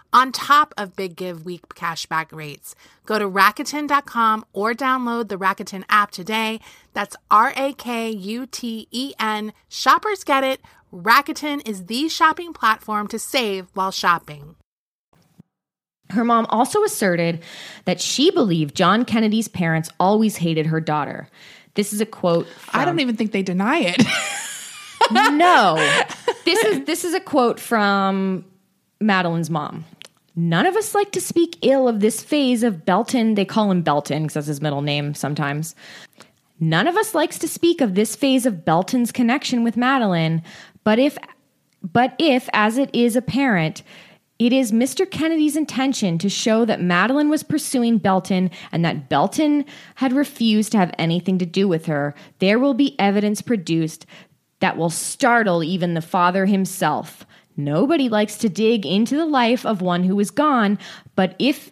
on 0.13 0.31
top 0.31 0.73
of 0.77 0.95
Big 0.95 1.15
Give 1.15 1.45
Week 1.45 1.67
cashback 1.69 2.31
rates. 2.31 2.75
Go 3.05 3.19
to 3.19 3.29
Rakuten.com 3.29 4.45
or 4.53 4.73
download 4.73 5.29
the 5.29 5.37
Rakuten 5.37 5.83
app 5.89 6.11
today. 6.11 6.59
That's 6.93 7.15
R 7.29 7.53
A 7.55 7.73
K 7.73 8.09
U 8.09 8.45
T 8.45 8.87
E 8.91 9.13
N. 9.19 9.53
Shoppers 9.69 10.23
get 10.23 10.43
it. 10.43 10.61
Rakuten 10.93 11.67
is 11.67 11.85
the 11.85 12.09
shopping 12.09 12.53
platform 12.53 13.07
to 13.07 13.19
save 13.19 13.67
while 13.73 13.91
shopping. 13.91 14.55
Her 16.09 16.25
mom 16.25 16.45
also 16.49 16.83
asserted 16.83 17.41
that 17.85 18.01
she 18.01 18.31
believed 18.31 18.75
John 18.75 19.05
Kennedy's 19.05 19.47
parents 19.47 19.89
always 19.99 20.35
hated 20.35 20.65
her 20.65 20.81
daughter. 20.81 21.29
This 21.75 21.93
is 21.93 22.01
a 22.01 22.05
quote. 22.05 22.47
I 22.73 22.83
don't 22.83 22.99
even 22.99 23.15
think 23.15 23.31
they 23.31 23.43
deny 23.43 23.77
it. 23.79 24.03
no. 25.11 25.75
This 26.43 26.63
is 26.65 26.85
this 26.85 27.05
is 27.05 27.13
a 27.13 27.21
quote 27.21 27.59
from 27.59 28.43
Madeline's 28.99 29.49
mom. 29.49 29.85
None 30.41 30.65
of 30.65 30.75
us 30.75 30.95
like 30.95 31.11
to 31.11 31.21
speak 31.21 31.59
ill 31.61 31.87
of 31.87 31.99
this 31.99 32.23
phase 32.23 32.63
of 32.63 32.83
Belton. 32.83 33.35
They 33.35 33.45
call 33.45 33.69
him 33.69 33.83
Belton 33.83 34.23
because 34.23 34.33
that's 34.33 34.47
his 34.47 34.59
middle 34.59 34.81
name 34.81 35.13
sometimes. 35.13 35.75
None 36.59 36.87
of 36.87 36.97
us 36.97 37.13
likes 37.13 37.37
to 37.39 37.47
speak 37.47 37.79
of 37.79 37.93
this 37.93 38.15
phase 38.15 38.47
of 38.47 38.65
Belton's 38.65 39.11
connection 39.11 39.63
with 39.63 39.77
Madeline, 39.77 40.41
but 40.83 40.97
if 40.97 41.15
but 41.83 42.15
if 42.17 42.49
as 42.53 42.79
it 42.79 42.89
is 42.91 43.15
apparent 43.15 43.83
it 44.39 44.51
is 44.51 44.71
Mr. 44.71 45.09
Kennedy's 45.09 45.55
intention 45.55 46.17
to 46.17 46.27
show 46.27 46.65
that 46.65 46.81
Madeline 46.81 47.29
was 47.29 47.43
pursuing 47.43 47.99
Belton 47.99 48.49
and 48.71 48.83
that 48.83 49.09
Belton 49.09 49.63
had 49.93 50.11
refused 50.11 50.71
to 50.71 50.79
have 50.79 50.95
anything 50.97 51.37
to 51.37 51.45
do 51.45 51.67
with 51.67 51.85
her. 51.85 52.15
There 52.39 52.57
will 52.57 52.73
be 52.73 52.99
evidence 52.99 53.43
produced 53.43 54.07
that 54.59 54.75
will 54.75 54.89
startle 54.89 55.63
even 55.63 55.93
the 55.93 56.01
father 56.01 56.47
himself. 56.47 57.27
Nobody 57.57 58.09
likes 58.09 58.37
to 58.37 58.49
dig 58.49 58.85
into 58.85 59.15
the 59.15 59.25
life 59.25 59.65
of 59.65 59.81
one 59.81 60.03
who 60.03 60.19
is 60.19 60.31
gone, 60.31 60.79
but 61.15 61.35
if 61.39 61.71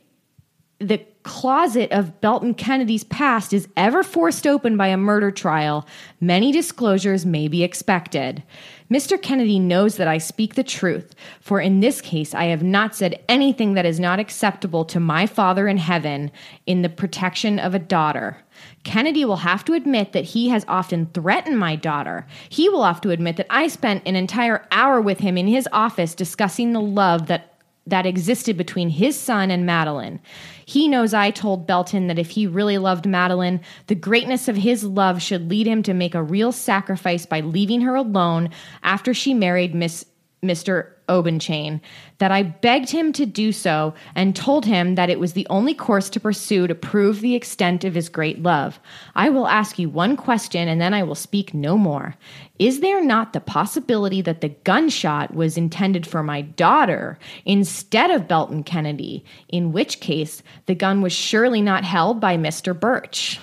the 0.79 1.05
closet 1.23 1.91
of 1.91 2.21
Belton 2.21 2.53
Kennedy's 2.53 3.03
past 3.03 3.53
is 3.53 3.67
ever 3.75 4.03
forced 4.03 4.47
open 4.47 4.77
by 4.77 4.87
a 4.87 4.97
murder 4.97 5.31
trial, 5.31 5.85
many 6.21 6.51
disclosures 6.51 7.25
may 7.25 7.47
be 7.47 7.63
expected. 7.63 8.41
Mr. 8.89 9.21
Kennedy 9.21 9.59
knows 9.59 9.97
that 9.97 10.07
I 10.07 10.17
speak 10.17 10.55
the 10.55 10.63
truth, 10.63 11.13
for 11.41 11.59
in 11.59 11.81
this 11.81 12.01
case 12.01 12.33
I 12.33 12.45
have 12.45 12.63
not 12.63 12.95
said 12.95 13.21
anything 13.27 13.73
that 13.73 13.85
is 13.85 13.99
not 13.99 14.19
acceptable 14.19 14.85
to 14.85 14.99
my 14.99 15.27
Father 15.27 15.67
in 15.67 15.77
heaven 15.77 16.31
in 16.65 16.81
the 16.81 16.89
protection 16.89 17.59
of 17.59 17.75
a 17.75 17.79
daughter. 17.79 18.37
Kennedy 18.83 19.25
will 19.25 19.37
have 19.37 19.65
to 19.65 19.73
admit 19.73 20.13
that 20.13 20.25
he 20.25 20.49
has 20.49 20.65
often 20.67 21.07
threatened 21.07 21.59
my 21.59 21.75
daughter. 21.75 22.25
He 22.49 22.69
will 22.69 22.83
have 22.83 23.01
to 23.01 23.11
admit 23.11 23.37
that 23.37 23.47
I 23.49 23.67
spent 23.67 24.07
an 24.07 24.15
entire 24.15 24.65
hour 24.71 25.01
with 25.01 25.19
him 25.19 25.37
in 25.37 25.47
his 25.47 25.67
office 25.71 26.15
discussing 26.15 26.73
the 26.73 26.81
love 26.81 27.27
that 27.27 27.59
that 27.89 28.05
existed 28.05 28.55
between 28.55 28.89
his 28.89 29.19
son 29.19 29.49
and 29.49 29.65
Madeline. 29.65 30.19
He 30.65 30.87
knows 30.87 31.13
I 31.13 31.31
told 31.31 31.65
Belton 31.65 32.07
that 32.07 32.19
if 32.19 32.31
he 32.31 32.45
really 32.45 32.77
loved 32.77 33.07
Madeline, 33.07 33.61
the 33.87 33.95
greatness 33.95 34.47
of 34.47 34.57
his 34.57 34.83
love 34.83 35.21
should 35.21 35.49
lead 35.49 35.65
him 35.65 35.81
to 35.83 35.93
make 35.93 36.13
a 36.13 36.21
real 36.21 36.51
sacrifice 36.51 37.25
by 37.25 37.39
leaving 37.39 37.81
her 37.81 37.95
alone 37.95 38.49
after 38.83 39.13
she 39.13 39.33
married 39.33 39.73
Miss 39.73 40.05
Mr. 40.43 40.91
Obenchain, 41.09 41.81
that 42.19 42.31
I 42.31 42.43
begged 42.43 42.91
him 42.91 43.11
to 43.13 43.25
do 43.25 43.51
so 43.51 43.93
and 44.15 44.35
told 44.35 44.65
him 44.65 44.95
that 44.95 45.09
it 45.09 45.19
was 45.19 45.33
the 45.33 45.47
only 45.49 45.73
course 45.73 46.09
to 46.11 46.19
pursue 46.19 46.67
to 46.67 46.75
prove 46.75 47.19
the 47.19 47.35
extent 47.35 47.83
of 47.83 47.95
his 47.95 48.07
great 48.09 48.41
love. 48.41 48.79
I 49.15 49.29
will 49.29 49.47
ask 49.47 49.77
you 49.77 49.89
one 49.89 50.15
question 50.15 50.67
and 50.67 50.79
then 50.79 50.93
I 50.93 51.03
will 51.03 51.15
speak 51.15 51.53
no 51.53 51.77
more. 51.77 52.15
Is 52.57 52.79
there 52.79 53.03
not 53.03 53.33
the 53.33 53.41
possibility 53.41 54.21
that 54.21 54.41
the 54.41 54.49
gunshot 54.49 55.33
was 55.33 55.57
intended 55.57 56.07
for 56.07 56.23
my 56.23 56.41
daughter 56.41 57.19
instead 57.43 58.11
of 58.11 58.27
Belton 58.27 58.63
Kennedy, 58.63 59.25
in 59.49 59.73
which 59.73 59.99
case 59.99 60.41
the 60.67 60.75
gun 60.75 61.01
was 61.01 61.11
surely 61.11 61.61
not 61.61 61.83
held 61.83 62.21
by 62.21 62.37
Mr. 62.37 62.79
Burch? 62.79 63.39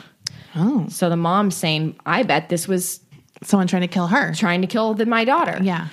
Oh. 0.54 0.86
So 0.88 1.10
the 1.10 1.16
mom's 1.16 1.56
saying, 1.56 1.96
I 2.06 2.22
bet 2.22 2.48
this 2.48 2.66
was 2.66 3.00
Someone 3.42 3.66
trying 3.66 3.82
to 3.82 3.88
kill 3.88 4.06
her. 4.06 4.32
trying 4.34 4.62
to 4.62 4.66
kill 4.66 4.94
the, 4.94 5.04
my 5.04 5.24
daughter. 5.24 5.58
Yeah. 5.62 5.88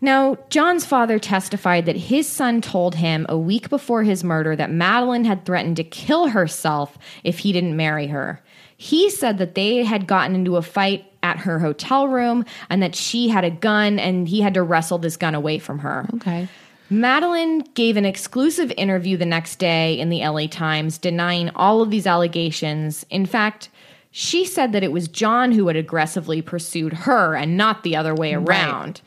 Now, 0.00 0.38
John's 0.48 0.86
father 0.86 1.18
testified 1.18 1.84
that 1.86 1.96
his 1.96 2.26
son 2.26 2.62
told 2.62 2.94
him 2.94 3.26
a 3.28 3.36
week 3.36 3.68
before 3.68 4.02
his 4.02 4.24
murder 4.24 4.56
that 4.56 4.70
Madeline 4.70 5.24
had 5.24 5.44
threatened 5.44 5.76
to 5.76 5.84
kill 5.84 6.28
herself 6.28 6.96
if 7.22 7.40
he 7.40 7.52
didn't 7.52 7.76
marry 7.76 8.06
her. 8.06 8.42
He 8.76 9.10
said 9.10 9.36
that 9.38 9.54
they 9.54 9.84
had 9.84 10.06
gotten 10.06 10.34
into 10.34 10.56
a 10.56 10.62
fight 10.62 11.04
at 11.22 11.38
her 11.40 11.58
hotel 11.58 12.08
room 12.08 12.46
and 12.70 12.82
that 12.82 12.94
she 12.94 13.28
had 13.28 13.44
a 13.44 13.50
gun 13.50 13.98
and 13.98 14.26
he 14.26 14.40
had 14.40 14.54
to 14.54 14.62
wrestle 14.62 14.96
this 14.96 15.18
gun 15.18 15.34
away 15.34 15.58
from 15.58 15.80
her. 15.80 16.08
Okay. 16.14 16.48
Madeline 16.88 17.60
gave 17.74 17.98
an 17.98 18.06
exclusive 18.06 18.72
interview 18.78 19.18
the 19.18 19.26
next 19.26 19.56
day 19.56 19.98
in 19.98 20.08
the 20.08 20.26
LA 20.26 20.46
Times 20.46 20.96
denying 20.96 21.50
all 21.50 21.82
of 21.82 21.90
these 21.90 22.06
allegations. 22.06 23.04
In 23.10 23.26
fact, 23.26 23.68
she 24.10 24.44
said 24.44 24.72
that 24.72 24.82
it 24.82 24.92
was 24.92 25.08
John 25.08 25.52
who 25.52 25.68
had 25.68 25.76
aggressively 25.76 26.40
pursued 26.42 26.92
her 26.92 27.36
and 27.36 27.56
not 27.56 27.84
the 27.84 27.94
other 27.94 28.14
way 28.14 28.34
around. 28.34 29.02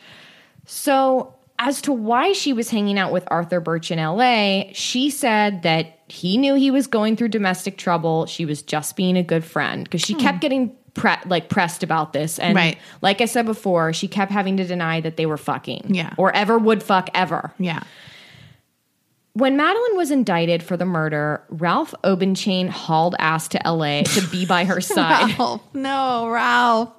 So, 0.66 1.36
as 1.60 1.82
to 1.84 1.94
why 1.94 2.34
she 2.34 2.54
was 2.54 2.70
hanging 2.70 2.98
out 2.98 3.12
with 3.12 3.24
Arthur 3.28 3.60
Burch 3.60 3.92
in 3.92 4.00
LA, 4.00 4.72
she 4.74 5.10
said 5.10 5.64
that 5.64 6.00
he 6.08 6.38
knew 6.38 6.56
he 6.56 6.72
was 6.72 6.88
going 6.88 7.16
through 7.16 7.30
domestic 7.30 7.78
trouble. 7.78 8.26
She 8.26 8.46
was 8.46 8.62
just 8.62 8.96
being 8.96 9.18
a 9.18 9.24
good 9.24 9.44
friend 9.44 9.84
because 9.84 10.02
she 10.02 10.14
kept 10.16 10.36
hmm. 10.36 10.42
getting 10.42 10.76
pre- 10.94 11.12
like 11.26 11.50
pressed 11.50 11.84
about 11.84 12.14
this 12.14 12.40
and 12.40 12.56
Right. 12.56 12.78
like 13.02 13.22
I 13.22 13.26
said 13.26 13.46
before, 13.46 13.94
she 13.94 14.08
kept 14.08 14.32
having 14.32 14.58
to 14.58 14.66
deny 14.66 15.02
that 15.02 15.18
they 15.18 15.26
were 15.26 15.38
fucking. 15.38 15.94
Yeah. 15.94 16.14
Or 16.18 16.36
ever 16.36 16.58
would 16.58 16.84
fuck 16.84 17.10
ever. 17.14 17.54
Yeah. 17.58 17.84
When 19.34 19.58
Madeline 19.58 19.98
was 19.98 20.12
indicted 20.12 20.62
for 20.62 20.78
the 20.78 20.86
murder, 20.86 21.44
Ralph 21.50 21.96
Obenchain 22.04 22.70
hauled 22.70 23.16
ass 23.18 23.48
to 23.50 23.62
LA 23.66 24.04
to 24.04 24.28
be 24.28 24.46
by 24.46 24.66
her 24.66 24.80
side. 24.82 25.38
Ralph. 25.40 25.62
No, 25.74 26.28
Ralph. 26.28 26.94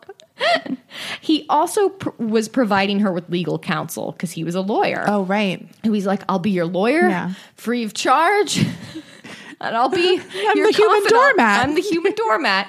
He 1.20 1.46
also 1.48 1.88
pr- 1.90 2.10
was 2.22 2.48
providing 2.48 3.00
her 3.00 3.12
with 3.12 3.28
legal 3.30 3.58
counsel 3.58 4.12
because 4.12 4.32
he 4.32 4.44
was 4.44 4.54
a 4.54 4.60
lawyer. 4.60 5.04
Oh, 5.06 5.24
right. 5.24 5.66
And 5.82 5.94
he's 5.94 6.06
like, 6.06 6.22
I'll 6.28 6.38
be 6.38 6.50
your 6.50 6.66
lawyer, 6.66 7.08
Yeah. 7.08 7.32
free 7.56 7.82
of 7.84 7.94
charge, 7.94 8.58
and 9.60 9.76
I'll 9.76 9.88
be 9.88 10.20
I'm 10.34 10.56
your 10.56 10.70
the 10.70 10.76
human 10.76 11.04
doormat." 11.08 11.64
I'm 11.64 11.74
the 11.74 11.80
human 11.80 12.12
doormat. 12.16 12.68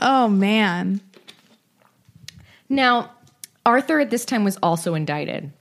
Oh, 0.00 0.28
man. 0.28 1.00
Now, 2.68 3.10
Arthur 3.66 4.00
at 4.00 4.10
this 4.10 4.24
time 4.24 4.44
was 4.44 4.56
also 4.62 4.94
indicted. 4.94 5.52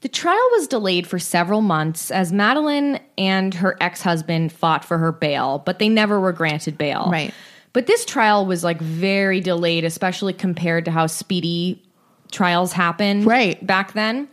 The 0.00 0.08
trial 0.08 0.48
was 0.52 0.66
delayed 0.66 1.06
for 1.06 1.18
several 1.20 1.60
months 1.60 2.10
as 2.10 2.32
Madeline 2.32 2.98
and 3.16 3.54
her 3.54 3.76
ex 3.80 4.02
husband 4.02 4.52
fought 4.52 4.84
for 4.84 4.98
her 4.98 5.12
bail, 5.12 5.62
but 5.64 5.78
they 5.78 5.88
never 5.88 6.18
were 6.18 6.32
granted 6.32 6.76
bail. 6.76 7.08
Right. 7.10 7.32
But 7.72 7.86
this 7.86 8.04
trial 8.04 8.44
was 8.46 8.62
like 8.62 8.80
very 8.80 9.40
delayed, 9.40 9.84
especially 9.84 10.32
compared 10.32 10.84
to 10.84 10.90
how 10.90 11.06
speedy 11.06 11.82
trials 12.30 12.72
happened 12.72 13.26
Right. 13.26 13.64
back 13.66 13.92
then. 13.92 14.28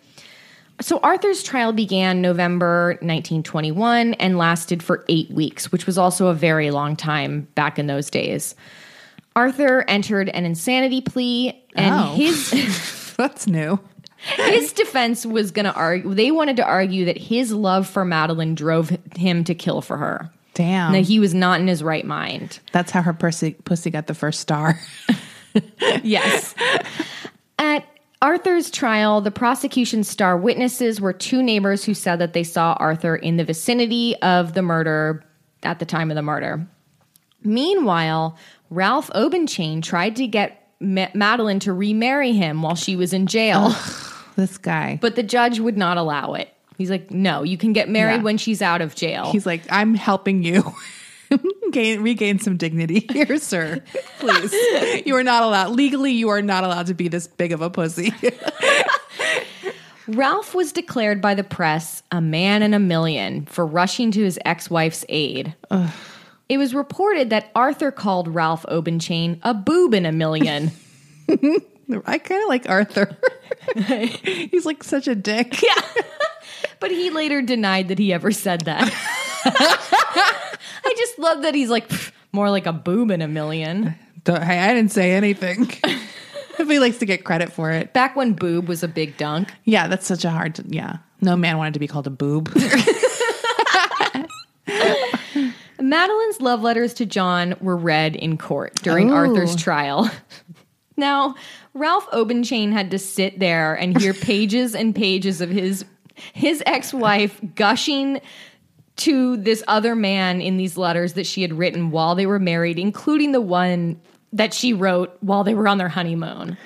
So 0.82 1.00
Arthur's 1.04 1.44
trial 1.44 1.74
began 1.74 2.22
November 2.22 2.98
1921 3.02 4.14
and 4.16 4.38
lasted 4.38 4.82
for 4.82 5.04
eight 5.10 5.30
weeks, 5.32 5.72
which 5.72 5.86
was 5.86 5.98
also 5.98 6.28
a 6.28 6.34
very 6.34 6.72
long 6.72 6.96
time 6.96 7.48
back 7.56 7.78
in 7.78 7.88
those 7.88 8.10
days. 8.10 8.56
Arthur 9.36 9.84
entered 9.88 10.30
an 10.30 10.46
insanity 10.46 11.02
plea, 11.02 11.62
and 11.76 11.94
Oh. 11.96 12.16
his 12.16 12.52
That's 13.18 13.48
new. 13.48 13.80
his 14.38 14.72
defense 14.74 15.26
was 15.26 15.52
going 15.52 15.66
to 15.66 15.74
argue. 15.74 16.14
They 16.14 16.32
wanted 16.32 16.56
to 16.58 16.66
argue 16.66 17.06
that 17.06 17.18
his 17.18 17.52
love 17.54 17.88
for 17.88 18.06
Madeline 18.06 18.56
drove 18.56 18.90
him 19.18 19.44
to 19.46 19.54
kill 19.56 19.82
for 19.82 19.98
her. 19.98 20.32
Damn. 20.60 20.92
That 20.92 21.04
he 21.06 21.20
was 21.22 21.34
not 21.34 21.62
in 21.62 21.68
his 21.70 21.82
right 21.82 22.06
mind. 22.06 22.60
That's 22.74 22.92
how 22.92 23.02
her 23.02 23.14
pussy, 23.14 23.52
pussy 23.64 23.90
got 23.90 24.08
the 24.08 24.14
first 24.14 24.42
star. 24.42 24.78
Yes. 26.04 26.54
At 27.58 27.86
Arthur's 28.22 28.70
trial, 28.70 29.22
the 29.22 29.32
prosecution's 29.32 30.08
star 30.08 30.38
witnesses 30.38 31.02
were 31.02 31.14
two 31.14 31.42
neighbors 31.42 31.84
who 31.86 31.94
said 31.94 32.18
that 32.18 32.34
they 32.34 32.44
saw 32.44 32.74
Arthur 32.74 33.16
in 33.16 33.38
the 33.38 33.44
vicinity 33.44 34.16
of 34.22 34.54
the 34.54 34.62
murder 34.62 35.24
at 35.64 35.80
the 35.80 35.86
time 35.86 36.12
of 36.12 36.16
the 36.16 36.22
murder. 36.22 36.68
Meanwhile, 37.44 38.38
Ralph 38.70 39.10
Obenchain 39.16 39.82
tried 39.82 40.18
to 40.18 40.28
get 40.28 40.70
Ma- 40.80 41.08
Madeline 41.14 41.60
to 41.62 41.74
remarry 41.74 42.34
him 42.34 42.62
while 42.62 42.76
she 42.76 42.96
was 42.96 43.12
in 43.14 43.26
jail, 43.26 43.74
this 44.36 44.58
guy. 44.58 45.00
but 45.02 45.16
the 45.16 45.24
judge 45.24 45.60
would 45.60 45.78
not 45.78 45.98
allow 45.98 46.34
it. 46.34 46.54
He's 46.80 46.90
like, 46.90 47.12
no, 47.12 47.44
you 47.44 47.58
can 47.58 47.74
get 47.74 47.90
married 47.90 48.16
Yeah. 48.18 48.24
when 48.24 48.38
she's 48.40 48.62
out 48.64 48.82
of 48.82 48.96
jail. 48.96 49.32
He's 49.32 49.46
like, 49.46 49.62
I'm 49.70 49.94
helping 49.94 50.42
you 50.44 50.74
gain 51.72 52.02
regain 52.02 52.40
some 52.40 52.58
dignity 52.58 53.06
here, 53.12 53.38
sir. 53.38 53.84
Please. 54.20 54.52
you 55.06 55.16
are 55.16 55.24
not 55.24 55.44
allowed 55.44 55.72
legally 55.72 56.14
you 56.14 56.30
are 56.30 56.42
not 56.42 56.64
allowed 56.64 56.88
to 56.88 56.94
be 56.96 57.08
this 57.08 57.28
big 57.28 57.52
of 57.52 57.62
a 57.62 57.70
pussy. 57.70 58.14
Ralph 60.08 60.56
was 60.56 60.72
declared 60.72 61.22
by 61.22 61.36
the 61.36 61.44
press 61.44 62.02
a 62.12 62.20
man 62.20 62.64
in 62.64 62.74
a 62.74 62.80
million 62.80 63.46
for 63.46 63.64
rushing 63.66 64.10
to 64.12 64.24
his 64.24 64.40
ex 64.44 64.68
wife's 64.70 65.06
aid. 65.08 65.54
It 66.48 66.58
was 66.58 66.74
reported 66.74 67.30
that 67.30 67.52
Arthur 67.56 67.92
called 67.92 68.28
Ralph 68.28 68.66
Obenchain 68.70 69.40
a 69.44 69.54
boob 69.54 69.94
in 69.94 70.08
a 70.08 70.12
million. 70.12 70.72
I 71.30 72.18
kind 72.18 72.42
of 72.42 72.50
like 72.50 72.68
Arthur. 72.70 73.16
He's 74.24 74.66
like 74.66 74.84
such 74.84 75.08
a 75.08 75.14
dick. 75.14 75.62
yeah. 75.62 75.82
But 76.80 76.92
he 76.92 77.10
later 77.10 77.42
denied 77.42 77.88
that 77.90 78.00
he 78.00 78.14
ever 78.14 78.32
said 78.32 78.62
that. 78.62 78.90
I 79.46 80.94
just 80.98 81.20
love 81.20 81.44
that 81.44 81.56
he's 81.56 81.70
like, 81.70 81.90
more 82.32 82.50
like 82.50 82.66
a 82.66 82.74
boob 82.74 83.12
in 83.12 83.22
a 83.22 83.28
million. 83.28 83.96
Don't- 84.24 84.44
Hey, 84.44 84.60
I 84.60 84.74
didn't 84.74 84.92
say 84.92 85.12
anything. 85.12 85.72
if 86.60 86.68
he 86.68 86.80
likes 86.80 86.98
to 87.00 87.06
get 87.06 87.24
credit 87.24 87.52
for 87.52 87.72
it. 87.72 87.94
Back 87.94 88.16
when 88.16 88.34
boob 88.34 88.68
was 88.68 88.84
a 88.84 88.88
big 88.88 89.18
dunk. 89.18 89.50
Yeah, 89.64 89.88
that's 89.88 90.06
such 90.06 90.26
a 90.26 90.30
hard 90.30 90.60
yeah. 90.68 90.98
No 91.22 91.36
man 91.36 91.58
wanted 91.58 91.74
to 91.74 91.80
be 91.80 91.88
called 91.88 92.08
a 92.08 92.12
boob. 92.12 92.50
Madeline's 95.82 96.42
love 96.42 96.62
letters 96.62 96.94
to 96.96 97.06
John 97.06 97.56
were 97.62 97.78
read 97.78 98.16
in 98.16 98.38
court 98.38 98.76
during 98.82 99.10
Ooh. 99.10 99.16
Arthur's 99.16 99.56
trial. 99.56 100.10
now, 100.98 101.36
Ralph 101.74 102.10
Obenchain 102.12 102.72
had 102.74 102.92
to 102.92 103.00
sit 103.00 103.40
there 103.40 103.74
and 103.76 104.00
hear 104.00 104.14
pages 104.14 104.76
and 104.76 104.94
pages 104.94 105.42
of 105.42 105.50
his 105.50 105.86
his 106.34 106.62
ex-wife 106.66 107.40
gushing 107.56 108.22
to 108.98 109.38
this 109.38 109.64
other 109.68 109.96
man 109.96 110.42
in 110.42 110.58
these 110.58 110.78
letters 110.78 111.14
that 111.14 111.26
she 111.26 111.42
had 111.42 111.54
written 111.54 111.90
while 111.92 112.16
they 112.16 112.26
were 112.26 112.40
married, 112.40 112.78
including 112.78 113.32
the 113.32 113.42
one 113.42 114.00
that 114.34 114.54
she 114.54 114.74
wrote 114.74 115.16
while 115.22 115.44
they 115.44 115.54
were 115.54 115.68
on 115.68 115.78
their 115.78 115.90
honeymoon. 115.90 116.58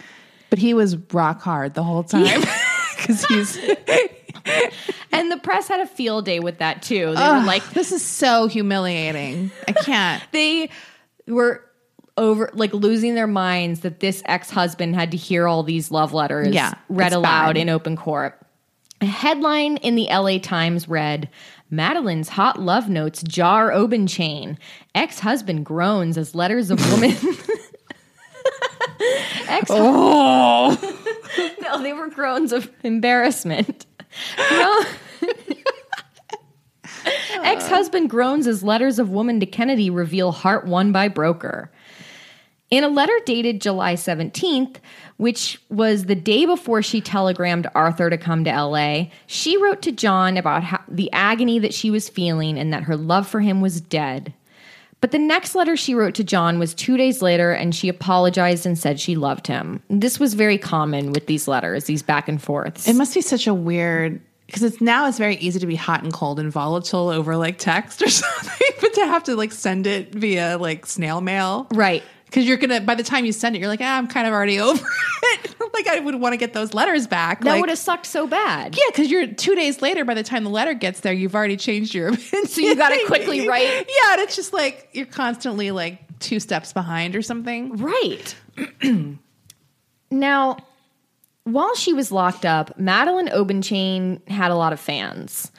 but 0.49 0.59
he 0.59 0.73
was 0.73 0.97
rock 1.13 1.41
hard 1.41 1.73
the 1.75 1.83
whole 1.83 2.03
time. 2.03 2.41
Cuz 2.97 3.25
he's 3.25 3.57
And 5.11 5.31
the 5.31 5.37
press 5.37 5.67
had 5.67 5.79
a 5.79 5.85
field 5.85 6.25
day 6.25 6.39
with 6.39 6.57
that 6.57 6.81
too. 6.81 7.13
They 7.15 7.27
were 7.27 7.43
like, 7.45 7.67
this 7.71 7.91
is 7.91 8.01
so 8.03 8.47
humiliating. 8.47 9.51
I 9.67 9.71
can't. 9.73 10.23
they 10.31 10.69
were 11.27 11.63
over 12.17 12.49
like 12.53 12.73
losing 12.73 13.15
their 13.15 13.27
minds 13.27 13.81
that 13.81 13.99
this 13.99 14.21
ex-husband 14.25 14.95
had 14.95 15.11
to 15.11 15.17
hear 15.17 15.47
all 15.47 15.63
these 15.63 15.91
love 15.91 16.13
letters 16.13 16.53
Yeah, 16.53 16.73
read 16.89 17.13
aloud 17.13 17.53
bad. 17.53 17.57
in 17.57 17.69
open 17.69 17.95
court. 17.95 18.39
A 19.03 19.05
headline 19.05 19.75
in 19.77 19.95
the 19.95 20.07
LA 20.09 20.37
Times 20.37 20.87
read 20.87 21.27
Madeline's 21.69 22.29
hot 22.29 22.57
love 22.57 22.87
notes 22.87 23.21
jar 23.21 23.69
Obenchain. 23.69 24.55
Ex-husband 24.95 25.65
groans 25.65 26.17
as 26.17 26.33
letters 26.33 26.71
of 26.71 26.79
woman 26.89 27.11
Ex 29.49 29.67
Oh. 29.69 30.79
No, 31.63 31.83
they 31.83 31.91
were 31.91 32.07
groans 32.07 32.53
of 32.53 32.71
embarrassment. 32.83 33.85
Gro- 34.37 34.83
Ex 37.43 37.67
husband 37.67 38.09
groans 38.09 38.47
as 38.47 38.63
letters 38.63 38.99
of 38.99 39.09
woman 39.09 39.41
to 39.41 39.45
Kennedy 39.45 39.89
reveal 39.89 40.31
heart 40.31 40.65
won 40.65 40.93
by 40.93 41.09
broker. 41.09 41.72
In 42.73 42.83
a 42.83 42.87
letter 42.87 43.13
dated 43.23 43.61
July 43.61 43.93
17th, 43.93 44.77
which 45.17 45.61
was 45.69 46.05
the 46.05 46.15
day 46.15 46.47
before 46.47 46.81
she 46.81 47.01
telegrammed 47.01 47.67
Arthur 47.75 48.09
to 48.09 48.17
come 48.17 48.43
to 48.45 48.49
LA, 48.49 49.09
she 49.27 49.61
wrote 49.61 49.83
to 49.83 49.91
John 49.91 50.37
about 50.37 50.63
how, 50.63 50.81
the 50.87 51.11
agony 51.11 51.59
that 51.59 51.75
she 51.75 51.91
was 51.91 52.09
feeling 52.09 52.57
and 52.57 52.73
that 52.73 52.81
her 52.81 52.97
love 52.97 53.27
for 53.27 53.41
him 53.41 53.61
was 53.61 53.79
dead. 53.79 54.33
But 55.01 55.11
the 55.11 55.19
next 55.19 55.53
letter 55.53 55.77
she 55.77 55.93
wrote 55.93 56.15
to 56.15 56.23
John 56.23 56.57
was 56.57 56.73
two 56.73 56.97
days 56.97 57.21
later, 57.21 57.51
and 57.51 57.75
she 57.75 57.89
apologized 57.89 58.65
and 58.65 58.75
said 58.75 58.99
she 58.99 59.15
loved 59.15 59.45
him. 59.45 59.83
This 59.91 60.19
was 60.19 60.33
very 60.33 60.57
common 60.57 61.11
with 61.11 61.27
these 61.27 61.47
letters, 61.47 61.83
these 61.83 62.01
back 62.01 62.27
and 62.27 62.41
forths. 62.41 62.87
It 62.87 62.95
must 62.95 63.13
be 63.13 63.21
such 63.21 63.45
a 63.45 63.53
weird 63.53 64.19
because 64.47 64.63
it's 64.63 64.81
now 64.81 65.07
it's 65.07 65.19
very 65.19 65.35
easy 65.35 65.59
to 65.59 65.67
be 65.67 65.75
hot 65.75 66.03
and 66.03 66.11
cold 66.11 66.39
and 66.39 66.51
volatile 66.51 67.09
over 67.09 67.37
like 67.37 67.59
text 67.59 68.01
or 68.01 68.09
something, 68.09 68.67
but 68.81 68.95
to 68.95 69.05
have 69.05 69.23
to 69.25 69.35
like 69.35 69.51
send 69.51 69.85
it 69.85 70.11
via 70.13 70.57
like 70.57 70.87
snail 70.87 71.21
mail, 71.21 71.67
right. 71.71 72.01
Because 72.33 72.47
you're 72.47 72.57
gonna 72.57 72.81
by 72.81 72.95
the 72.95 73.03
time 73.03 73.25
you 73.25 73.31
send 73.31 73.55
it, 73.55 73.59
you're 73.59 73.67
like, 73.67 73.79
ah, 73.79 73.95
I'm 73.95 74.07
kind 74.07 74.25
of 74.25 74.33
already 74.33 74.59
over 74.59 74.83
it. 75.23 75.55
like 75.73 75.85
I 75.87 75.99
would 75.99 76.15
want 76.15 76.33
to 76.33 76.37
get 76.37 76.51
those 76.53 76.73
letters 76.73 77.05
back. 77.05 77.41
That 77.41 77.51
like, 77.51 77.61
would 77.61 77.69
have 77.69 77.77
sucked 77.77 78.07
so 78.07 78.25
bad. 78.25 78.75
yeah, 78.75 78.83
because 78.87 79.11
you're 79.11 79.27
two 79.27 79.53
days 79.53 79.83
later. 79.83 80.03
By 80.03 80.15
the 80.15 80.23
time 80.23 80.43
the 80.43 80.49
letter 80.49 80.73
gets 80.73 81.01
there, 81.01 81.13
you've 81.13 81.35
already 81.35 81.57
changed 81.57 81.93
your 81.93 82.07
opinion. 82.13 82.47
So 82.47 82.61
you 82.61 82.75
gotta 82.75 83.03
quickly 83.05 83.47
write- 83.47 83.67
Yeah, 83.87 84.13
and 84.13 84.21
it's 84.21 84.35
just 84.35 84.51
like 84.51 84.89
you're 84.93 85.05
constantly 85.05 85.69
like 85.69 85.99
two 86.19 86.39
steps 86.39 86.73
behind 86.73 87.15
or 87.15 87.21
something. 87.21 87.77
Right. 87.77 88.35
now, 90.11 90.57
while 91.43 91.75
she 91.75 91.93
was 91.93 92.11
locked 92.11 92.45
up, 92.45 92.79
Madeline 92.79 93.27
Obenchain 93.27 94.27
had 94.27 94.49
a 94.49 94.55
lot 94.55 94.73
of 94.73 94.79
fans. 94.79 95.51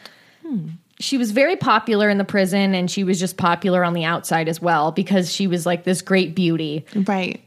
She 1.05 1.19
was 1.19 1.33
very 1.33 1.55
popular 1.57 2.09
in 2.09 2.17
the 2.17 2.25
prison 2.25 2.75
and 2.75 2.91
she 2.91 3.05
was 3.05 3.21
just 3.21 3.37
popular 3.37 3.85
on 3.85 3.93
the 3.93 4.05
outside 4.05 4.49
as 4.49 4.63
well 4.63 4.91
because 4.91 5.31
she 5.31 5.47
was 5.47 5.67
like 5.67 5.85
this 5.85 6.01
great 6.01 6.35
beauty. 6.35 6.87
Right. 6.95 7.43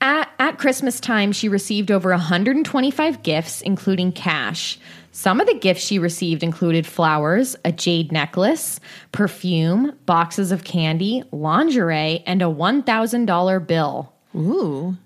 At, 0.00 0.28
at 0.40 0.58
Christmas 0.58 0.98
time, 0.98 1.30
she 1.30 1.48
received 1.48 1.92
over 1.92 2.10
125 2.10 3.22
gifts, 3.22 3.60
including 3.60 4.10
cash. 4.10 4.76
Some 5.12 5.40
of 5.40 5.46
the 5.46 5.54
gifts 5.54 5.84
she 5.84 6.00
received 6.00 6.42
included 6.42 6.84
flowers, 6.84 7.54
a 7.64 7.70
jade 7.70 8.10
necklace, 8.10 8.80
perfume, 9.12 9.96
boxes 10.06 10.50
of 10.50 10.64
candy, 10.64 11.22
lingerie, 11.30 12.24
and 12.26 12.42
a 12.42 12.46
$1,000 12.46 13.66
bill. 13.68 14.12
Ooh. 14.34 14.96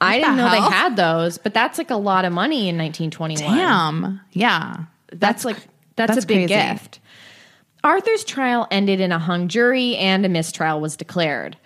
I 0.00 0.18
didn't 0.18 0.36
the 0.36 0.42
know 0.42 0.48
hell? 0.48 0.70
they 0.70 0.76
had 0.76 0.96
those, 0.96 1.38
but 1.38 1.54
that's 1.54 1.78
like 1.78 1.90
a 1.90 1.96
lot 1.96 2.24
of 2.24 2.32
money 2.32 2.68
in 2.68 2.78
1921. 2.78 3.56
Damn. 3.56 4.20
Yeah. 4.30 4.84
That's 5.12 5.44
like 5.44 5.56
that's, 5.96 6.14
that's 6.14 6.24
a 6.24 6.26
big 6.28 6.48
crazy. 6.48 6.54
gift. 6.54 7.00
Arthur's 7.84 8.24
trial 8.24 8.66
ended 8.70 9.00
in 9.00 9.12
a 9.12 9.18
hung 9.18 9.48
jury 9.48 9.96
and 9.96 10.24
a 10.24 10.28
mistrial 10.28 10.80
was 10.80 10.96
declared. 10.96 11.56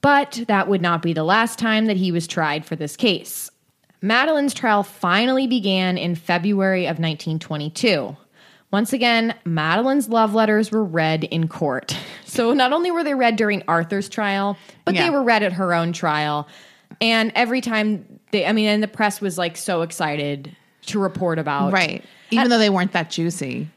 But 0.00 0.44
that 0.48 0.68
would 0.68 0.82
not 0.82 1.02
be 1.02 1.12
the 1.12 1.24
last 1.24 1.58
time 1.58 1.86
that 1.86 1.96
he 1.96 2.12
was 2.12 2.26
tried 2.26 2.64
for 2.64 2.76
this 2.76 2.96
case. 2.96 3.50
Madeline's 4.02 4.54
trial 4.54 4.82
finally 4.82 5.46
began 5.46 5.98
in 5.98 6.14
February 6.14 6.84
of 6.84 6.98
1922. 6.98 8.16
Once 8.72 8.92
again, 8.92 9.34
Madeline's 9.44 10.08
love 10.08 10.34
letters 10.34 10.70
were 10.70 10.84
read 10.84 11.24
in 11.24 11.48
court. 11.48 11.96
So 12.28 12.52
not 12.52 12.74
only 12.74 12.90
were 12.90 13.02
they 13.02 13.14
read 13.14 13.36
during 13.36 13.62
Arthur's 13.66 14.10
trial, 14.10 14.58
but 14.84 14.94
they 14.94 15.08
were 15.08 15.22
read 15.22 15.42
at 15.42 15.54
her 15.54 15.72
own 15.72 15.94
trial. 15.94 16.48
And 17.00 17.32
every 17.34 17.62
time 17.62 18.20
they, 18.30 18.44
I 18.44 18.52
mean, 18.52 18.66
and 18.66 18.82
the 18.82 18.88
press 18.88 19.22
was 19.22 19.38
like 19.38 19.56
so 19.56 19.80
excited 19.80 20.54
to 20.86 20.98
report 20.98 21.38
about. 21.38 21.72
Right. 21.72 22.04
Even 22.30 22.50
though 22.50 22.58
they 22.58 22.68
weren't 22.68 22.92
that 22.92 23.10
juicy. 23.10 23.68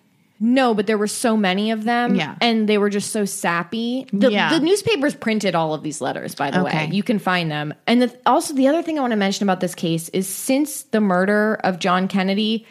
No, 0.41 0.73
but 0.73 0.87
there 0.87 0.97
were 0.97 1.07
so 1.07 1.35
many 1.35 1.71
of 1.71 1.83
them. 1.83 2.15
Yeah. 2.15 2.35
And 2.39 2.69
they 2.69 2.77
were 2.77 2.89
just 2.89 3.11
so 3.11 3.25
sappy. 3.25 4.07
The, 4.13 4.31
Yeah. 4.31 4.49
the 4.57 4.61
newspapers 4.61 5.13
printed 5.13 5.53
all 5.53 5.73
of 5.73 5.83
these 5.83 5.99
letters, 5.99 6.33
by 6.33 6.49
the 6.51 6.61
Okay. 6.61 6.85
way. 6.87 6.89
You 6.93 7.03
can 7.03 7.19
find 7.19 7.51
them. 7.51 7.73
And 7.87 8.01
the, 8.01 8.15
also, 8.25 8.53
the 8.53 8.67
other 8.67 8.81
thing 8.81 8.97
I 8.97 9.01
want 9.01 9.11
to 9.11 9.17
mention 9.17 9.43
about 9.43 9.59
this 9.59 9.75
case 9.75 10.07
is 10.09 10.27
since 10.27 10.83
the 10.83 11.01
murder 11.01 11.59
of 11.63 11.79
John 11.79 12.07
Kennedy, 12.07 12.65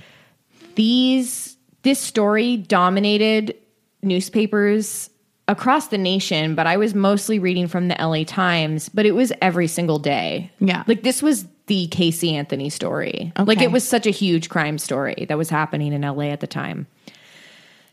these 0.76 1.56
this 1.82 2.00
story 2.00 2.56
dominated 2.56 3.54
newspapers 4.02 5.10
across 5.46 5.88
the 5.88 5.98
nation, 5.98 6.54
but 6.54 6.66
I 6.66 6.76
was 6.76 6.94
mostly 6.94 7.38
reading 7.38 7.68
from 7.68 7.88
the 7.88 7.94
LA 8.04 8.24
Times, 8.24 8.88
but 8.88 9.06
it 9.06 9.12
was 9.12 9.32
every 9.40 9.66
single 9.68 9.98
day. 9.98 10.50
Yeah. 10.60 10.84
Like 10.86 11.02
this 11.02 11.22
was 11.22 11.46
the 11.66 11.86
Casey 11.88 12.34
Anthony 12.34 12.68
story. 12.70 13.32
Like 13.38 13.60
it 13.62 13.70
was 13.70 13.86
such 13.86 14.06
a 14.06 14.10
huge 14.10 14.48
crime 14.48 14.78
story 14.78 15.26
that 15.28 15.38
was 15.38 15.50
happening 15.50 15.92
in 15.92 16.02
LA 16.02 16.24
at 16.30 16.40
the 16.40 16.46
time. 16.46 16.86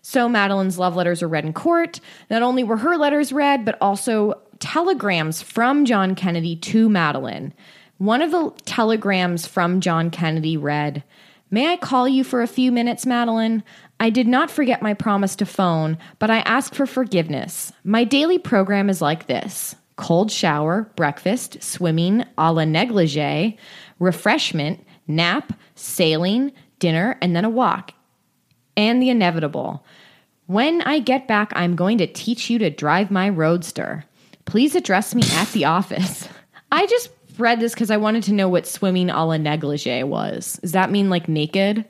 So 0.07 0.29
Madeline's 0.29 0.77
love 0.77 0.95
letters 0.95 1.23
are 1.23 1.27
read 1.27 1.45
in 1.45 1.53
court. 1.53 1.99
Not 2.29 2.43
only 2.43 2.63
were 2.63 2.77
her 2.77 2.95
letters 2.95 3.33
read, 3.33 3.65
but 3.65 3.75
also 3.81 4.39
telegrams 4.59 5.41
from 5.41 5.83
John 5.83 6.13
Kennedy 6.13 6.55
to 6.57 6.87
Madeline. 6.87 7.55
One 7.97 8.21
of 8.21 8.29
the 8.29 8.53
telegrams 8.65 9.47
from 9.47 9.81
John 9.81 10.11
Kennedy 10.11 10.57
read, 10.57 11.03
May 11.49 11.73
I 11.73 11.77
call 11.77 12.07
you 12.07 12.23
for 12.23 12.43
a 12.43 12.47
few 12.47 12.71
minutes, 12.71 13.07
Madeline? 13.07 13.63
I 13.99 14.11
did 14.11 14.27
not 14.27 14.51
forget 14.51 14.83
my 14.83 14.93
promise 14.93 15.35
to 15.37 15.45
phone, 15.47 15.97
but 16.19 16.29
I 16.29 16.37
ask 16.41 16.75
for 16.75 16.85
forgiveness. 16.85 17.73
My 17.83 18.03
daily 18.03 18.37
program 18.37 18.91
is 18.91 19.01
like 19.01 19.25
this 19.25 19.75
cold 19.95 20.31
shower, 20.31 20.83
breakfast, 20.95 21.63
swimming 21.63 22.23
a 22.37 22.53
la 22.53 22.63
negligee, 22.63 23.57
refreshment, 23.97 24.85
nap, 25.07 25.51
sailing, 25.73 26.51
dinner, 26.77 27.17
and 27.23 27.35
then 27.35 27.43
a 27.43 27.49
walk 27.49 27.94
and 28.77 29.01
the 29.01 29.09
inevitable. 29.09 29.83
When 30.47 30.81
I 30.83 30.99
get 30.99 31.27
back, 31.27 31.51
I'm 31.55 31.75
going 31.75 31.97
to 31.97 32.07
teach 32.07 32.49
you 32.49 32.59
to 32.59 32.69
drive 32.69 33.09
my 33.09 33.29
roadster. 33.29 34.05
Please 34.45 34.75
address 34.75 35.15
me 35.15 35.23
at 35.31 35.47
the 35.49 35.65
office. 35.65 36.29
I 36.71 36.85
just 36.85 37.09
read 37.37 37.59
this 37.59 37.73
because 37.73 37.91
I 37.91 37.97
wanted 37.97 38.23
to 38.23 38.33
know 38.33 38.47
what 38.47 38.67
swimming 38.67 39.09
a 39.09 39.25
la 39.25 39.37
negligee 39.37 40.03
was. 40.03 40.59
Does 40.61 40.73
that 40.73 40.91
mean 40.91 41.09
like 41.09 41.27
naked? 41.27 41.85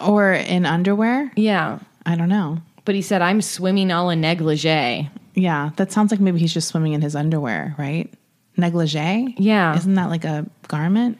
Or 0.00 0.32
in 0.32 0.66
underwear? 0.66 1.30
Yeah. 1.36 1.78
I 2.06 2.16
don't 2.16 2.28
know. 2.28 2.58
But 2.84 2.94
he 2.94 3.02
said, 3.02 3.22
I'm 3.22 3.40
swimming 3.42 3.90
a 3.90 4.04
la 4.04 4.14
negligee. 4.14 5.08
Yeah. 5.34 5.70
That 5.76 5.92
sounds 5.92 6.10
like 6.10 6.20
maybe 6.20 6.40
he's 6.40 6.54
just 6.54 6.68
swimming 6.68 6.92
in 6.94 7.02
his 7.02 7.14
underwear, 7.14 7.74
right? 7.78 8.12
Negligee? 8.56 9.34
Yeah. 9.38 9.76
Isn't 9.76 9.94
that 9.94 10.10
like 10.10 10.24
a 10.24 10.46
garment? 10.68 11.18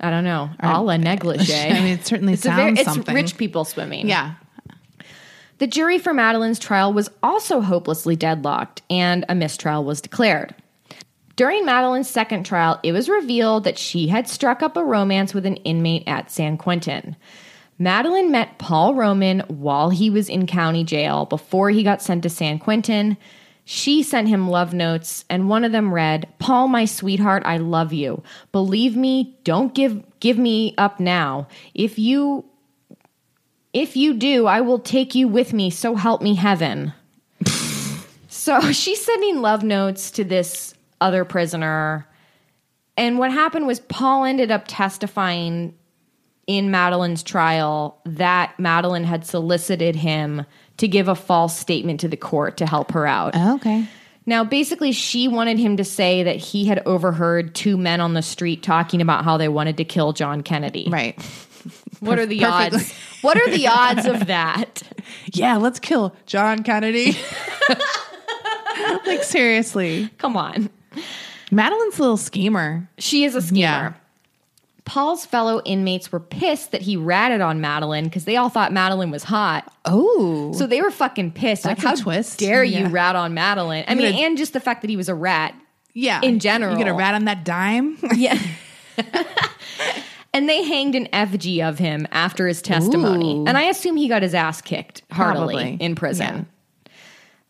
I 0.00 0.10
don't 0.10 0.24
know. 0.24 0.50
A 0.60 0.82
la 0.82 0.96
negligee. 0.96 1.52
I 1.70 1.80
mean, 1.80 1.98
it 1.98 2.06
certainly 2.06 2.34
it's, 2.34 2.44
a 2.44 2.48
sounds 2.48 2.56
very, 2.58 2.72
it's 2.72 2.84
something. 2.84 3.14
rich 3.14 3.36
people 3.36 3.64
swimming. 3.64 4.08
Yeah. 4.08 4.34
The 5.58 5.66
jury 5.66 5.98
for 5.98 6.14
Madeline's 6.14 6.58
trial 6.58 6.92
was 6.92 7.10
also 7.22 7.60
hopelessly 7.60 8.16
deadlocked, 8.16 8.80
and 8.88 9.26
a 9.28 9.34
mistrial 9.34 9.84
was 9.84 10.00
declared. 10.00 10.54
During 11.36 11.66
Madeline's 11.66 12.08
second 12.08 12.44
trial, 12.44 12.80
it 12.82 12.92
was 12.92 13.10
revealed 13.10 13.64
that 13.64 13.78
she 13.78 14.08
had 14.08 14.26
struck 14.26 14.62
up 14.62 14.76
a 14.76 14.84
romance 14.84 15.34
with 15.34 15.44
an 15.44 15.56
inmate 15.56 16.04
at 16.06 16.30
San 16.30 16.56
Quentin. 16.56 17.14
Madeline 17.78 18.30
met 18.30 18.58
Paul 18.58 18.94
Roman 18.94 19.40
while 19.48 19.90
he 19.90 20.10
was 20.10 20.28
in 20.28 20.46
county 20.46 20.84
jail 20.84 21.26
before 21.26 21.70
he 21.70 21.82
got 21.82 22.02
sent 22.02 22.22
to 22.22 22.28
San 22.28 22.58
Quentin. 22.58 23.16
She 23.72 24.02
sent 24.02 24.26
him 24.26 24.50
love 24.50 24.74
notes, 24.74 25.24
and 25.30 25.48
one 25.48 25.62
of 25.62 25.70
them 25.70 25.94
read, 25.94 26.26
Paul, 26.40 26.66
my 26.66 26.84
sweetheart, 26.86 27.44
I 27.46 27.58
love 27.58 27.92
you. 27.92 28.24
Believe 28.50 28.96
me, 28.96 29.38
don't 29.44 29.72
give 29.72 30.02
give 30.18 30.36
me 30.36 30.74
up 30.76 30.98
now. 30.98 31.46
If 31.72 31.96
you 31.96 32.46
if 33.72 33.96
you 33.96 34.14
do, 34.14 34.46
I 34.46 34.60
will 34.60 34.80
take 34.80 35.14
you 35.14 35.28
with 35.28 35.52
me, 35.52 35.70
so 35.70 35.94
help 35.94 36.20
me 36.20 36.34
heaven. 36.34 36.92
so 38.28 38.60
she's 38.72 39.04
sending 39.04 39.40
love 39.40 39.62
notes 39.62 40.10
to 40.10 40.24
this 40.24 40.74
other 41.00 41.24
prisoner. 41.24 42.08
And 42.96 43.20
what 43.20 43.30
happened 43.30 43.68
was 43.68 43.78
Paul 43.78 44.24
ended 44.24 44.50
up 44.50 44.64
testifying 44.66 45.76
in 46.48 46.72
Madeline's 46.72 47.22
trial 47.22 48.00
that 48.04 48.58
Madeline 48.58 49.04
had 49.04 49.24
solicited 49.24 49.94
him 49.94 50.44
to 50.80 50.88
give 50.88 51.08
a 51.08 51.14
false 51.14 51.58
statement 51.58 52.00
to 52.00 52.08
the 52.08 52.16
court 52.16 52.56
to 52.58 52.66
help 52.66 52.92
her 52.92 53.06
out. 53.06 53.32
Oh, 53.34 53.56
okay. 53.56 53.86
Now, 54.26 54.44
basically, 54.44 54.92
she 54.92 55.28
wanted 55.28 55.58
him 55.58 55.76
to 55.76 55.84
say 55.84 56.22
that 56.22 56.36
he 56.36 56.64
had 56.64 56.82
overheard 56.86 57.54
two 57.54 57.76
men 57.76 58.00
on 58.00 58.14
the 58.14 58.22
street 58.22 58.62
talking 58.62 59.00
about 59.00 59.24
how 59.24 59.36
they 59.36 59.48
wanted 59.48 59.76
to 59.78 59.84
kill 59.84 60.12
John 60.12 60.42
Kennedy. 60.42 60.88
Right. 60.90 61.18
What 62.00 62.18
are 62.18 62.24
the 62.24 62.40
Perfectly. 62.40 62.78
odds? 62.78 62.94
What 63.20 63.36
are 63.36 63.50
the 63.50 63.66
odds 63.66 64.06
of 64.06 64.28
that? 64.28 64.82
Yeah, 65.34 65.58
let's 65.58 65.78
kill 65.78 66.16
John 66.24 66.62
Kennedy. 66.62 67.14
like 69.06 69.22
seriously. 69.22 70.08
Come 70.16 70.34
on. 70.34 70.70
Madeline's 71.50 71.98
a 71.98 72.00
little 72.00 72.16
schemer. 72.16 72.88
She 72.96 73.24
is 73.24 73.34
a 73.34 73.42
schemer. 73.42 73.60
Yeah. 73.60 73.92
Paul's 74.90 75.24
fellow 75.24 75.62
inmates 75.64 76.10
were 76.10 76.18
pissed 76.18 76.72
that 76.72 76.82
he 76.82 76.96
ratted 76.96 77.40
on 77.40 77.60
Madeline 77.60 78.06
because 78.06 78.24
they 78.24 78.36
all 78.36 78.48
thought 78.48 78.72
Madeline 78.72 79.12
was 79.12 79.22
hot. 79.22 79.72
Oh. 79.84 80.52
So 80.52 80.66
they 80.66 80.82
were 80.82 80.90
fucking 80.90 81.30
pissed. 81.30 81.62
That's 81.62 81.80
like, 81.84 81.96
how 81.96 82.02
twist. 82.02 82.40
dare 82.40 82.64
you 82.64 82.88
rat 82.88 83.14
on 83.14 83.32
Madeline? 83.32 83.84
I 83.86 83.92
You're 83.92 84.02
mean, 84.02 84.12
gonna- 84.14 84.26
and 84.26 84.36
just 84.36 84.52
the 84.52 84.58
fact 84.58 84.80
that 84.80 84.90
he 84.90 84.96
was 84.96 85.08
a 85.08 85.14
rat. 85.14 85.54
yeah. 85.94 86.20
in 86.22 86.40
general. 86.40 86.72
You 86.72 86.78
get 86.78 86.88
a 86.88 86.92
rat 86.92 87.14
on 87.14 87.26
that 87.26 87.44
dime? 87.44 87.98
Yeah. 88.16 88.36
and 90.34 90.48
they 90.48 90.64
hanged 90.64 90.96
an 90.96 91.06
effigy 91.12 91.62
of 91.62 91.78
him 91.78 92.08
after 92.10 92.48
his 92.48 92.60
testimony. 92.60 93.36
Ooh. 93.36 93.46
And 93.46 93.56
I 93.56 93.66
assume 93.66 93.96
he 93.96 94.08
got 94.08 94.22
his 94.22 94.34
ass 94.34 94.60
kicked 94.60 95.04
heartily 95.12 95.54
Probably. 95.54 95.76
in 95.84 95.94
prison. 95.94 96.48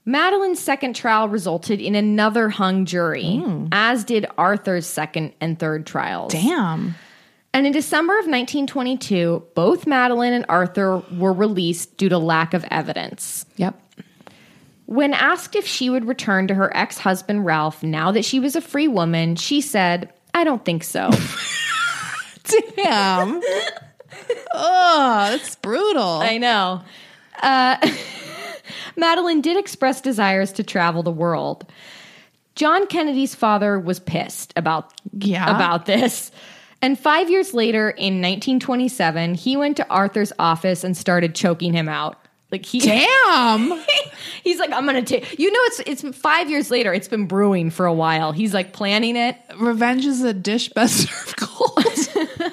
Madeline's 0.05 0.61
second 0.61 0.95
trial 0.95 1.27
resulted 1.27 1.81
in 1.81 1.95
another 1.95 2.51
hung 2.51 2.85
jury, 2.85 3.39
hmm. 3.39 3.69
as 3.73 4.05
did 4.05 4.27
Arthur's 4.37 4.87
second 4.87 5.33
and 5.41 5.59
third 5.59 5.87
trials. 5.87 6.35
Damn. 6.35 6.97
And 7.53 7.67
in 7.67 7.73
December 7.73 8.13
of 8.15 8.27
1922, 8.27 9.45
both 9.55 9.87
Madeline 9.87 10.33
and 10.33 10.47
Arthur 10.49 10.99
were 11.13 11.33
released 11.33 11.97
due 11.97 12.09
to 12.09 12.17
lack 12.19 12.55
of 12.55 12.65
evidence. 12.71 13.45
Yep. 13.57 13.81
When 14.87 15.15
asked 15.15 15.57
if 15.57 15.67
she 15.67 15.91
would 15.91 16.07
return 16.07 16.47
to 16.49 16.55
her 16.55 16.75
ex 16.77 16.99
husband 16.99 17.45
Ralph 17.47 17.83
now 17.83 18.11
that 18.13 18.25
she 18.25 18.39
was 18.41 18.55
a 18.57 18.61
free 18.61 18.89
woman, 18.89 19.37
she 19.37 19.61
said, 19.61 20.13
I 20.35 20.45
don't 20.45 20.65
think 20.65 20.85
so. 20.85 21.11
Damn. 22.77 23.41
oh, 24.55 25.27
that's 25.31 25.57
brutal. 25.57 26.03
I 26.21 26.39
know. 26.39 26.83
Uh, 27.43 27.77
Madeline 28.97 29.41
did 29.41 29.57
express 29.57 30.01
desires 30.01 30.53
to 30.53 30.63
travel 30.63 31.03
the 31.03 31.13
world. 31.13 31.71
John 32.55 32.87
Kennedy's 32.87 33.35
father 33.35 33.79
was 33.79 34.01
pissed 34.01 34.53
about 34.57 34.93
Yeah. 35.13 35.55
about 35.55 35.87
this. 35.87 36.31
And 36.83 36.99
5 36.99 37.31
years 37.31 37.53
later 37.55 37.91
in 37.91 38.23
1927, 38.23 39.35
he 39.35 39.57
went 39.57 39.77
to 39.77 39.89
Arthur's 39.89 40.33
office 40.39 40.83
and 40.85 40.97
started 40.97 41.35
choking 41.35 41.73
him 41.73 41.89
out. 41.89 42.17
Like 42.51 42.67
he 42.67 42.81
Damn. 42.81 43.81
He's 44.43 44.59
like 44.59 44.73
I'm 44.73 44.87
going 44.87 45.03
to 45.03 45.21
take 45.21 45.39
You 45.39 45.53
know 45.53 45.61
it's 45.65 46.03
it's 46.05 46.17
5 46.19 46.51
years 46.51 46.71
later. 46.71 46.93
It's 46.93 47.09
been 47.09 47.27
brewing 47.27 47.71
for 47.71 47.87
a 47.87 47.95
while. 47.95 48.33
He's 48.33 48.55
like 48.55 48.73
planning 48.73 49.17
it. 49.17 49.37
Revenge 49.57 50.07
is 50.07 50.23
a 50.23 50.33
dish 50.35 50.69
best 50.71 51.09
served 51.09 51.37
cold. 51.37 52.53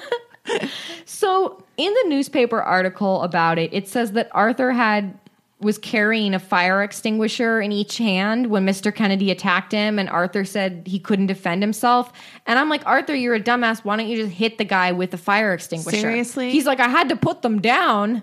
So, 1.04 1.64
in 1.76 1.92
the 1.92 2.08
newspaper 2.08 2.62
article 2.62 3.22
about 3.22 3.58
it, 3.58 3.74
it 3.74 3.88
says 3.88 4.12
that 4.12 4.28
Arthur 4.32 4.72
had 4.72 5.18
was 5.60 5.76
carrying 5.76 6.34
a 6.34 6.38
fire 6.38 6.82
extinguisher 6.82 7.60
in 7.60 7.72
each 7.72 7.98
hand 7.98 8.46
when 8.46 8.64
Mr. 8.64 8.94
Kennedy 8.94 9.30
attacked 9.30 9.72
him 9.72 9.98
and 9.98 10.08
Arthur 10.08 10.44
said 10.44 10.84
he 10.86 11.00
couldn't 11.00 11.26
defend 11.26 11.62
himself. 11.62 12.12
And 12.46 12.58
I'm 12.58 12.68
like, 12.68 12.86
"Arthur, 12.86 13.14
you're 13.14 13.34
a 13.34 13.40
dumbass. 13.40 13.84
Why 13.84 13.96
don't 13.96 14.06
you 14.06 14.16
just 14.16 14.32
hit 14.34 14.58
the 14.58 14.64
guy 14.64 14.92
with 14.92 15.10
the 15.10 15.18
fire 15.18 15.52
extinguisher?" 15.52 15.98
Seriously? 15.98 16.50
He's 16.50 16.66
like, 16.66 16.78
"I 16.78 16.88
had 16.88 17.08
to 17.08 17.16
put 17.16 17.42
them 17.42 17.60
down." 17.60 18.22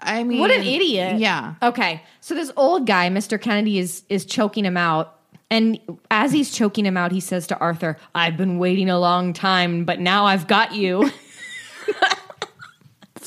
I 0.00 0.22
mean, 0.24 0.38
What 0.38 0.50
an 0.50 0.62
idiot. 0.62 1.18
Yeah. 1.18 1.54
Okay. 1.62 2.02
So 2.20 2.34
this 2.34 2.52
old 2.56 2.86
guy, 2.86 3.10
Mr. 3.10 3.40
Kennedy 3.40 3.78
is 3.78 4.04
is 4.08 4.24
choking 4.24 4.64
him 4.64 4.76
out. 4.76 5.16
And 5.50 5.78
as 6.10 6.30
he's 6.30 6.50
choking 6.52 6.84
him 6.84 6.96
out, 6.96 7.10
he 7.10 7.20
says 7.20 7.46
to 7.48 7.58
Arthur, 7.58 7.96
"I've 8.14 8.36
been 8.36 8.58
waiting 8.58 8.88
a 8.88 8.98
long 8.98 9.32
time, 9.32 9.84
but 9.84 10.00
now 10.00 10.24
I've 10.24 10.46
got 10.46 10.74
you." 10.74 11.10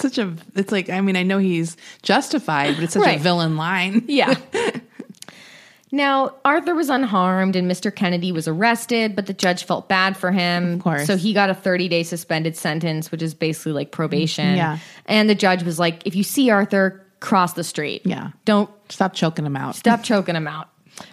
Such 0.02 0.18
a. 0.18 0.34
It's 0.56 0.72
like 0.72 0.90
I 0.90 1.02
mean 1.02 1.16
I 1.16 1.24
know 1.24 1.38
he's 1.38 1.78
justified, 2.04 2.76
but 2.76 2.84
it's 2.84 2.94
such 2.94 3.04
Right. 3.04 3.20
a 3.20 3.24
villain 3.24 3.56
line. 3.58 4.04
Yeah. 4.08 4.36
now, 5.94 6.34
Arthur 6.46 6.74
was 6.74 6.90
unharmed 6.90 7.56
and 7.56 7.70
Mr. 7.70 7.94
Kennedy 7.94 8.32
was 8.32 8.48
arrested, 8.48 9.16
but 9.16 9.26
the 9.26 9.34
judge 9.34 9.66
felt 9.66 9.90
bad 9.90 10.16
for 10.16 10.32
him. 10.32 10.76
Of 10.76 10.80
course. 10.82 11.06
So 11.06 11.18
he 11.18 11.34
got 11.34 11.50
a 11.50 11.54
30 11.54 11.90
day 11.90 12.04
suspended 12.04 12.56
sentence, 12.56 13.12
which 13.12 13.22
is 13.22 13.34
basically 13.34 13.74
like 13.74 13.92
probation. 13.92 14.56
Yeah. 14.56 14.78
And 15.06 15.30
the 15.30 15.36
judge 15.36 15.64
was 15.64 15.80
like, 15.80 16.06
if 16.08 16.16
you 16.16 16.24
see 16.24 16.50
Arthur, 16.50 17.06
cross 17.20 17.54
the 17.54 17.64
street. 17.64 18.02
Yeah. 18.06 18.32
Don't 18.46 18.70
Stop 18.90 19.14
choking 19.14 19.46
him 19.46 19.56
out. 19.56 19.76
stop 19.76 20.04
choking 20.04 20.36
him 20.36 20.48
out. 20.48 20.70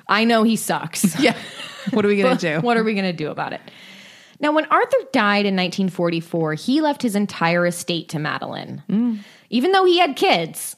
I 0.08 0.24
know 0.24 0.42
he 0.44 0.56
sucks. 0.56 1.18
Yeah. 1.20 1.36
What 1.90 2.04
are 2.04 2.08
we 2.08 2.20
gonna 2.20 2.36
do? 2.38 2.60
what 2.60 2.76
are 2.76 2.84
we 2.84 2.92
going 2.94 3.06
to 3.06 3.12
do 3.12 3.30
about 3.30 3.52
it? 3.54 3.60
Now, 4.40 4.52
when 4.52 4.66
Arthur 4.66 4.96
died 5.12 5.46
in 5.46 5.54
1944, 5.56 6.54
he 6.54 6.80
left 6.80 7.02
his 7.02 7.16
entire 7.16 7.66
estate 7.66 8.08
to 8.10 8.18
Madeline, 8.18 8.82
Mm. 8.88 9.18
even 9.50 9.72
though 9.72 9.84
he 9.84 9.98
had 9.98 10.14
kids. 10.16 10.76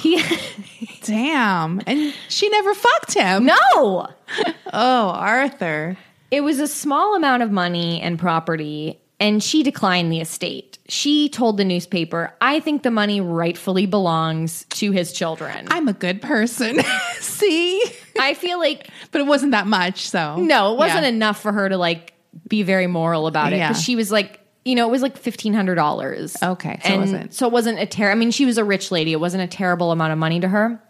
He 0.00 0.22
Damn. 1.02 1.80
And 1.86 2.14
she 2.28 2.48
never 2.48 2.74
fucked 2.74 3.14
him. 3.14 3.46
no. 3.46 4.08
Oh, 4.72 5.08
Arthur. 5.08 5.96
It 6.30 6.42
was 6.42 6.60
a 6.60 6.68
small 6.68 7.16
amount 7.16 7.42
of 7.42 7.50
money 7.50 8.00
and 8.00 8.16
property, 8.20 9.00
and 9.18 9.42
she 9.42 9.64
declined 9.64 10.12
the 10.12 10.20
estate. 10.20 10.78
She 10.88 11.28
told 11.28 11.56
the 11.56 11.64
newspaper, 11.64 12.32
I 12.40 12.60
think 12.60 12.84
the 12.84 12.90
money 12.92 13.20
rightfully 13.20 13.86
belongs 13.86 14.64
to 14.70 14.92
his 14.92 15.12
children. 15.12 15.66
I'm 15.72 15.88
a 15.88 15.92
good 15.92 16.22
person. 16.22 16.80
See? 17.18 17.82
I 18.20 18.34
feel 18.34 18.60
like, 18.60 18.88
But 19.10 19.22
it 19.22 19.26
wasn't 19.26 19.52
that 19.52 19.66
much, 19.66 20.08
so 20.08 20.36
no, 20.36 20.72
it 20.74 20.78
wasn't 20.78 21.02
Yeah. 21.02 21.08
enough 21.08 21.40
for 21.40 21.50
her 21.52 21.68
to 21.68 21.76
like 21.76 22.09
be 22.48 22.62
very 22.62 22.86
moral 22.86 23.26
about 23.26 23.52
it. 23.52 23.56
Yeah. 23.56 23.72
She 23.72 23.96
was 23.96 24.10
like, 24.12 24.40
you 24.64 24.74
know, 24.74 24.86
it 24.88 24.90
was 24.90 25.02
like 25.02 25.16
fifteen 25.16 25.54
hundred 25.54 25.76
dollars. 25.76 26.36
Okay, 26.42 26.78
so 26.82 26.88
it 26.88 26.92
and 26.92 27.00
wasn't- 27.00 27.34
so 27.34 27.46
it 27.46 27.52
wasn't 27.52 27.78
a 27.78 27.86
ter- 27.86 28.10
I 28.10 28.14
mean, 28.14 28.30
she 28.30 28.44
was 28.46 28.58
a 28.58 28.64
rich 28.64 28.90
lady. 28.90 29.12
It 29.12 29.20
wasn't 29.20 29.42
a 29.42 29.46
terrible 29.46 29.90
amount 29.92 30.12
of 30.12 30.18
money 30.18 30.40
to 30.40 30.48
her. 30.48 30.82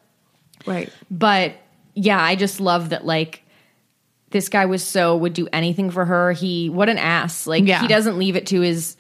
Right. 0.67 0.93
But 1.11 1.55
yeah, 1.95 2.21
I 2.23 2.37
just 2.37 2.61
love 2.61 2.91
that 2.91 3.05
like 3.05 3.43
this 4.31 4.49
guy 4.49 4.67
was 4.67 4.83
so 4.85 5.17
would 5.17 5.33
do 5.33 5.49
anything 5.53 5.91
for 5.91 6.05
her. 6.05 6.33
He 6.33 6.69
what 6.69 6.89
an 6.89 6.99
ass. 6.99 7.47
Like 7.47 7.65
Yeah. 7.65 7.81
he 7.81 7.87
doesn't 7.89 8.19
leave 8.19 8.37
it 8.37 8.47
to 8.49 8.61
his 8.61 8.97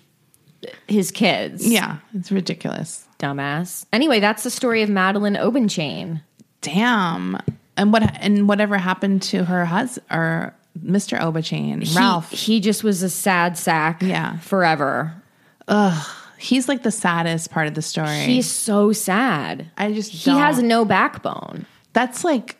his 0.88 1.10
kids. 1.10 1.66
Yeah. 1.66 1.98
It's 2.14 2.30
ridiculous. 2.32 3.06
Dumbass. 3.18 3.86
Anyway, 3.92 4.20
that's 4.20 4.42
the 4.44 4.50
story 4.50 4.82
of 4.82 4.88
Madeline 4.88 5.34
Obenchain. 5.34 6.22
Damn. 6.62 7.38
And 7.76 7.92
what 7.92 8.02
and 8.20 8.48
whatever 8.48 8.76
happened 8.78 9.22
to 9.24 9.44
her 9.44 9.64
husband 9.64 10.06
or 10.10 10.54
Mr. 10.78 11.18
Obenchain, 11.20 11.82
He- 11.82 11.96
Ralph? 11.96 12.30
He, 12.30 12.60
just 12.60 12.84
was 12.84 13.02
a 13.02 13.10
sad 13.10 13.56
sack 13.58 14.02
Yeah. 14.02 14.38
forever. 14.38 15.14
Ugh. 15.68 16.06
he's 16.38 16.68
like 16.68 16.82
the 16.82 16.90
saddest 16.90 17.50
part 17.50 17.66
of 17.68 17.74
the 17.74 17.82
story. 17.82 18.20
He's 18.24 18.50
so 18.50 18.92
sad. 18.92 19.70
I 19.76 19.92
just 19.92 20.10
he 20.10 20.30
has 20.30 20.56
don't- 20.56 20.68
no 20.68 20.84
backbone. 20.84 21.66
That's 21.92 22.24
like 22.24 22.56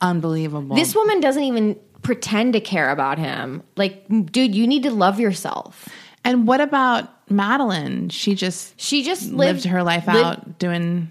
unbelievable. 0.00 0.76
This 0.76 0.94
woman 0.94 1.20
doesn't 1.20 1.42
even 1.42 1.76
pretend 2.02 2.52
to 2.52 2.60
care 2.60 2.90
about 2.90 3.18
him. 3.18 3.62
Like, 3.76 4.06
dude, 4.30 4.54
you 4.54 4.66
need 4.66 4.82
to 4.84 4.90
love 4.90 5.18
yourself. 5.20 5.88
and 6.24 6.46
what 6.46 6.60
about 6.60 7.08
Madeline? 7.30 8.08
She 8.10 8.34
just 8.34 8.78
She 8.80 9.02
just 9.04 9.22
lived, 9.32 9.36
lived, 9.60 9.64
her 9.66 9.82
life 9.82 10.06
lived- 10.06 10.18
out 10.18 10.58
doing 10.58 11.10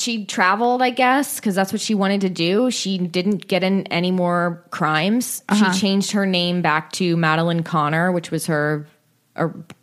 she 0.00 0.24
traveled, 0.24 0.82
I 0.82 0.90
guess, 0.90 1.36
because 1.36 1.54
that's 1.54 1.72
what 1.72 1.80
she 1.80 1.94
wanted 1.94 2.20
to 2.22 2.30
do. 2.30 2.70
She 2.70 2.98
didn't 2.98 3.48
get 3.48 3.62
in 3.62 3.86
any 3.88 4.10
more 4.10 4.64
crimes. 4.70 5.42
Uh-huh. 5.48 5.72
She 5.72 5.80
changed 5.80 6.12
her 6.12 6.26
name 6.26 6.62
back 6.62 6.92
to 6.92 7.16
Madeline 7.16 7.62
Connor, 7.62 8.12
which 8.12 8.30
was 8.30 8.46
her, 8.46 8.86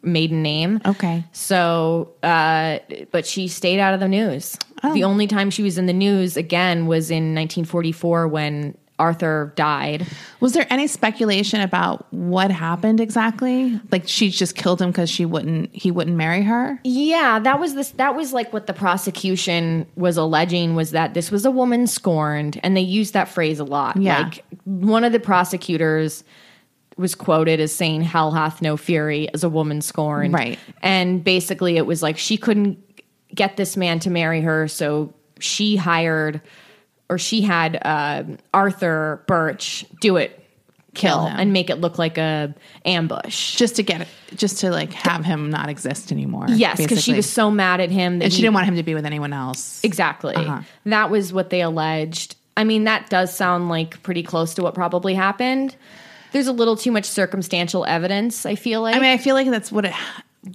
maiden 0.01 0.41
name. 0.41 0.81
Okay. 0.85 1.23
So, 1.31 2.13
uh, 2.21 2.79
but 3.11 3.25
she 3.25 3.47
stayed 3.47 3.79
out 3.79 3.93
of 3.93 3.99
the 3.99 4.07
news. 4.07 4.57
Oh. 4.83 4.93
The 4.93 5.03
only 5.05 5.27
time 5.27 5.49
she 5.49 5.63
was 5.63 5.77
in 5.77 5.85
the 5.85 5.93
news 5.93 6.37
again 6.37 6.87
was 6.87 7.09
in 7.09 7.33
1944 7.33 8.27
when 8.27 8.77
Arthur 8.97 9.51
died. 9.55 10.07
Was 10.39 10.53
there 10.53 10.65
any 10.69 10.87
speculation 10.87 11.59
about 11.59 12.11
what 12.13 12.49
happened 12.49 13.01
exactly? 13.01 13.79
Like 13.91 14.07
she 14.07 14.29
just 14.29 14.55
killed 14.55 14.81
him 14.81 14.91
because 14.91 15.09
she 15.09 15.25
wouldn't 15.25 15.75
he 15.75 15.91
wouldn't 15.91 16.15
marry 16.15 16.43
her? 16.43 16.79
Yeah, 16.83 17.39
that 17.39 17.59
was 17.59 17.75
this. 17.75 17.89
That 17.91 18.15
was 18.15 18.31
like 18.31 18.53
what 18.53 18.67
the 18.67 18.73
prosecution 18.73 19.85
was 19.95 20.15
alleging 20.15 20.75
was 20.75 20.91
that 20.91 21.13
this 21.13 21.29
was 21.29 21.45
a 21.45 21.51
woman 21.51 21.87
scorned, 21.87 22.59
and 22.63 22.77
they 22.77 22.81
used 22.81 23.13
that 23.13 23.27
phrase 23.27 23.59
a 23.59 23.65
lot. 23.65 23.97
Yeah. 23.97 24.19
Like 24.19 24.45
one 24.63 25.03
of 25.03 25.11
the 25.11 25.19
prosecutors 25.19 26.23
was 26.95 27.15
quoted 27.15 27.59
as 27.59 27.75
saying, 27.75 28.01
"Hell 28.01 28.31
hath 28.31 28.61
no 28.61 28.77
fury" 28.77 29.27
as 29.33 29.43
a 29.43 29.49
woman 29.49 29.81
scorned, 29.81 30.33
Right. 30.33 30.57
And 30.81 31.21
basically, 31.21 31.75
it 31.75 31.85
was 31.85 32.01
like 32.01 32.17
she 32.17 32.37
couldn't 32.37 32.79
get 33.33 33.57
this 33.57 33.75
man 33.75 33.99
to 33.99 34.09
marry 34.09 34.39
her, 34.39 34.69
so 34.69 35.13
she 35.39 35.75
hired 35.75 36.39
or 37.09 37.17
she 37.17 37.41
had 37.41 37.79
uh, 37.83 38.23
Arthur 38.53 39.23
Burch 39.27 39.85
do 40.01 40.17
it. 40.17 40.41
Kill, 40.93 41.25
him. 41.25 41.37
and 41.37 41.51
make 41.51 41.69
it 41.69 41.81
look 41.81 41.99
like 41.99 42.17
a 42.17 42.55
ambush. 42.85 43.57
Just 43.57 43.75
to 43.75 43.83
get 43.83 43.99
it 43.99 44.07
just 44.33 44.59
to 44.59 44.71
like 44.71 44.93
have 44.93 45.25
him 45.25 45.49
not 45.49 45.67
exist 45.67 46.09
anymore. 46.09 46.45
Yes, 46.47 46.77
because 46.77 47.03
she 47.03 47.13
was 47.13 47.29
so 47.29 47.51
mad 47.51 47.81
at 47.81 47.91
him 47.91 48.19
that 48.19 48.25
and 48.25 48.33
she 48.33 48.37
he- 48.37 48.43
didn't 48.43 48.53
want 48.53 48.67
him 48.67 48.77
to 48.77 48.83
be 48.83 48.93
with 48.93 49.05
anyone 49.05 49.33
else. 49.33 49.83
Exactly. 49.83 50.35
Uh-huh. 50.35 50.61
That 50.85 51.09
was 51.09 51.33
what 51.33 51.49
they 51.49 51.59
alleged. 51.59 52.37
I 52.55 52.63
mean, 52.63 52.85
that 52.85 53.09
does 53.09 53.35
sound 53.35 53.67
like 53.67 54.01
pretty 54.03 54.23
close 54.23 54.53
to 54.53 54.63
what 54.63 54.73
probably 54.73 55.13
happened. 55.13 55.75
There's 56.31 56.47
a 56.47 56.53
little 56.53 56.75
too 56.77 56.91
much 56.91 57.05
circumstantial 57.05 57.85
evidence, 57.85 58.45
I 58.45 58.55
feel 58.55 58.81
like. 58.81 58.95
I 58.95 58.99
mean, 58.99 59.11
I 59.11 59.17
feel 59.17 59.35
like 59.35 59.49
that's 59.49 59.71
what 59.71 59.85
it 59.85 59.93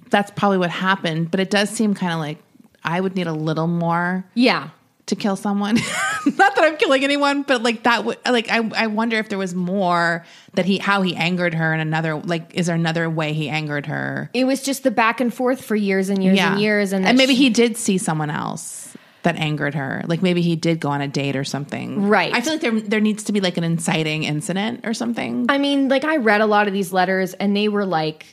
that's 0.09 0.31
probably 0.31 0.59
what 0.59 0.71
happened, 0.71 1.31
but 1.31 1.41
it 1.41 1.51
does 1.51 1.69
seem 1.69 1.95
kind 1.95 2.13
of 2.13 2.19
like 2.19 2.39
I 2.83 3.01
would 3.01 3.15
need 3.15 3.27
a 3.27 3.33
little 3.33 3.67
more 3.67 4.25
yeah. 4.35 4.71
To 5.11 5.17
kill 5.17 5.37
someone. 5.37 5.75
Not 6.27 6.57
that 6.57 6.61
I'm 6.65 6.77
killing 6.77 7.05
anyone, 7.05 7.43
but 7.43 7.63
like 7.63 7.85
that 7.85 8.05
would 8.05 8.19
like 8.29 8.51
I 8.51 8.69
I 8.75 8.87
wonder 8.89 9.19
if 9.19 9.29
there 9.29 9.39
was 9.39 9.55
more 9.55 10.25
that 10.55 10.65
he 10.65 10.79
how 10.79 11.03
he 11.03 11.15
angered 11.15 11.55
her 11.55 11.73
and 11.73 11.83
another 11.83 12.17
like 12.17 12.55
is 12.55 12.67
there 12.67 12.75
another 12.75 13.09
way 13.09 13.33
he 13.33 13.49
angered 13.49 13.87
her? 13.87 14.31
It 14.35 14.45
was 14.45 14.63
just 14.63 14.83
the 14.83 14.91
back 14.91 15.21
and 15.21 15.33
forth 15.33 15.63
for 15.63 15.77
years 15.77 16.09
and 16.09 16.23
years 16.25 16.39
and 16.41 16.61
years. 16.61 16.93
And, 16.93 17.05
that 17.05 17.17
maybe 17.17 17.35
she- 17.35 17.45
he 17.45 17.51
did 17.51 17.77
see 17.77 17.99
someone 17.99 18.31
else 18.31 18.97
that 19.23 19.37
angered 19.37 19.75
her. 19.75 20.03
Like 20.07 20.23
maybe 20.23 20.41
he 20.41 20.57
did 20.57 20.81
go 20.81 20.89
on 20.89 21.01
a 21.03 21.09
date 21.09 21.37
or 21.37 21.45
something. 21.45 22.09
Right. 22.09 22.33
I 22.33 22.41
feel 22.41 22.55
like 22.55 22.63
there 22.63 22.81
there 22.81 23.01
needs 23.01 23.25
to 23.25 23.33
be 23.33 23.41
like 23.41 23.57
an 23.59 23.65
inciting 23.65 24.25
incident 24.25 24.87
or 24.87 24.95
something. 24.95 25.47
I 25.49 25.59
mean, 25.59 25.89
like, 25.89 26.05
I 26.05 26.17
read 26.17 26.41
a 26.41 26.47
lot 26.47 26.67
of 26.69 26.73
these 26.73 26.93
letters 26.93 27.35
and 27.35 27.55
they 27.55 27.69
were 27.69 27.85
like, 27.85 28.25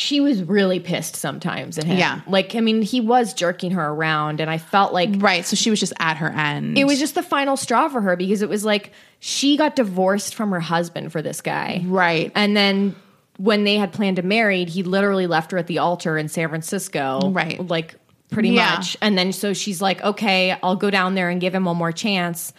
she 0.00 0.20
was 0.20 0.44
really 0.44 0.78
pissed 0.78 1.16
sometimes 1.16 1.76
at 1.76 1.82
him. 1.82 1.98
Yeah. 1.98 2.20
Like, 2.28 2.54
I 2.54 2.60
mean, 2.60 2.82
he 2.82 3.00
was 3.00 3.34
jerking 3.34 3.72
her 3.72 3.84
around, 3.88 4.40
and 4.40 4.48
I 4.48 4.56
felt 4.58 4.92
like 4.92 5.10
right. 5.16 5.44
So 5.44 5.56
she 5.56 5.70
was 5.70 5.80
just 5.80 5.92
at 5.98 6.18
her 6.18 6.28
end. 6.28 6.78
it 6.78 6.84
was 6.84 7.00
just 7.00 7.16
the 7.16 7.22
final 7.22 7.56
straw 7.56 7.88
for 7.88 8.00
her 8.00 8.14
because 8.14 8.40
it 8.40 8.48
was 8.48 8.64
like 8.64 8.92
she 9.18 9.56
got 9.56 9.74
divorced 9.74 10.36
from 10.36 10.52
her 10.52 10.60
husband 10.60 11.10
for 11.10 11.20
this 11.20 11.40
guy. 11.40 11.82
Right. 11.84 12.30
And 12.36 12.56
then 12.56 12.94
when 13.38 13.64
they 13.64 13.74
had 13.74 13.92
planned 13.92 14.16
to 14.18 14.22
marry, 14.22 14.64
he 14.66 14.84
literally 14.84 15.26
left 15.26 15.50
her 15.50 15.58
at 15.58 15.66
the 15.66 15.78
altar 15.78 16.16
in 16.16 16.28
San 16.28 16.48
Francisco. 16.48 17.32
Right. 17.32 17.58
Like 17.66 17.96
pretty 18.30 18.50
Yeah. 18.50 18.76
much. 18.76 18.96
And 19.02 19.18
then 19.18 19.32
so 19.32 19.52
she's 19.52 19.82
like, 19.82 20.00
okay, 20.04 20.56
I'll 20.62 20.76
go 20.76 20.90
down 20.90 21.16
there 21.16 21.28
and 21.28 21.40
give 21.40 21.52
him 21.52 21.64
one 21.64 21.76
more 21.76 21.90
chance. 21.90 22.52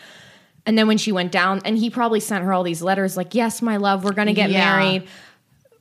And 0.65 0.77
then 0.77 0.87
when 0.89 0.97
she 0.97 1.13
went 1.13 1.31
down, 1.31 1.61
and 1.63 1.77
he 1.77 1.89
probably 1.89 2.19
sent 2.19 2.43
her 2.43 2.51
all 2.51 2.63
these 2.63 2.81
letters 2.81 3.15
like, 3.15 3.33
yes, 3.33 3.61
my 3.61 3.77
love, 3.77 4.03
we're 4.03 4.11
going 4.11 4.27
to 4.27 4.33
get 4.33 4.49
Yeah. 4.51 4.59
married. 4.77 5.07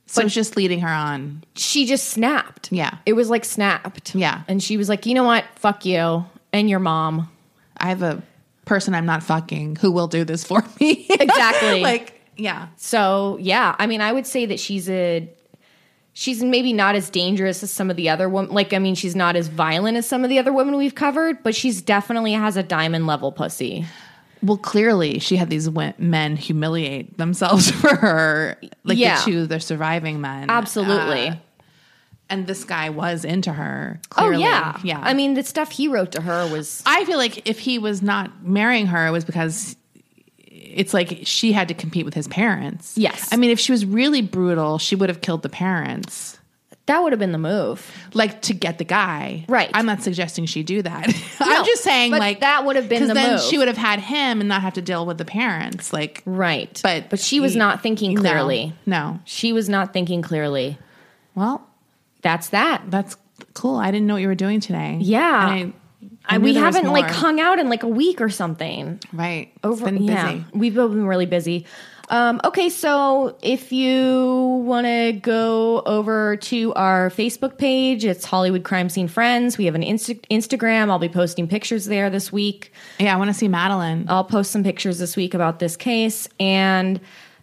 So 0.09 0.23
was 0.23 0.33
just 0.33 0.57
leading 0.57 0.79
her 0.79 0.89
on. 0.89 1.43
She 1.55 1.85
just 1.85 2.09
snapped. 2.09 2.71
Yeah. 2.71 2.97
It 3.05 3.13
was 3.13 3.29
like 3.29 3.45
snapped. 3.45 4.15
Yeah. 4.15 4.43
And 4.47 4.61
she 4.61 4.77
was 4.77 4.89
like, 4.89 5.05
you 5.05 5.13
know 5.13 5.23
what? 5.23 5.45
Fuck 5.55 5.85
you 5.85 6.25
and 6.51 6.69
your 6.69 6.79
mom. 6.79 7.29
I 7.77 7.89
have 7.89 8.01
a 8.01 8.21
person 8.65 8.93
I'm 8.95 9.05
not 9.05 9.23
fucking 9.23 9.77
who 9.77 9.91
will 9.91 10.07
do 10.07 10.23
this 10.23 10.43
for 10.43 10.63
me. 10.79 11.05
Exactly. 11.19 11.81
like, 11.81 12.21
yeah. 12.37 12.67
So 12.77 13.37
yeah, 13.39 13.75
I 13.77 13.87
mean, 13.87 14.01
I 14.01 14.11
would 14.11 14.25
say 14.25 14.45
that 14.47 14.59
she's 14.59 14.89
a 14.89 15.29
she's 16.13 16.43
maybe 16.43 16.73
not 16.73 16.95
as 16.95 17.09
dangerous 17.09 17.63
as 17.63 17.71
some 17.71 17.89
of 17.89 17.95
the 17.95 18.09
other 18.09 18.27
women. 18.27 18.51
Like, 18.51 18.73
I 18.73 18.79
mean, 18.79 18.95
she's 18.95 19.15
not 19.15 19.35
as 19.35 19.47
violent 19.47 19.97
as 19.97 20.07
some 20.07 20.23
of 20.23 20.29
the 20.29 20.39
other 20.39 20.51
women 20.51 20.75
we've 20.75 20.95
covered, 20.95 21.43
but 21.43 21.55
she's 21.55 21.81
definitely 21.81 22.33
has 22.33 22.57
a 22.57 22.63
diamond 22.63 23.07
level 23.07 23.31
pussy. 23.31 23.85
Well, 24.41 24.57
clearly 24.57 25.19
she 25.19 25.35
had 25.35 25.49
these 25.49 25.69
men 25.97 26.35
humiliate 26.37 27.17
themselves 27.17 27.69
for 27.81 27.95
her, 27.95 28.57
like 28.83 28.97
Yeah. 28.97 29.17
the 29.17 29.23
two, 29.31 29.47
the 29.47 29.59
surviving 29.59 30.21
men. 30.21 30.49
Absolutely. 30.49 31.27
Uh, 31.29 31.35
and 32.29 32.45
this 32.47 32.63
guy 32.63 32.89
was 32.89 33.25
into 33.25 33.51
her. 33.51 33.99
Oh 34.11 34.15
Clearly. 34.27 34.43
yeah, 34.43 34.79
yeah. 34.83 34.99
I 35.01 35.13
mean, 35.13 35.33
the 35.33 35.43
stuff 35.43 35.71
he 35.71 35.87
wrote 35.87 36.11
to 36.13 36.21
her 36.21 36.47
was 36.51 36.81
I 36.85 37.03
feel 37.05 37.17
like 37.17 37.47
if 37.49 37.59
he 37.59 37.79
was 37.79 38.01
not 38.01 38.43
marrying 38.45 38.85
her, 38.87 39.07
it 39.07 39.11
was 39.11 39.25
because 39.25 39.75
it's 40.47 40.93
like 40.93 41.21
she 41.23 41.51
had 41.51 41.67
to 41.69 41.73
compete 41.73 42.05
with 42.05 42.13
his 42.13 42.27
parents. 42.27 42.97
Yes. 42.97 43.29
I 43.31 43.35
mean, 43.35 43.49
if 43.49 43.59
she 43.59 43.71
was 43.71 43.85
really 43.85 44.21
brutal, 44.21 44.77
she 44.77 44.95
would 44.95 45.09
have 45.09 45.21
killed 45.21 45.41
the 45.41 45.49
parents. 45.49 46.38
That 46.89 47.01
would 47.01 47.11
have 47.13 47.19
been 47.19 47.31
the 47.31 47.37
move. 47.37 47.89
Like 48.13 48.41
to 48.43 48.53
get 48.53 48.77
the 48.77 48.83
guy, 48.83 49.45
Right. 49.47 49.69
I'm 49.73 49.85
not 49.85 50.03
suggesting 50.03 50.45
she 50.45 50.61
do 50.63 50.81
that. 50.81 51.07
No, 51.39 51.45
I'm 51.55 51.65
just 51.65 51.83
saying, 51.83 52.11
but 52.11 52.19
like 52.19 52.41
that 52.41 52.65
would 52.65 52.75
have 52.75 52.89
been 52.89 53.07
the 53.07 53.13
then 53.13 53.31
move. 53.35 53.41
she 53.41 53.57
would 53.57 53.67
have 53.69 53.77
had 53.77 53.99
him 53.99 54.41
and 54.41 54.49
not 54.49 54.61
have 54.61 54.73
to 54.73 54.81
deal 54.81 55.05
with 55.05 55.17
the 55.17 55.23
parents. 55.25 55.93
Like, 55.93 56.21
Right, 56.25 56.77
but 56.83 57.09
but 57.09 57.19
she 57.19 57.39
was 57.39 57.53
he- 57.53 57.59
not 57.59 57.81
thinking 57.81 58.13
no, 58.13 58.21
clearly. 58.21 58.73
No, 58.85 59.19
She 59.23 59.53
was 59.53 59.69
not 59.69 59.93
thinking 59.93 60.21
clearly. 60.21 60.77
Well, 61.35 61.65
That's 62.21 62.49
that. 62.49 62.83
that's 62.91 63.15
cool. 63.53 63.77
I 63.77 63.89
didn't 63.91 64.07
know 64.07 64.15
what 64.15 64.21
you 64.21 64.27
were 64.27 64.35
doing 64.35 64.59
today. 64.59 64.97
Yeah. 64.99 65.49
And 65.53 65.73
I, 66.27 66.33
I 66.33 66.35
I, 66.35 66.37
knew 66.37 66.43
we 66.43 66.53
there 66.53 66.65
was 66.65 66.75
haven't 66.75 66.91
like 66.91 67.05
more. 67.05 67.13
hung 67.13 67.39
out 67.39 67.57
in 67.59 67.69
like 67.69 67.83
a 67.83 67.87
week 67.87 68.19
or 68.21 68.29
something. 68.29 68.99
right 69.13 69.51
Over 69.63 69.87
It's 69.87 69.91
been 69.97 70.05
busy. 70.05 70.11
yeah, 70.11 70.43
we've 70.53 70.75
both 70.75 70.91
been 70.91 71.05
really 71.07 71.25
busy. 71.25 71.65
Um, 72.11 72.41
okay, 72.43 72.69
so 72.69 73.37
if 73.43 73.71
you 73.71 74.63
want 74.65 74.87
to 74.87 75.13
go 75.13 75.81
over 75.81 76.37
to 76.37 76.73
our 76.73 77.09
Facebook 77.11 77.57
page, 77.57 78.03
it's 78.03 78.25
Hollywood 78.25 78.63
Crime 78.63 78.89
Scene 78.89 79.07
Friends. 79.07 79.57
We 79.57 79.65
have 79.65 79.75
an 79.75 79.83
Insta- 79.83 80.19
Instagram. 80.31 80.89
I'll 80.89 80.97
be 80.99 81.07
posting 81.09 81.47
pictures 81.47 81.85
there 81.85 82.09
this 82.09 82.31
week. 82.31 82.71
Yeah, 82.99 83.13
I 83.13 83.17
want 83.17 83.29
to 83.29 83.33
see 83.33 83.47
Madeline. 83.47 84.05
I'll 84.09 84.23
post 84.23 84.51
some 84.51 84.63
pictures 84.63 84.97
this 84.97 85.15
week 85.15 85.33
about 85.35 85.59
this 85.59 85.77
case 85.77 86.27
and 86.39 86.99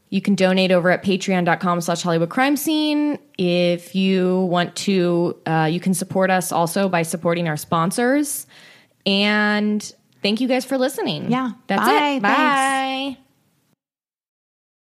you 0.08 0.20
can 0.20 0.34
donate 0.36 0.70
over 0.70 0.90
at 0.90 1.02
patreon.com 1.02 1.80
slash 1.80 2.00
hollywood 2.02 2.30
crime 2.30 2.56
scene 2.56 3.18
if 3.38 3.92
you 3.96 4.42
want 4.42 4.74
to 4.76 5.36
uh, 5.46 5.68
you 5.70 5.80
can 5.80 5.94
support 5.94 6.30
us 6.30 6.52
also 6.52 6.88
by 6.88 7.02
supporting 7.02 7.48
our 7.48 7.56
sponsors 7.56 8.46
and 9.04 9.92
thank 10.22 10.40
you 10.40 10.46
guys 10.46 10.64
for 10.64 10.78
listening 10.78 11.28
Yeah. 11.30 11.50
that's 11.66 11.82
Bye. 11.84 12.10
it 12.18 12.22
bye 12.22 13.16